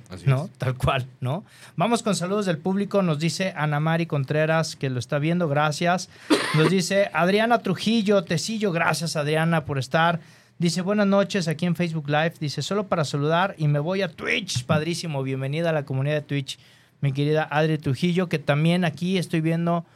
Así 0.09 0.25
¿no? 0.27 0.47
es. 0.47 0.51
Tal 0.59 0.77
cual, 0.77 1.07
¿no? 1.21 1.45
Vamos 1.77 2.03
con 2.03 2.15
saludos 2.15 2.47
del 2.47 2.59
público. 2.59 3.03
Nos 3.03 3.19
dice 3.19 3.53
Ana 3.57 3.81
Mari 3.81 4.07
Contreras, 4.07 4.77
que 4.77 4.91
lo 4.91 4.99
está 4.99 5.19
viendo, 5.19 5.49
gracias. 5.49 6.09
Nos 6.57 6.71
dice 6.71 7.11
Adriana 7.13 7.59
Trujillo, 7.59 8.25
Tecillo, 8.25 8.73
gracias 8.73 9.17
Adriana 9.17 9.65
por 9.65 9.79
estar. 9.79 10.21
Dice, 10.59 10.83
buenas 10.83 11.07
noches 11.07 11.49
aquí 11.49 11.65
en 11.65 11.75
Facebook 11.75 12.09
Live. 12.09 12.35
Dice, 12.39 12.61
solo 12.61 12.87
para 12.87 13.05
saludar 13.05 13.55
y 13.57 13.67
me 13.67 13.79
voy 13.79 14.03
a 14.03 14.09
Twitch. 14.09 14.65
Padrísimo, 14.65 15.23
bienvenida 15.23 15.71
a 15.71 15.73
la 15.73 15.87
comunidad 15.87 16.17
de 16.17 16.23
Twitch, 16.23 16.59
mi 17.01 17.13
querida 17.13 17.49
Adri 17.51 17.79
Trujillo, 17.79 18.29
que 18.29 18.39
también 18.39 18.85
aquí 18.85 19.17
estoy 19.17 19.41
viendo 19.41 19.87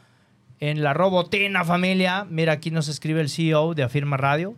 en 0.59 0.81
la 0.81 0.95
robotina 0.95 1.63
familia. 1.63 2.25
Mira, 2.27 2.53
aquí 2.53 2.71
nos 2.71 2.87
escribe 2.87 3.21
el 3.21 3.29
CEO 3.29 3.75
de 3.75 3.83
Afirma 3.83 4.17
Radio. 4.17 4.55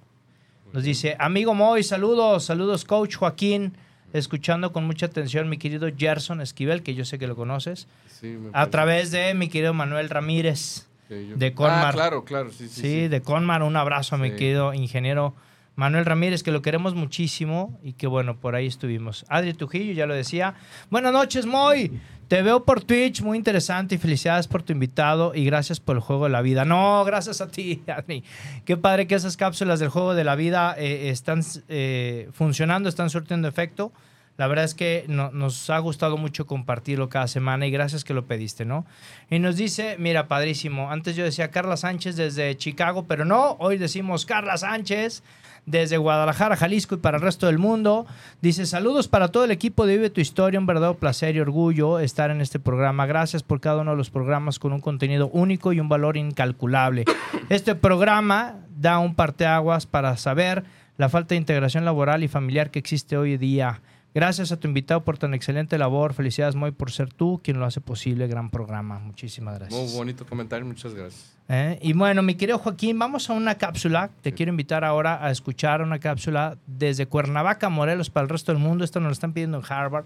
Nos 0.71 0.83
dice, 0.83 1.17
amigo 1.19 1.53
Moy, 1.53 1.83
saludos, 1.83 2.45
saludos 2.45 2.85
coach 2.85 3.15
Joaquín, 3.15 3.73
escuchando 4.13 4.71
con 4.71 4.85
mucha 4.85 5.05
atención 5.07 5.49
mi 5.49 5.57
querido 5.57 5.87
Gerson 5.95 6.41
Esquivel, 6.41 6.81
que 6.83 6.95
yo 6.95 7.05
sé 7.05 7.19
que 7.19 7.27
lo 7.27 7.35
conoces, 7.35 7.87
Sí, 8.19 8.35
a 8.53 8.67
través 8.67 9.11
de 9.11 9.33
mi 9.33 9.47
querido 9.49 9.73
Manuel 9.73 10.09
Ramírez. 10.09 10.87
yo- 11.09 11.37
de 11.37 11.53
Colmar. 11.53 11.85
Ah, 11.87 11.91
claro, 11.93 12.25
claro. 12.25 12.51
Sí, 12.51 12.67
Sí, 12.67 12.81
sí, 12.81 13.07
de 13.07 13.21
Conmar, 13.21 13.63
un 13.63 13.75
abrazo 13.77 14.15
a 14.15 14.17
mi 14.17 14.31
querido 14.31 14.73
ingeniero 14.73 15.35
Manuel 15.75 16.05
Ramírez, 16.05 16.41
que 16.43 16.51
lo 16.51 16.61
queremos 16.63 16.95
muchísimo 16.95 17.79
y 17.83 17.93
que 17.93 18.07
bueno, 18.07 18.35
por 18.37 18.55
ahí 18.55 18.65
estuvimos. 18.65 19.25
Adri 19.29 19.53
Trujillo, 19.53 19.93
ya 19.93 20.05
lo 20.07 20.15
decía. 20.15 20.55
Buenas 20.89 21.13
noches, 21.13 21.45
Moy. 21.45 21.91
Te 22.27 22.41
veo 22.41 22.65
por 22.65 22.83
Twitch, 22.83 23.21
muy 23.21 23.37
interesante 23.37 23.95
y 23.95 23.97
felicidades 23.97 24.47
por 24.47 24.61
tu 24.61 24.73
invitado 24.73 25.33
y 25.33 25.45
gracias 25.45 25.79
por 25.79 25.95
el 25.95 26.01
juego 26.01 26.25
de 26.25 26.31
la 26.31 26.41
vida. 26.41 26.65
No, 26.65 27.05
gracias 27.05 27.39
a 27.39 27.47
ti, 27.47 27.83
Adri. 27.87 28.23
Qué 28.65 28.75
padre 28.75 29.07
que 29.07 29.15
esas 29.15 29.37
cápsulas 29.37 29.79
del 29.79 29.87
juego 29.89 30.13
de 30.13 30.25
la 30.25 30.35
vida 30.35 30.75
eh, 30.77 31.09
están 31.09 31.41
eh, 31.69 32.27
funcionando, 32.33 32.89
están 32.89 33.09
surtiendo 33.09 33.47
efecto. 33.47 33.93
La 34.35 34.45
verdad 34.47 34.65
es 34.65 34.75
que 34.75 35.05
no- 35.07 35.31
nos 35.31 35.69
ha 35.69 35.79
gustado 35.79 36.17
mucho 36.17 36.45
compartirlo 36.45 37.07
cada 37.07 37.27
semana 37.27 37.65
y 37.65 37.71
gracias 37.71 38.03
que 38.03 38.13
lo 38.13 38.25
pediste, 38.25 38.65
¿no? 38.65 38.85
Y 39.29 39.39
nos 39.39 39.55
dice, 39.55 39.95
mira, 39.97 40.27
padrísimo, 40.27 40.91
antes 40.91 41.15
yo 41.15 41.23
decía 41.23 41.49
Carla 41.49 41.77
Sánchez 41.77 42.17
desde 42.17 42.57
Chicago, 42.57 43.05
pero 43.07 43.23
no, 43.23 43.55
hoy 43.59 43.77
decimos 43.77 44.25
Carla 44.25 44.57
Sánchez 44.57 45.23
desde 45.67 45.97
Guadalajara, 45.97 46.55
Jalisco 46.55 46.95
y 46.95 46.97
para 46.97 47.17
el 47.17 47.23
resto 47.23 47.45
del 47.45 47.59
mundo. 47.59 48.07
Dice, 48.41 48.65
saludos 48.65 49.07
para 49.07 49.27
todo 49.27 49.43
el 49.43 49.51
equipo 49.51 49.85
de 49.85 49.97
Vive 49.97 50.09
tu 50.09 50.21
Historia, 50.21 50.59
un 50.59 50.65
verdadero 50.65 50.95
placer 50.95 51.35
y 51.35 51.41
orgullo 51.41 51.99
estar 51.99 52.31
en 52.31 52.41
este 52.41 52.57
programa. 52.57 53.05
Gracias 53.05 53.43
por 53.43 53.59
cada 53.59 53.81
uno 53.81 53.91
de 53.91 53.97
los 53.97 54.09
programas 54.09 54.57
con 54.57 54.73
un 54.73 54.79
contenido 54.79 55.27
único 55.27 55.73
y 55.73 55.79
un 55.79 55.89
valor 55.89 56.17
incalculable. 56.17 57.05
Este 57.49 57.75
programa 57.75 58.55
da 58.75 58.97
un 58.99 59.13
parteaguas 59.13 59.85
para 59.85 60.15
saber 60.17 60.63
la 60.97 61.09
falta 61.09 61.35
de 61.35 61.39
integración 61.39 61.85
laboral 61.85 62.23
y 62.23 62.27
familiar 62.27 62.71
que 62.71 62.79
existe 62.79 63.17
hoy 63.17 63.37
día. 63.37 63.81
Gracias 64.17 64.51
a 64.51 64.59
tu 64.59 64.67
invitado 64.67 65.03
por 65.03 65.19
tan 65.19 65.35
excelente 65.35 65.77
labor. 65.77 66.15
Felicidades, 66.15 66.55
Moy, 66.55 66.71
por 66.71 66.91
ser 66.91 67.13
tú 67.13 67.39
quien 67.43 67.59
lo 67.59 67.67
hace 67.67 67.81
posible. 67.81 68.25
Gran 68.25 68.49
programa. 68.49 68.97
Muchísimas 68.97 69.59
gracias. 69.59 69.79
Muy 69.79 69.93
bonito 69.95 70.25
comentario, 70.25 70.65
muchas 70.65 70.95
gracias. 70.95 71.37
¿Eh? 71.47 71.77
Y 71.83 71.93
bueno, 71.93 72.23
mi 72.23 72.33
querido 72.33 72.57
Joaquín, 72.57 72.97
vamos 72.97 73.29
a 73.29 73.33
una 73.33 73.59
cápsula. 73.59 74.09
Te 74.23 74.33
quiero 74.33 74.49
invitar 74.49 74.83
ahora 74.83 75.23
a 75.23 75.29
escuchar 75.29 75.83
una 75.83 75.99
cápsula 75.99 76.57
desde 76.65 77.05
Cuernavaca, 77.05 77.69
Morelos, 77.69 78.09
para 78.09 78.23
el 78.23 78.29
resto 78.29 78.51
del 78.51 78.59
mundo. 78.59 78.83
Esto 78.83 78.99
nos 78.99 79.09
lo 79.09 79.13
están 79.13 79.33
pidiendo 79.33 79.59
en 79.59 79.63
Harvard. 79.71 80.05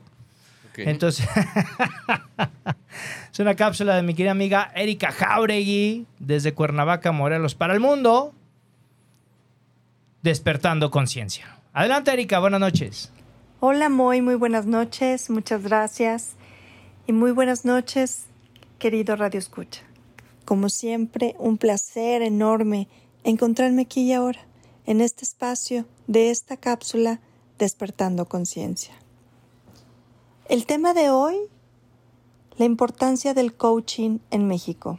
Entonces, 0.76 1.26
es 3.32 3.40
una 3.40 3.56
cápsula 3.56 3.96
de 3.96 4.04
mi 4.04 4.14
querida 4.14 4.32
amiga 4.32 4.74
Erika 4.76 5.14
Jauregui, 5.14 6.06
desde 6.20 6.54
Cuernavaca, 6.54 7.14
Morelos, 7.14 7.56
para 7.56 7.74
el 7.74 7.80
mundo. 7.80 8.34
Despertando 10.22 10.92
conciencia. 10.92 11.56
Adelante, 11.72 12.12
Erika, 12.12 12.40
buenas 12.40 12.60
noches. 12.60 13.14
Hola 13.64 13.90
Moy, 13.90 14.24
muy 14.24 14.34
buenas 14.34 14.66
noches, 14.66 15.30
muchas 15.30 15.62
gracias. 15.62 16.32
Y 17.06 17.14
muy 17.14 17.30
buenas 17.30 17.64
noches, 17.64 18.24
querido 18.80 19.16
Radio 19.16 19.38
Escucha. 19.38 19.84
Como 20.46 20.68
siempre, 20.68 21.36
un 21.38 21.60
placer 21.60 22.24
enorme 22.24 22.88
encontrarme 23.24 23.84
aquí 23.84 24.02
y 24.02 24.14
ahora, 24.14 24.40
en 24.88 25.00
este 25.00 25.26
espacio 25.26 25.86
de 26.08 26.32
esta 26.32 26.58
cápsula 26.58 27.20
Despertando 27.60 28.28
Conciencia. 28.28 28.96
El 30.50 30.66
tema 30.66 30.96
de 30.96 31.12
hoy, 31.12 31.38
la 32.58 32.66
importancia 32.66 33.36
del 33.36 33.54
coaching 33.54 34.18
en 34.32 34.48
México. 34.48 34.98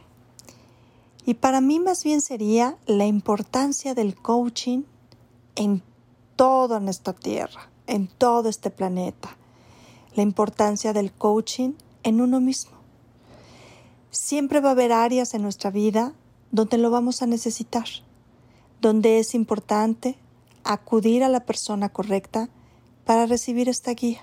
Y 1.25 1.33
para 1.33 1.59
mí 1.59 1.81
más 1.81 2.05
bien 2.05 2.21
sería 2.21 2.77
la 2.85 3.07
importancia 3.07 3.93
del 3.93 4.15
coaching 4.15 4.83
en 5.55 5.83
toda 6.37 6.79
nuestra 6.79 7.11
tierra, 7.11 7.72
en 7.87 8.07
todo 8.07 8.49
este 8.49 8.69
planeta. 8.69 9.37
La 10.15 10.23
importancia 10.23 10.93
del 10.93 11.11
coaching 11.11 11.73
en 12.03 12.21
uno 12.21 12.39
mismo. 12.39 12.71
Siempre 14.11 14.59
va 14.59 14.69
a 14.69 14.73
haber 14.73 14.91
áreas 14.91 15.33
en 15.33 15.41
nuestra 15.41 15.71
vida 15.71 16.13
donde 16.51 16.77
lo 16.77 16.91
vamos 16.91 17.21
a 17.21 17.25
necesitar, 17.25 17.87
donde 18.79 19.19
es 19.19 19.33
importante 19.33 20.17
acudir 20.63 21.23
a 21.23 21.29
la 21.29 21.45
persona 21.45 21.89
correcta 21.89 22.49
para 23.05 23.25
recibir 23.25 23.69
esta 23.69 23.91
guía 23.93 24.21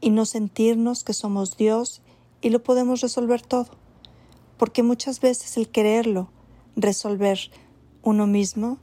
y 0.00 0.10
no 0.10 0.26
sentirnos 0.26 1.04
que 1.04 1.12
somos 1.12 1.56
Dios 1.56 2.02
y 2.40 2.50
lo 2.50 2.62
podemos 2.62 3.00
resolver 3.00 3.42
todo, 3.42 3.70
porque 4.56 4.82
muchas 4.82 5.20
veces 5.20 5.56
el 5.56 5.68
quererlo 5.68 6.30
resolver 6.76 7.38
uno 8.02 8.26
mismo 8.26 8.78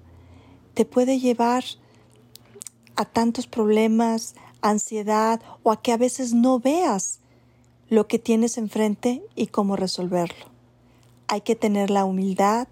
te 0.74 0.86
puede 0.86 1.20
llevar 1.20 1.64
a 1.64 1.87
tantos 3.06 3.48
problemas, 3.48 4.36
ansiedad 4.62 5.42
o 5.64 5.72
a 5.72 5.82
que 5.82 5.92
a 5.92 5.98
veces 5.98 6.34
no 6.34 6.60
veas 6.60 7.20
lo 7.90 8.08
que 8.08 8.20
tienes 8.20 8.58
enfrente 8.58 9.24
y 9.36 9.48
cómo 9.48 9.76
resolverlo. 9.76 10.46
Hay 11.28 11.42
que 11.42 11.56
tener 11.56 11.90
la 11.90 12.06
humildad 12.06 12.68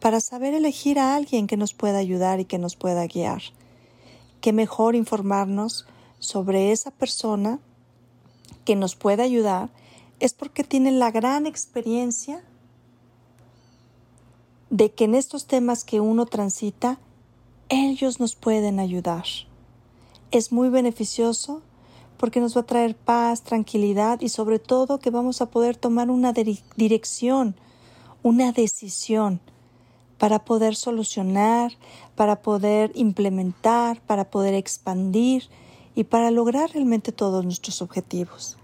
para 0.00 0.20
saber 0.20 0.54
elegir 0.54 0.98
a 0.98 1.14
alguien 1.16 1.46
que 1.46 1.56
nos 1.56 1.74
pueda 1.74 1.98
ayudar 1.98 2.40
y 2.40 2.44
que 2.44 2.58
nos 2.58 2.76
pueda 2.76 3.06
guiar. 3.06 3.42
Qué 4.40 4.52
mejor 4.52 4.94
informarnos 4.94 5.86
sobre 6.18 6.72
esa 6.72 6.90
persona 6.90 7.58
que 8.64 8.76
nos 8.76 8.96
puede 8.96 9.22
ayudar 9.22 9.70
es 10.20 10.34
porque 10.34 10.64
tiene 10.64 10.90
la 10.90 11.10
gran 11.10 11.46
experiencia 11.46 12.42
de 14.70 14.90
que 14.90 15.04
en 15.04 15.14
estos 15.14 15.46
temas 15.46 15.84
que 15.84 16.00
uno 16.00 16.26
transita, 16.26 16.98
ellos 17.68 18.20
nos 18.20 18.34
pueden 18.34 18.80
ayudar. 18.80 19.24
Es 20.32 20.50
muy 20.50 20.68
beneficioso 20.68 21.62
porque 22.16 22.40
nos 22.40 22.56
va 22.56 22.62
a 22.62 22.66
traer 22.66 22.96
paz, 22.96 23.42
tranquilidad 23.42 24.20
y 24.20 24.28
sobre 24.28 24.58
todo 24.58 24.98
que 24.98 25.10
vamos 25.10 25.40
a 25.40 25.46
poder 25.46 25.76
tomar 25.76 26.10
una 26.10 26.32
dirección, 26.76 27.54
una 28.22 28.52
decisión 28.52 29.40
para 30.18 30.44
poder 30.44 30.74
solucionar, 30.74 31.72
para 32.14 32.42
poder 32.42 32.90
implementar, 32.94 34.00
para 34.00 34.30
poder 34.30 34.54
expandir 34.54 35.48
y 35.94 36.04
para 36.04 36.30
lograr 36.30 36.70
realmente 36.70 37.12
todos 37.12 37.44
nuestros 37.44 37.82
objetivos. 37.82 38.56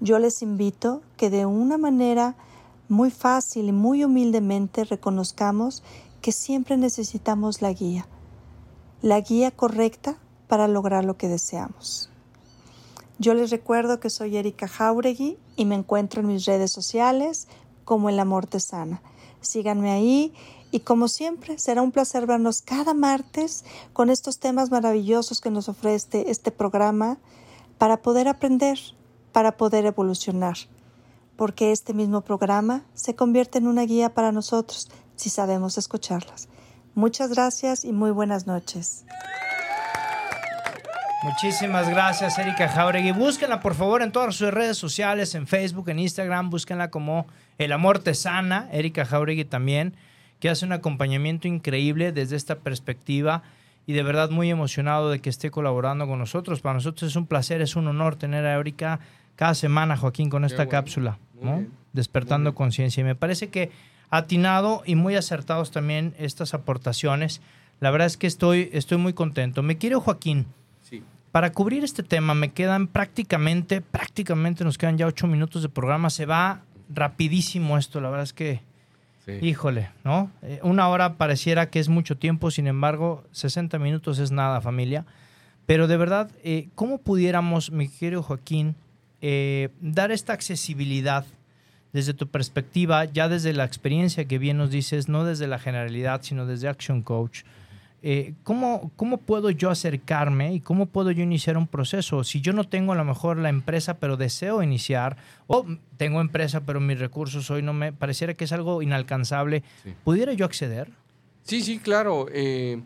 Yo 0.00 0.18
les 0.18 0.42
invito 0.42 1.02
que 1.16 1.30
de 1.30 1.46
una 1.46 1.78
manera 1.78 2.36
muy 2.88 3.10
fácil 3.10 3.68
y 3.68 3.72
muy 3.72 4.04
humildemente 4.04 4.84
reconozcamos 4.84 5.82
que 6.22 6.32
siempre 6.32 6.76
necesitamos 6.76 7.62
la 7.62 7.72
guía, 7.72 8.08
la 9.02 9.20
guía 9.20 9.50
correcta 9.50 10.18
para 10.48 10.66
lograr 10.66 11.04
lo 11.04 11.16
que 11.16 11.28
deseamos. 11.28 12.10
Yo 13.18 13.34
les 13.34 13.50
recuerdo 13.50 14.00
que 14.00 14.10
soy 14.10 14.36
Erika 14.36 14.68
Jauregui 14.68 15.38
y 15.56 15.64
me 15.64 15.74
encuentro 15.74 16.20
en 16.20 16.28
mis 16.28 16.44
redes 16.44 16.70
sociales 16.70 17.48
como 17.84 18.08
El 18.08 18.20
Amor 18.20 18.46
Te 18.46 18.60
Sana. 18.60 19.02
Síganme 19.40 19.90
ahí 19.90 20.32
y 20.70 20.80
como 20.80 21.08
siempre 21.08 21.58
será 21.58 21.82
un 21.82 21.92
placer 21.92 22.26
vernos 22.26 22.62
cada 22.62 22.94
martes 22.94 23.64
con 23.92 24.10
estos 24.10 24.38
temas 24.38 24.70
maravillosos 24.70 25.40
que 25.40 25.50
nos 25.50 25.68
ofrece 25.68 26.30
este 26.30 26.50
programa 26.50 27.18
para 27.78 28.02
poder 28.02 28.28
aprender, 28.28 28.78
para 29.32 29.56
poder 29.56 29.86
evolucionar, 29.86 30.56
porque 31.36 31.72
este 31.72 31.94
mismo 31.94 32.20
programa 32.20 32.84
se 32.94 33.14
convierte 33.14 33.58
en 33.58 33.66
una 33.66 33.82
guía 33.82 34.14
para 34.14 34.32
nosotros 34.32 34.90
si 35.16 35.30
sabemos 35.30 35.78
escucharlas. 35.78 36.48
Muchas 36.94 37.30
gracias 37.30 37.84
y 37.84 37.92
muy 37.92 38.10
buenas 38.10 38.46
noches. 38.46 39.04
Muchísimas 41.22 41.88
gracias, 41.88 42.38
Erika 42.38 42.68
Jauregui. 42.68 43.10
Búsquenla, 43.10 43.58
por 43.58 43.74
favor, 43.74 44.02
en 44.02 44.12
todas 44.12 44.36
sus 44.36 44.54
redes 44.54 44.76
sociales, 44.76 45.34
en 45.34 45.48
Facebook, 45.48 45.88
en 45.88 45.98
Instagram. 45.98 46.48
Búsquenla 46.48 46.90
como 46.90 47.26
El 47.58 47.72
Amor 47.72 47.98
Te 47.98 48.14
Sana. 48.14 48.68
Erika 48.70 49.04
Jauregui 49.04 49.44
también, 49.44 49.94
que 50.38 50.48
hace 50.48 50.64
un 50.64 50.72
acompañamiento 50.72 51.48
increíble 51.48 52.12
desde 52.12 52.36
esta 52.36 52.60
perspectiva 52.60 53.42
y 53.84 53.94
de 53.94 54.04
verdad 54.04 54.30
muy 54.30 54.48
emocionado 54.48 55.10
de 55.10 55.18
que 55.18 55.28
esté 55.28 55.50
colaborando 55.50 56.06
con 56.06 56.20
nosotros. 56.20 56.60
Para 56.60 56.74
nosotros 56.74 57.10
es 57.10 57.16
un 57.16 57.26
placer, 57.26 57.62
es 57.62 57.74
un 57.74 57.88
honor 57.88 58.14
tener 58.14 58.46
a 58.46 58.54
Erika 58.54 59.00
cada 59.34 59.56
semana, 59.56 59.96
Joaquín, 59.96 60.30
con 60.30 60.44
esta 60.44 60.68
cápsula, 60.68 61.18
¿no? 61.42 61.64
Despertando 61.92 62.54
conciencia. 62.54 63.00
Y 63.00 63.04
me 63.04 63.16
parece 63.16 63.48
que 63.48 63.72
atinado 64.08 64.82
y 64.86 64.94
muy 64.94 65.16
acertados 65.16 65.72
también 65.72 66.14
estas 66.16 66.54
aportaciones. 66.54 67.40
La 67.80 67.90
verdad 67.90 68.06
es 68.06 68.16
que 68.16 68.28
estoy, 68.28 68.70
estoy 68.72 68.98
muy 68.98 69.14
contento. 69.14 69.64
Me 69.64 69.78
quiero, 69.78 70.00
Joaquín 70.00 70.46
para 71.32 71.52
cubrir 71.52 71.84
este 71.84 72.02
tema 72.02 72.34
me 72.34 72.50
quedan 72.50 72.86
prácticamente, 72.86 73.80
prácticamente 73.80 74.64
nos 74.64 74.78
quedan 74.78 74.98
ya 74.98 75.06
ocho 75.06 75.26
minutos 75.26 75.62
de 75.62 75.68
programa. 75.68 76.10
Se 76.10 76.26
va 76.26 76.62
rapidísimo 76.88 77.76
esto, 77.78 78.00
la 78.00 78.08
verdad 78.08 78.24
es 78.24 78.32
que, 78.32 78.62
híjole, 79.42 79.90
¿no? 80.04 80.30
Eh, 80.42 80.60
una 80.62 80.88
hora 80.88 81.14
pareciera 81.14 81.68
que 81.68 81.80
es 81.80 81.88
mucho 81.88 82.16
tiempo, 82.16 82.50
sin 82.50 82.66
embargo, 82.66 83.24
60 83.32 83.78
minutos 83.78 84.18
es 84.18 84.30
nada, 84.30 84.60
familia. 84.60 85.04
Pero 85.66 85.86
de 85.86 85.98
verdad, 85.98 86.30
eh, 86.42 86.68
¿cómo 86.74 86.98
pudiéramos, 86.98 87.70
mi 87.70 87.88
querido 87.88 88.22
Joaquín, 88.22 88.74
eh, 89.20 89.68
dar 89.80 90.10
esta 90.12 90.32
accesibilidad 90.32 91.26
desde 91.92 92.14
tu 92.14 92.28
perspectiva, 92.28 93.04
ya 93.04 93.28
desde 93.28 93.52
la 93.52 93.64
experiencia 93.64 94.24
que 94.24 94.38
bien 94.38 94.56
nos 94.56 94.70
dices, 94.70 95.08
no 95.08 95.24
desde 95.24 95.46
la 95.46 95.58
generalidad, 95.58 96.22
sino 96.22 96.46
desde 96.46 96.68
Action 96.68 97.02
Coach? 97.02 97.42
Eh, 98.00 98.34
¿cómo, 98.44 98.92
puedo 99.26 99.50
yo 99.50 99.70
acercarme 99.70 100.54
y 100.54 100.60
cómo 100.60 100.86
puedo 100.86 101.10
yo 101.10 101.22
iniciar 101.22 101.56
un 101.56 101.66
proceso? 101.66 102.22
Si 102.22 102.40
yo 102.40 102.52
no 102.52 102.64
tengo 102.64 102.92
a 102.92 102.96
lo 102.96 103.04
mejor 103.04 103.38
la 103.38 103.48
empresa, 103.48 103.98
pero 103.98 104.16
deseo 104.16 104.62
iniciar, 104.62 105.16
o 105.48 105.66
tengo 105.96 106.20
empresa, 106.20 106.60
pero 106.60 106.78
mis 106.78 106.98
recursos 106.98 107.50
hoy 107.50 107.62
no 107.62 107.72
me 107.72 107.92
pareciera 107.92 108.34
que 108.34 108.44
es 108.44 108.52
algo 108.52 108.82
inalcanzable, 108.82 109.64
¿pudiera 110.04 110.32
yo 110.32 110.44
acceder? 110.44 110.90
Sí, 111.42 111.62
sí, 111.62 111.78
claro. 111.78 112.26
Eh, 112.32 112.80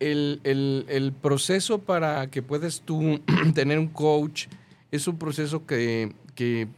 el, 0.00 1.14
proceso 1.22 1.78
para 1.78 2.26
que 2.26 2.42
puedas 2.42 2.82
tú 2.84 3.20
tener 3.54 3.78
un 3.78 3.88
coach 3.88 4.48
es 4.90 5.08
un 5.08 5.16
proceso 5.16 5.64
que, 5.64 6.12
que 6.34 6.68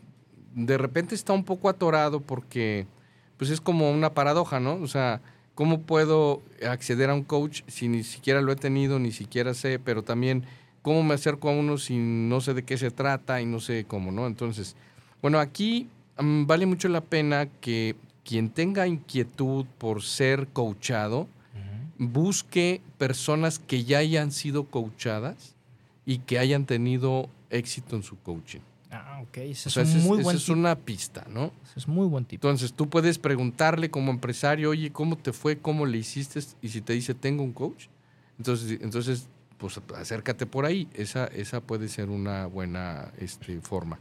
de 0.55 0.79
repente 0.79 1.16
está 1.16 1.33
un 1.33 1.45
poco 1.45 1.68
atorado 1.68 2.20
porque 2.20 2.87
pues 3.37 3.51
es 3.51 3.61
como 3.61 3.91
una 3.91 4.14
paradoja, 4.14 4.61
¿no? 4.61 4.75
O 4.75 4.87
sea, 4.87 5.20
¿Cómo 5.55 5.83
puedo 5.83 6.43
acceder 6.69 7.11
a 7.11 7.15
un 7.15 7.23
coach 7.23 7.63
si 7.69 7.89
ni 7.89 8.03
siquiera 8.03 8.41
lo 8.41 8.53
he 8.53 8.57
tenido, 8.57 8.99
ni 8.99 9.13
siquiera 9.13 9.55
sé, 9.55 9.79
pero 9.79 10.03
también 10.03 10.45
cómo 10.83 11.03
me 11.03 11.15
acerco 11.15 11.49
a 11.49 11.53
uno 11.53 11.79
si 11.79 11.97
no 11.97 12.41
sé 12.41 12.55
de 12.55 12.65
qué 12.65 12.77
se 12.77 12.91
trata 12.91 13.41
y 13.41 13.47
no 13.47 13.61
sé 13.61 13.85
cómo, 13.85 14.13
¿no? 14.13 14.27
Entonces, 14.27 14.77
bueno, 15.23 15.39
aquí 15.39 15.89
mm, 16.19 16.47
vale 16.47 16.67
mucho 16.67 16.89
la 16.89 17.01
pena 17.01 17.47
que 17.61 17.97
quien 18.25 18.51
tenga 18.51 18.87
inquietud 18.87 19.67
por 19.79 20.03
ser 20.03 20.49
coachado, 20.49 21.29
busque 21.97 22.81
personas 22.99 23.61
que 23.61 23.85
ya 23.85 23.99
hayan 23.99 24.33
sido 24.33 24.65
coachadas 24.65 25.55
y 26.05 26.19
que 26.19 26.39
hayan 26.39 26.67
tenido 26.67 27.29
éxito 27.51 27.95
en 27.97 28.03
su 28.03 28.19
coaching. 28.19 28.61
Ah, 28.95 29.20
ok. 29.22 29.38
Eso 29.38 29.80
es, 29.80 29.95
muy 29.97 30.22
buen 30.22 30.36
es 30.36 30.49
una 30.49 30.76
pista, 30.76 31.26
¿no? 31.28 31.47
Eso 31.64 31.74
es 31.76 31.88
muy 31.88 32.07
buen 32.07 32.24
tipo. 32.24 32.47
Entonces, 32.47 32.72
tú 32.72 32.88
puedes 32.88 33.18
preguntarle 33.18 33.90
como 33.90 34.12
empresario, 34.12 34.70
oye, 34.70 34.92
¿cómo 34.92 35.16
te 35.16 35.32
fue? 35.32 35.59
¿Cómo 35.59 35.84
le 35.84 35.99
hiciste? 35.99 36.40
Y 36.62 36.68
si 36.68 36.80
te 36.80 36.92
dice, 36.92 37.12
tengo 37.14 37.42
un 37.42 37.53
coach, 37.53 37.86
entonces, 38.38 38.78
entonces 38.80 39.28
pues 39.59 39.80
acércate 39.97 40.47
por 40.47 40.64
ahí. 40.64 40.88
Esa, 40.95 41.26
esa 41.26 41.61
puede 41.61 41.88
ser 41.88 42.09
una 42.09 42.47
buena 42.47 43.12
este, 43.18 43.61
forma. 43.61 43.99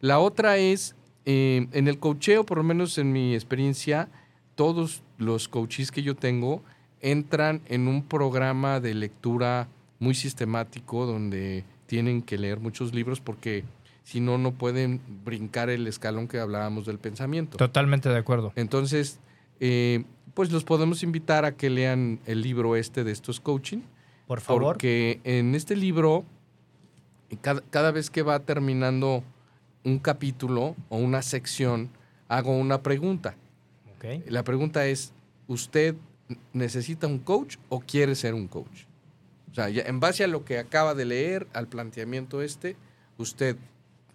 La 0.00 0.18
otra 0.18 0.56
es, 0.56 0.94
eh, 1.26 1.66
en 1.72 1.88
el 1.88 1.98
coacheo, 1.98 2.46
por 2.46 2.58
lo 2.58 2.64
menos 2.64 2.96
en 2.96 3.12
mi 3.12 3.34
experiencia, 3.34 4.08
todos 4.54 5.02
los 5.18 5.48
coaches 5.48 5.90
que 5.90 6.02
yo 6.02 6.16
tengo 6.16 6.62
entran 7.00 7.60
en 7.66 7.88
un 7.88 8.02
programa 8.02 8.80
de 8.80 8.94
lectura 8.94 9.68
muy 9.98 10.14
sistemático 10.14 11.06
donde 11.06 11.64
tienen 11.86 12.22
que 12.22 12.38
leer 12.38 12.60
muchos 12.60 12.94
libros 12.94 13.20
porque 13.20 13.64
si 14.10 14.18
no, 14.18 14.38
no 14.38 14.50
pueden 14.50 15.00
brincar 15.24 15.70
el 15.70 15.86
escalón 15.86 16.26
que 16.26 16.40
hablábamos 16.40 16.84
del 16.84 16.98
pensamiento. 16.98 17.58
Totalmente 17.58 18.08
de 18.08 18.18
acuerdo. 18.18 18.52
Entonces, 18.56 19.20
eh, 19.60 20.02
pues 20.34 20.50
los 20.50 20.64
podemos 20.64 21.04
invitar 21.04 21.44
a 21.44 21.52
que 21.52 21.70
lean 21.70 22.18
el 22.26 22.42
libro 22.42 22.74
este 22.74 23.04
de 23.04 23.12
estos 23.12 23.38
coaching. 23.38 23.82
Por 24.26 24.40
favor. 24.40 24.62
Porque 24.64 25.20
en 25.22 25.54
este 25.54 25.76
libro, 25.76 26.24
cada, 27.70 27.92
vez 27.92 28.10
que 28.10 28.22
va 28.22 28.40
terminando 28.40 29.22
un 29.84 30.00
capítulo 30.00 30.74
o 30.88 30.96
una 30.96 31.22
sección, 31.22 31.88
hago 32.26 32.50
una 32.50 32.82
pregunta. 32.82 33.36
Okay. 33.94 34.24
La 34.26 34.42
pregunta 34.42 34.88
es, 34.88 35.12
¿usted 35.46 35.94
necesita 36.52 37.06
un 37.06 37.20
coach 37.20 37.58
o 37.68 37.78
quiere 37.78 38.16
ser 38.16 38.34
un 38.34 38.48
coach? 38.48 38.86
O 39.52 39.54
sea, 39.54 39.68
en 39.68 40.00
base 40.00 40.24
a 40.24 40.26
lo 40.26 40.44
que 40.44 40.58
acaba 40.58 40.96
de 40.96 41.04
leer, 41.04 41.46
al 41.52 41.68
planteamiento 41.68 42.42
este, 42.42 42.74
¿usted 43.16 43.56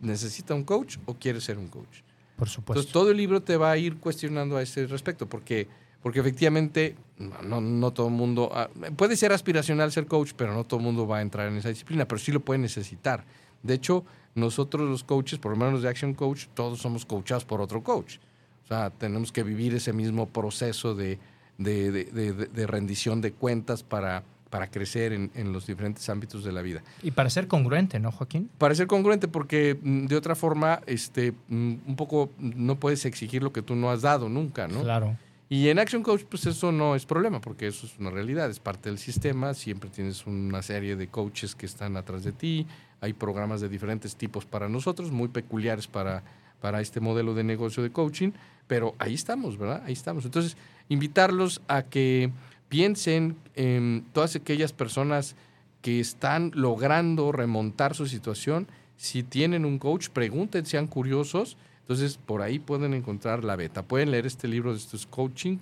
necesita 0.02 0.54
un 0.54 0.64
coach 0.64 0.98
o 1.06 1.14
quiere 1.16 1.42
ser 1.42 1.58
un 1.58 1.68
coach. 1.68 2.02
Por 2.36 2.50
supuesto. 2.50 2.82
Entonces, 2.82 2.92
todo 2.92 3.12
el 3.12 3.18
libro 3.18 3.42
te 3.42 3.58
va 3.58 3.72
a 3.72 3.78
ir 3.78 3.98
cuestionando 3.98 4.58
a 4.58 4.62
ese 4.62 4.88
respecto, 4.88 5.28
porque, 5.28 5.68
porque 6.02 6.20
efectivamente 6.20 6.96
no, 7.18 7.62
no 7.62 7.94
todo 7.94 8.08
el 8.08 8.14
mundo, 8.14 8.50
ah, 8.54 8.70
puede 8.96 9.16
ser 9.16 9.32
aspiracional 9.32 9.92
ser 9.92 10.06
coach, 10.06 10.34
pero 10.36 10.54
no 10.54 10.66
todo 10.66 10.80
el 10.80 10.86
mundo 10.86 11.08
va 11.08 11.20
a 11.20 11.22
entrar 11.22 11.48
en 11.48 11.58
esa 11.58 11.70
disciplina, 11.70 12.08
pero 12.08 12.20
sí 12.20 12.32
lo 12.32 12.42
puede 12.42 12.60
necesitar. 12.60 13.24
De 13.64 13.74
hecho, 13.74 14.04
nosotros 14.36 14.88
los 14.88 15.04
coaches, 15.04 15.40
por 15.40 15.52
lo 15.52 15.58
menos 15.58 15.82
de 15.82 15.90
Action 15.90 16.14
Coach, 16.14 16.48
todos 16.54 16.80
somos 16.80 17.06
coachados 17.06 17.46
por 17.46 17.62
otro 17.62 17.84
coach. 17.84 18.18
O 18.66 18.68
sea, 18.68 18.90
tenemos 18.90 19.32
que 19.32 19.44
vivir 19.44 19.74
ese 19.74 19.94
mismo 19.94 20.28
proceso 20.28 20.94
de, 20.94 21.20
de 21.58 22.68
rendición 22.68 23.22
de 23.22 23.32
cuentas 23.32 23.84
para 23.84 24.24
para 24.50 24.70
crecer 24.70 25.12
en, 25.12 25.54
los 25.54 25.68
diferentes 25.68 26.08
ámbitos 26.10 26.44
de 26.44 26.52
la 26.52 26.62
vida. 26.62 26.84
Y 27.02 27.12
para 27.12 27.30
ser 27.30 27.48
congruente, 27.48 28.00
¿no, 28.00 28.12
Joaquín? 28.12 28.50
Para 28.58 28.76
ser 28.76 28.88
congruente, 28.88 29.28
porque 29.28 29.78
mm, 29.82 30.06
de 30.06 30.16
otra 30.16 30.36
forma, 30.36 30.82
este, 30.86 31.34
mm, 31.50 31.74
un 31.88 31.96
poco 31.96 32.32
no 32.40 32.80
puedes 32.80 33.06
exigir 33.06 33.44
lo 33.44 33.52
que 33.52 33.62
tú 33.62 33.76
no 33.76 33.92
has 33.92 34.02
dado 34.02 34.30
nunca, 34.30 34.68
¿no? 34.68 34.82
Claro. 34.82 35.18
Y 35.48 35.70
en 35.70 35.78
Action 35.78 36.02
Coach, 36.02 36.24
pues 36.24 36.46
eso 36.48 36.72
no 36.72 36.96
es 36.96 37.06
problema, 37.06 37.40
porque 37.40 37.68
eso 37.68 37.86
es 37.86 38.00
una 38.00 38.10
realidad, 38.10 38.50
es 38.50 38.60
parte 38.60 38.90
del 38.90 38.98
sistema, 38.98 39.54
siempre 39.54 39.90
tienes 39.90 40.26
una 40.26 40.62
serie 40.64 40.96
de 40.96 41.08
coaches 41.08 41.54
que 41.54 41.68
están 41.68 41.98
atrás 41.98 42.24
de 42.24 42.32
ti, 42.32 42.66
hay 43.00 43.14
programas 43.14 43.62
de 43.62 43.70
diferentes 43.70 44.16
tipos 44.16 44.46
para 44.46 44.68
nosotros, 44.70 45.12
muy 45.12 45.28
peculiares 45.28 45.86
para, 45.86 46.24
para 46.62 46.82
este 46.82 47.00
modelo 47.00 47.36
de 47.36 47.44
negocio 47.44 47.84
de 47.84 47.92
coaching, 47.92 48.32
pero 48.68 48.96
ahí 48.98 49.14
estamos, 49.14 49.58
¿verdad? 49.58 49.84
Ahí 49.86 49.94
estamos. 49.94 50.26
Entonces, 50.26 50.58
invitarlos 50.90 51.62
a 51.68 51.84
que 51.84 52.32
piensen 52.70 53.38
en 53.56 54.06
todas 54.14 54.36
aquellas 54.36 54.74
personas 54.74 55.36
que 55.82 56.00
están 56.00 56.52
logrando 56.54 57.32
remontar 57.32 57.96
su 57.96 58.08
situación. 58.08 58.68
Si 58.98 59.24
tienen 59.24 59.66
un 59.66 59.80
coach, 59.80 60.10
pregunten, 60.10 60.66
sean 60.66 60.88
curiosos. 60.88 61.58
Entonces, 61.82 62.18
por 62.18 62.42
ahí 62.42 62.58
pueden 62.58 62.94
encontrar 62.94 63.44
la 63.44 63.56
beta. 63.56 63.84
Pueden 63.84 64.12
leer 64.12 64.26
este 64.26 64.48
libro 64.48 64.72
de 64.72 64.80
estos 64.80 65.06
coaching 65.06 65.58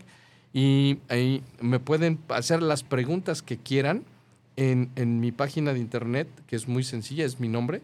y 0.54 1.00
ahí 1.10 1.44
me 1.60 1.80
pueden 1.80 2.20
hacer 2.30 2.62
las 2.62 2.84
preguntas 2.84 3.42
que 3.42 3.58
quieran 3.58 4.04
en, 4.56 4.92
en 4.96 5.20
mi 5.20 5.32
página 5.32 5.74
de 5.74 5.80
internet, 5.80 6.28
que 6.48 6.56
es 6.56 6.68
muy 6.68 6.84
sencilla, 6.84 7.26
es 7.26 7.40
mi 7.40 7.48
nombre, 7.48 7.82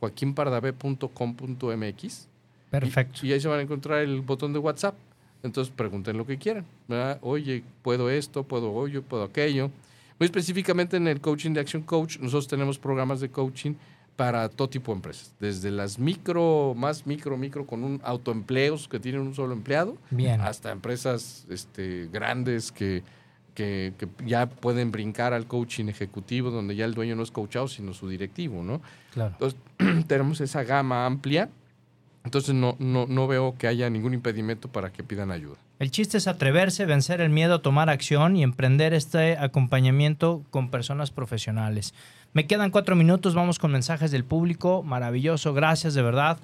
joaquinpardavé.com.mx. 0.00 2.28
Perfecto. 2.70 3.26
Y, 3.26 3.28
y, 3.28 3.32
ahí 3.32 3.40
se 3.40 3.48
van 3.48 3.58
a 3.58 3.62
encontrar 3.62 3.98
el 3.98 4.20
botón 4.20 4.52
de 4.52 4.60
WhatsApp. 4.60 4.94
Entonces 5.42 5.72
pregunten 5.74 6.16
lo 6.16 6.26
que 6.26 6.38
quieran. 6.38 6.64
¿verdad? 6.88 7.18
Oye, 7.22 7.64
¿puedo 7.82 8.10
esto? 8.10 8.44
¿Puedo 8.44 8.72
hoyo? 8.72 9.02
¿Puedo 9.02 9.24
aquello? 9.24 9.70
Muy 10.18 10.26
específicamente 10.26 10.96
en 10.96 11.08
el 11.08 11.20
coaching 11.20 11.52
de 11.52 11.60
Action 11.60 11.82
Coach, 11.82 12.18
nosotros 12.18 12.46
tenemos 12.46 12.78
programas 12.78 13.20
de 13.20 13.30
coaching 13.30 13.74
para 14.16 14.48
todo 14.48 14.68
tipo 14.68 14.92
de 14.92 14.96
empresas. 14.96 15.34
Desde 15.40 15.70
las 15.70 15.98
micro, 15.98 16.74
más 16.76 17.06
micro, 17.06 17.36
micro, 17.36 17.66
con 17.66 17.82
un 17.82 18.00
autoempleos 18.04 18.86
que 18.88 19.00
tienen 19.00 19.22
un 19.22 19.34
solo 19.34 19.52
empleado, 19.52 19.96
Bien. 20.10 20.40
hasta 20.40 20.70
empresas 20.70 21.46
este, 21.50 22.08
grandes 22.12 22.70
que, 22.70 23.02
que, 23.54 23.94
que, 23.98 24.08
ya 24.24 24.48
pueden 24.48 24.92
brincar 24.92 25.32
al 25.32 25.46
coaching 25.46 25.86
ejecutivo, 25.86 26.50
donde 26.50 26.76
ya 26.76 26.84
el 26.84 26.94
dueño 26.94 27.16
no 27.16 27.22
es 27.22 27.30
coachado, 27.30 27.68
sino 27.68 27.94
su 27.94 28.08
directivo, 28.08 28.62
¿no? 28.62 28.80
Claro. 29.12 29.32
Entonces, 29.32 29.58
tenemos 30.06 30.40
esa 30.40 30.62
gama 30.62 31.06
amplia. 31.06 31.48
Entonces, 32.24 32.54
no, 32.54 32.76
no, 32.78 33.06
no 33.06 33.26
veo 33.26 33.56
que 33.58 33.66
haya 33.66 33.90
ningún 33.90 34.14
impedimento 34.14 34.68
para 34.68 34.92
que 34.92 35.02
pidan 35.02 35.30
ayuda. 35.30 35.56
El 35.78 35.90
chiste 35.90 36.18
es 36.18 36.28
atreverse, 36.28 36.86
vencer 36.86 37.20
el 37.20 37.30
miedo, 37.30 37.60
tomar 37.60 37.90
acción 37.90 38.36
y 38.36 38.44
emprender 38.44 38.94
este 38.94 39.36
acompañamiento 39.36 40.44
con 40.50 40.70
personas 40.70 41.10
profesionales. 41.10 41.94
Me 42.32 42.46
quedan 42.46 42.70
cuatro 42.70 42.94
minutos, 42.94 43.34
vamos 43.34 43.58
con 43.58 43.72
mensajes 43.72 44.10
del 44.10 44.24
público. 44.24 44.82
Maravilloso, 44.82 45.52
gracias 45.52 45.94
de 45.94 46.02
verdad. 46.02 46.38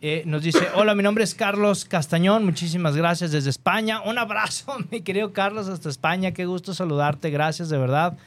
Eh, 0.00 0.24
nos 0.26 0.42
dice, 0.42 0.66
hola, 0.74 0.94
mi 0.94 1.02
nombre 1.02 1.24
es 1.24 1.34
Carlos 1.34 1.84
Castañón, 1.84 2.44
muchísimas 2.44 2.96
gracias 2.96 3.30
desde 3.30 3.50
España. 3.50 4.02
Un 4.02 4.18
abrazo, 4.18 4.76
mi 4.90 5.00
querido 5.00 5.32
Carlos, 5.32 5.68
hasta 5.68 5.88
España, 5.88 6.32
qué 6.32 6.46
gusto 6.46 6.74
saludarte, 6.74 7.30
gracias 7.30 7.68
de 7.68 7.78
verdad. 7.78 8.18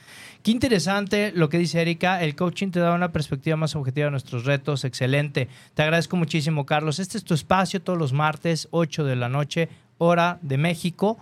Qué 0.42 0.52
interesante 0.52 1.34
lo 1.36 1.50
que 1.50 1.58
dice 1.58 1.82
Erika, 1.82 2.24
el 2.24 2.34
coaching 2.36 2.70
te 2.72 2.80
da 2.80 2.94
una 2.94 3.12
perspectiva 3.12 3.58
más 3.58 3.76
objetiva 3.76 4.06
de 4.06 4.12
nuestros 4.12 4.46
retos, 4.46 4.86
excelente. 4.86 5.50
Te 5.74 5.84
agradezco 5.84 6.16
muchísimo, 6.16 6.66
Carlos. 6.66 7.00
Este 7.00 7.18
es 7.18 7.26
tu 7.26 7.34
espacio 7.34 7.82
todos 7.82 8.00
los 8.00 8.14
martes, 8.14 8.70
8 8.72 9.04
de 9.04 9.18
la 9.18 9.28
noche, 9.28 9.68
hora 9.98 10.40
de 10.42 10.58
México 10.58 11.18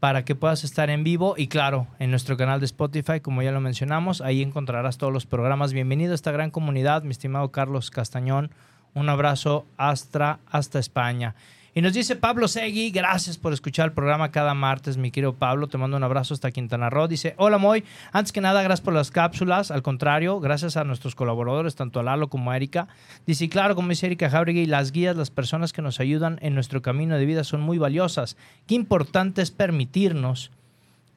para 0.00 0.24
que 0.24 0.34
puedas 0.34 0.64
estar 0.64 0.90
en 0.90 1.02
vivo 1.02 1.34
y 1.36 1.48
claro, 1.48 1.86
en 1.98 2.10
nuestro 2.10 2.36
canal 2.36 2.60
de 2.60 2.66
Spotify, 2.66 3.20
como 3.20 3.42
ya 3.42 3.52
lo 3.52 3.60
mencionamos, 3.60 4.20
ahí 4.20 4.42
encontrarás 4.42 4.98
todos 4.98 5.12
los 5.12 5.24
programas. 5.24 5.72
Bienvenido 5.72 6.12
a 6.12 6.14
esta 6.14 6.30
gran 6.30 6.50
comunidad, 6.50 7.04
mi 7.04 7.10
estimado 7.10 7.50
Carlos 7.50 7.90
Castañón. 7.90 8.50
Un 8.92 9.08
abrazo 9.08 9.66
hasta, 9.78 10.40
hasta 10.46 10.78
España. 10.78 11.34
Y 11.76 11.82
nos 11.82 11.92
dice 11.92 12.14
Pablo 12.14 12.46
Segui, 12.46 12.90
gracias 12.90 13.36
por 13.36 13.52
escuchar 13.52 13.86
el 13.86 13.92
programa 13.92 14.30
cada 14.30 14.54
martes, 14.54 14.96
mi 14.96 15.10
querido 15.10 15.34
Pablo. 15.34 15.66
Te 15.66 15.76
mando 15.76 15.96
un 15.96 16.04
abrazo 16.04 16.32
hasta 16.32 16.52
Quintana 16.52 16.88
Roo. 16.88 17.08
Dice, 17.08 17.34
hola 17.36 17.58
Moy, 17.58 17.82
antes 18.12 18.30
que 18.30 18.40
nada, 18.40 18.62
gracias 18.62 18.84
por 18.84 18.94
las 18.94 19.10
cápsulas. 19.10 19.72
Al 19.72 19.82
contrario, 19.82 20.38
gracias 20.38 20.76
a 20.76 20.84
nuestros 20.84 21.16
colaboradores, 21.16 21.74
tanto 21.74 21.98
a 21.98 22.04
Lalo 22.04 22.28
como 22.28 22.52
a 22.52 22.56
Erika. 22.56 22.86
Dice, 23.26 23.48
claro, 23.48 23.74
como 23.74 23.88
dice 23.88 24.06
Erika 24.06 24.30
Jauregui, 24.30 24.66
las 24.66 24.92
guías, 24.92 25.16
las 25.16 25.32
personas 25.32 25.72
que 25.72 25.82
nos 25.82 25.98
ayudan 25.98 26.38
en 26.42 26.54
nuestro 26.54 26.80
camino 26.80 27.18
de 27.18 27.26
vida 27.26 27.42
son 27.42 27.60
muy 27.60 27.78
valiosas. 27.78 28.36
Qué 28.68 28.76
importante 28.76 29.42
es 29.42 29.50
permitirnos 29.50 30.52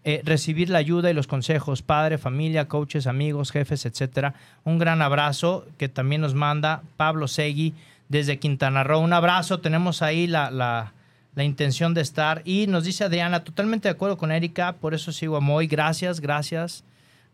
eh, 0.03 0.21
recibir 0.23 0.71
la 0.71 0.79
ayuda 0.79 1.11
y 1.11 1.13
los 1.13 1.27
consejos, 1.27 1.83
padre, 1.83 2.17
familia, 2.17 2.67
coaches, 2.67 3.05
amigos, 3.05 3.51
jefes, 3.51 3.85
etcétera. 3.85 4.33
Un 4.63 4.79
gran 4.79 5.03
abrazo 5.03 5.67
que 5.77 5.87
también 5.87 6.21
nos 6.21 6.33
manda 6.33 6.81
Pablo 6.95 7.27
Segui 7.27 7.75
desde 8.09 8.39
Quintana 8.39 8.83
Roo. 8.83 8.99
Un 8.99 9.13
abrazo, 9.13 9.59
tenemos 9.59 10.01
ahí 10.01 10.27
la, 10.27 10.51
la, 10.51 10.93
la, 11.35 11.43
intención 11.43 11.93
de 11.93 12.01
estar. 12.01 12.41
Y 12.45 12.67
nos 12.67 12.83
dice 12.83 13.03
Adriana, 13.03 13.43
totalmente 13.43 13.87
de 13.87 13.93
acuerdo 13.93 14.17
con 14.17 14.31
Erika, 14.31 14.73
por 14.73 14.93
eso 14.93 15.11
sigo 15.11 15.37
a 15.37 15.41
Moy. 15.41 15.67
Gracias, 15.67 16.19
gracias, 16.19 16.83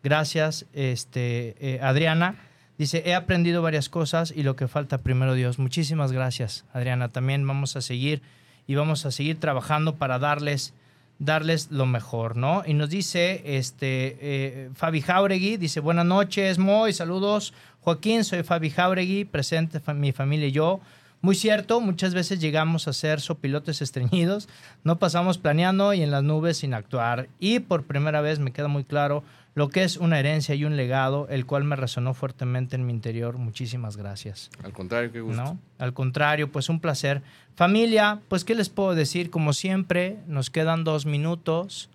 gracias, 0.04 0.66
este, 0.74 1.56
eh, 1.60 1.80
Adriana. 1.82 2.36
Dice, 2.78 3.04
he 3.06 3.14
aprendido 3.14 3.62
varias 3.62 3.88
cosas 3.88 4.34
y 4.36 4.44
lo 4.44 4.56
que 4.56 4.68
falta 4.68 4.98
primero 4.98 5.36
Dios. 5.36 5.60
Muchísimas 5.60 6.12
gracias, 6.12 6.66
Adriana. 6.74 7.10
También 7.10 7.46
vamos 7.46 7.76
a 7.76 7.82
seguir 7.82 8.22
y 8.66 8.76
vamos 8.76 9.06
a 9.06 9.12
seguir 9.12 9.40
trabajando 9.40 9.96
para 9.96 10.18
darles 10.20 10.74
darles 11.20 11.72
lo 11.72 11.86
mejor, 11.86 12.38
¿no? 12.38 12.64
Y 12.66 12.74
nos 12.74 12.89
dice 12.89 13.41
este 13.45 14.18
eh, 14.22 14.70
Fabi 14.74 15.01
Jauregui, 15.01 15.57
dice, 15.57 15.80
buenas 15.80 16.05
noches, 16.05 16.57
Moy, 16.57 16.93
saludos. 16.93 17.53
Joaquín, 17.82 18.24
soy 18.24 18.43
Fabi 18.43 18.70
Jauregui, 18.70 19.26
presente 19.26 19.82
mi 19.93 20.11
familia 20.11 20.47
y 20.47 20.51
yo. 20.51 20.80
Muy 21.22 21.36
cierto, 21.36 21.80
muchas 21.80 22.14
veces 22.14 22.41
llegamos 22.41 22.89
a 22.89 22.93
ser 22.93 23.22
sopilotes 23.22 23.82
estreñidos, 23.82 24.49
no 24.84 24.99
pasamos 24.99 25.38
planeando 25.38 25.93
y 25.93 26.01
en 26.01 26.11
las 26.11 26.22
nubes 26.22 26.57
sin 26.57 26.74
actuar. 26.74 27.30
Y 27.39 27.59
por 27.59 27.84
primera 27.84 28.20
vez 28.20 28.39
me 28.39 28.51
queda 28.51 28.68
muy 28.68 28.84
claro 28.84 29.24
lo 29.56 29.70
que 29.70 29.84
es 29.84 29.97
una 29.97 30.20
herencia 30.20 30.56
y 30.56 30.66
un 30.66 30.76
legado, 30.76 31.28
el 31.30 31.45
cual 31.45 31.64
me 31.64 31.76
resonó 31.76 32.14
fuertemente 32.14 32.76
en 32.76 32.86
mi 32.86 32.93
interior. 32.93 33.38
Muchísimas 33.38 33.97
gracias. 33.97 34.49
Al 34.64 34.74
contrario, 34.74 35.12
qué 35.12 35.22
gusto. 35.22 35.43
¿No? 35.43 35.60
Al 35.78 35.93
contrario, 35.93 36.51
pues 36.51 36.70
un 36.70 36.80
placer. 36.80 37.22
Familia, 37.56 38.20
pues 38.30 38.43
qué 38.43 38.56
les 38.56 38.70
puedo 38.70 38.95
decir, 38.95 39.30
como 39.30 39.54
siempre, 39.54 40.18
nos 40.28 40.49
quedan 40.49 40.84
dos 40.84 41.06
minutos. 41.06 41.89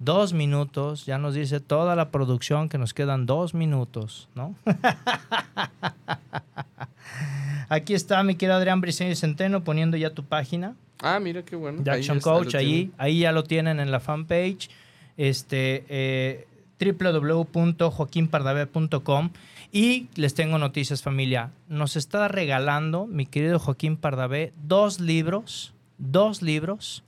Dos 0.00 0.32
minutos, 0.32 1.06
ya 1.06 1.18
nos 1.18 1.34
dice 1.34 1.60
toda 1.60 1.94
la 1.94 2.10
producción 2.10 2.68
que 2.68 2.78
nos 2.78 2.92
quedan 2.92 3.26
dos 3.26 3.54
minutos, 3.54 4.28
¿no? 4.34 4.56
Aquí 7.68 7.94
está 7.94 8.22
mi 8.24 8.34
querido 8.34 8.56
Adrián 8.56 8.80
Briceño 8.80 9.14
Centeno 9.14 9.62
poniendo 9.62 9.96
ya 9.96 10.10
tu 10.10 10.24
página. 10.24 10.74
Ah, 11.00 11.20
mira 11.20 11.44
qué 11.44 11.54
bueno. 11.54 11.82
De 11.82 11.90
Action 11.90 12.20
Coach, 12.20 12.54
ahí, 12.56 12.90
ahí 12.98 13.20
ya 13.20 13.32
lo 13.32 13.44
tienen 13.44 13.78
en 13.78 13.92
la 13.92 14.00
fanpage. 14.00 14.68
Este, 15.16 15.84
eh, 15.88 16.48
www.joaquinpardavé.com 16.78 19.30
y 19.72 20.08
les 20.14 20.34
tengo 20.34 20.58
noticias 20.58 21.02
familia. 21.02 21.50
Nos 21.68 21.96
está 21.96 22.28
regalando 22.28 23.06
mi 23.06 23.26
querido 23.26 23.58
Joaquín 23.58 23.96
Pardavé 23.96 24.52
dos 24.62 25.00
libros, 25.00 25.74
dos 25.98 26.42
libros 26.42 27.02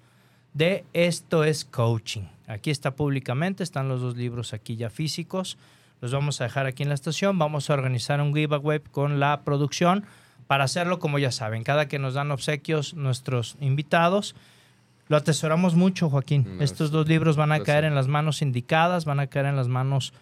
de 0.54 0.84
Esto 0.92 1.44
es 1.44 1.64
Coaching. 1.64 2.24
Aquí 2.46 2.70
está 2.70 2.96
públicamente, 2.96 3.62
están 3.62 3.88
los 3.88 4.00
dos 4.00 4.16
libros 4.16 4.54
aquí 4.54 4.76
ya 4.76 4.90
físicos. 4.90 5.58
Los 6.00 6.12
vamos 6.12 6.40
a 6.40 6.44
dejar 6.44 6.66
aquí 6.66 6.82
en 6.82 6.88
la 6.88 6.94
estación. 6.94 7.38
Vamos 7.38 7.68
a 7.68 7.74
organizar 7.74 8.20
un 8.20 8.34
giveaway 8.34 8.80
con 8.80 9.20
la 9.20 9.42
producción 9.42 10.06
para 10.46 10.64
hacerlo 10.64 10.98
como 10.98 11.18
ya 11.18 11.32
saben. 11.32 11.64
Cada 11.64 11.88
que 11.88 11.98
nos 11.98 12.14
dan 12.14 12.30
obsequios 12.30 12.94
nuestros 12.94 13.56
invitados, 13.60 14.34
lo 15.08 15.16
atesoramos 15.16 15.74
mucho, 15.74 16.10
Joaquín. 16.10 16.42
Gracias. 16.44 16.72
Estos 16.72 16.90
dos 16.90 17.06
libros 17.08 17.36
van 17.36 17.52
a 17.52 17.56
Gracias. 17.58 17.74
caer 17.74 17.84
en 17.84 17.94
las 17.94 18.08
manos 18.08 18.42
indicadas, 18.42 19.04
van 19.04 19.20
a 19.20 19.26
caer 19.28 19.46
en 19.46 19.56
las 19.56 19.68
manos 19.68 20.12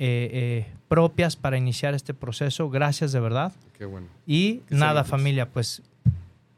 eh, 0.00 0.30
eh, 0.32 0.72
propias 0.88 1.34
para 1.36 1.56
iniciar 1.58 1.94
este 1.94 2.14
proceso. 2.14 2.70
Gracias 2.70 3.10
de 3.12 3.18
verdad. 3.20 3.52
Qué 3.76 3.84
bueno. 3.84 4.06
Y 4.26 4.58
Qué 4.68 4.74
nada, 4.76 4.88
saludos. 5.02 5.08
familia, 5.08 5.48
pues 5.50 5.82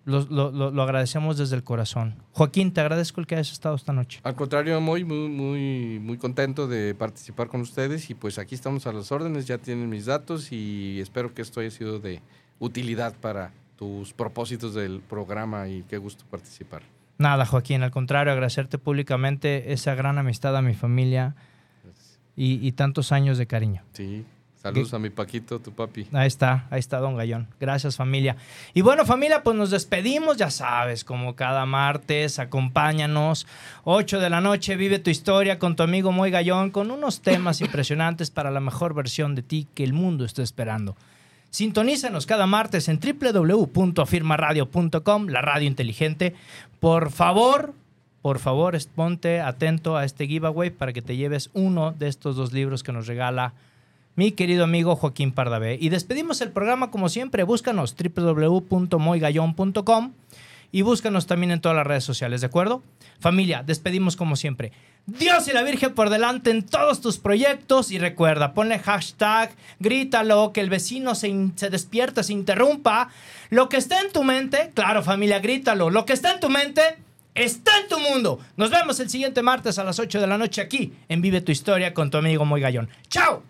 lo, 0.04 0.26
lo- 0.28 0.50
lo- 0.50 0.70
lo 0.70 0.82
agradecemos 0.82 1.38
desde 1.38 1.56
el 1.56 1.62
corazón. 1.64 2.16
Joaquín, 2.32 2.72
te 2.72 2.80
agradezco 2.82 3.20
el 3.20 3.26
que 3.26 3.36
hayas 3.36 3.52
estado 3.52 3.76
esta 3.76 3.92
noche. 3.94 4.20
Al 4.24 4.34
contrario, 4.34 4.78
muy, 4.80 5.04
muy, 5.04 5.28
muy, 5.28 5.98
muy 6.00 6.18
contento 6.18 6.66
de 6.68 6.94
participar 6.94 7.48
con 7.48 7.60
ustedes 7.62 8.10
y 8.10 8.14
pues 8.14 8.38
aquí 8.38 8.54
estamos 8.54 8.86
a 8.86 8.92
las 8.92 9.10
órdenes, 9.12 9.46
ya 9.46 9.56
tienen 9.58 9.88
mis 9.88 10.04
datos 10.06 10.52
y 10.52 11.00
espero 11.00 11.32
que 11.32 11.40
esto 11.42 11.60
haya 11.60 11.70
sido 11.70 11.98
de 11.98 12.20
utilidad 12.58 13.14
para 13.20 13.52
tus 13.76 14.12
propósitos 14.12 14.74
del 14.74 15.00
programa 15.00 15.68
y 15.68 15.82
qué 15.88 15.96
gusto 15.96 16.24
participar. 16.30 16.82
Nada, 17.20 17.44
Joaquín, 17.44 17.82
al 17.82 17.90
contrario, 17.90 18.32
agradecerte 18.32 18.78
públicamente 18.78 19.74
esa 19.74 19.94
gran 19.94 20.16
amistad 20.16 20.56
a 20.56 20.62
mi 20.62 20.72
familia 20.72 21.36
y, 22.34 22.66
y 22.66 22.72
tantos 22.72 23.12
años 23.12 23.36
de 23.36 23.46
cariño. 23.46 23.82
Sí, 23.92 24.24
saludos 24.56 24.94
a 24.94 24.98
mi 24.98 25.10
Paquito, 25.10 25.60
tu 25.60 25.70
papi. 25.70 26.06
Ahí 26.14 26.26
está, 26.26 26.66
ahí 26.70 26.80
está 26.80 26.98
Don 26.98 27.16
Gallón. 27.16 27.46
Gracias 27.60 27.98
familia. 27.98 28.36
Y 28.72 28.80
bueno 28.80 29.04
familia, 29.04 29.42
pues 29.42 29.54
nos 29.54 29.70
despedimos, 29.70 30.38
ya 30.38 30.50
sabes, 30.50 31.04
como 31.04 31.36
cada 31.36 31.66
martes, 31.66 32.38
acompáñanos. 32.38 33.46
8 33.84 34.18
de 34.18 34.30
la 34.30 34.40
noche, 34.40 34.76
vive 34.76 34.98
tu 34.98 35.10
historia 35.10 35.58
con 35.58 35.76
tu 35.76 35.82
amigo 35.82 36.12
Moy 36.12 36.30
Gallón, 36.30 36.70
con 36.70 36.90
unos 36.90 37.20
temas 37.20 37.60
impresionantes 37.60 38.30
para 38.30 38.50
la 38.50 38.60
mejor 38.60 38.94
versión 38.94 39.34
de 39.34 39.42
ti 39.42 39.68
que 39.74 39.84
el 39.84 39.92
mundo 39.92 40.24
está 40.24 40.42
esperando. 40.42 40.96
Sintonízanos 41.50 42.26
cada 42.26 42.46
martes 42.46 42.88
en 42.88 43.00
www.afirmaradio.com, 43.00 45.28
la 45.28 45.42
radio 45.42 45.66
inteligente. 45.66 46.34
Por 46.78 47.10
favor, 47.10 47.74
por 48.22 48.38
favor, 48.38 48.78
ponte 48.94 49.40
atento 49.40 49.96
a 49.96 50.04
este 50.04 50.26
giveaway 50.26 50.70
para 50.70 50.92
que 50.92 51.02
te 51.02 51.16
lleves 51.16 51.50
uno 51.52 51.92
de 51.92 52.08
estos 52.08 52.36
dos 52.36 52.52
libros 52.52 52.82
que 52.82 52.92
nos 52.92 53.06
regala 53.06 53.54
mi 54.16 54.32
querido 54.32 54.64
amigo 54.64 54.96
Joaquín 54.96 55.32
Pardavé. 55.32 55.78
Y 55.80 55.88
despedimos 55.88 56.40
el 56.40 56.50
programa 56.50 56.90
como 56.90 57.08
siempre. 57.08 57.42
Búscanos 57.42 57.96
www.moygallon.com 57.96 60.12
y 60.72 60.82
búscanos 60.82 61.26
también 61.26 61.50
en 61.50 61.60
todas 61.60 61.76
las 61.76 61.86
redes 61.86 62.04
sociales, 62.04 62.40
¿de 62.40 62.48
acuerdo? 62.48 62.82
Familia, 63.18 63.62
despedimos 63.64 64.16
como 64.16 64.36
siempre. 64.36 64.72
Dios 65.06 65.48
y 65.48 65.52
la 65.52 65.62
Virgen 65.62 65.94
por 65.94 66.10
delante 66.10 66.50
en 66.50 66.64
todos 66.64 67.00
tus 67.00 67.18
proyectos 67.18 67.90
y 67.90 67.98
recuerda, 67.98 68.54
ponle 68.54 68.78
hashtag, 68.78 69.54
grítalo, 69.78 70.52
que 70.52 70.60
el 70.60 70.70
vecino 70.70 71.14
se, 71.14 71.50
se 71.56 71.70
despierta, 71.70 72.22
se 72.22 72.32
interrumpa. 72.32 73.08
Lo 73.48 73.68
que 73.68 73.76
está 73.76 74.00
en 74.00 74.12
tu 74.12 74.22
mente, 74.22 74.70
claro 74.74 75.02
familia, 75.02 75.40
grítalo, 75.40 75.90
lo 75.90 76.04
que 76.04 76.12
está 76.12 76.32
en 76.32 76.40
tu 76.40 76.48
mente 76.48 76.82
está 77.34 77.78
en 77.80 77.88
tu 77.88 77.98
mundo. 77.98 78.38
Nos 78.56 78.70
vemos 78.70 79.00
el 79.00 79.10
siguiente 79.10 79.42
martes 79.42 79.78
a 79.78 79.84
las 79.84 79.98
8 79.98 80.20
de 80.20 80.26
la 80.26 80.38
noche 80.38 80.60
aquí 80.60 80.92
en 81.08 81.20
Vive 81.22 81.40
tu 81.40 81.52
Historia 81.52 81.94
con 81.94 82.10
tu 82.10 82.18
amigo 82.18 82.44
Muy 82.44 82.60
Gallón. 82.60 82.88
¡Chao! 83.08 83.49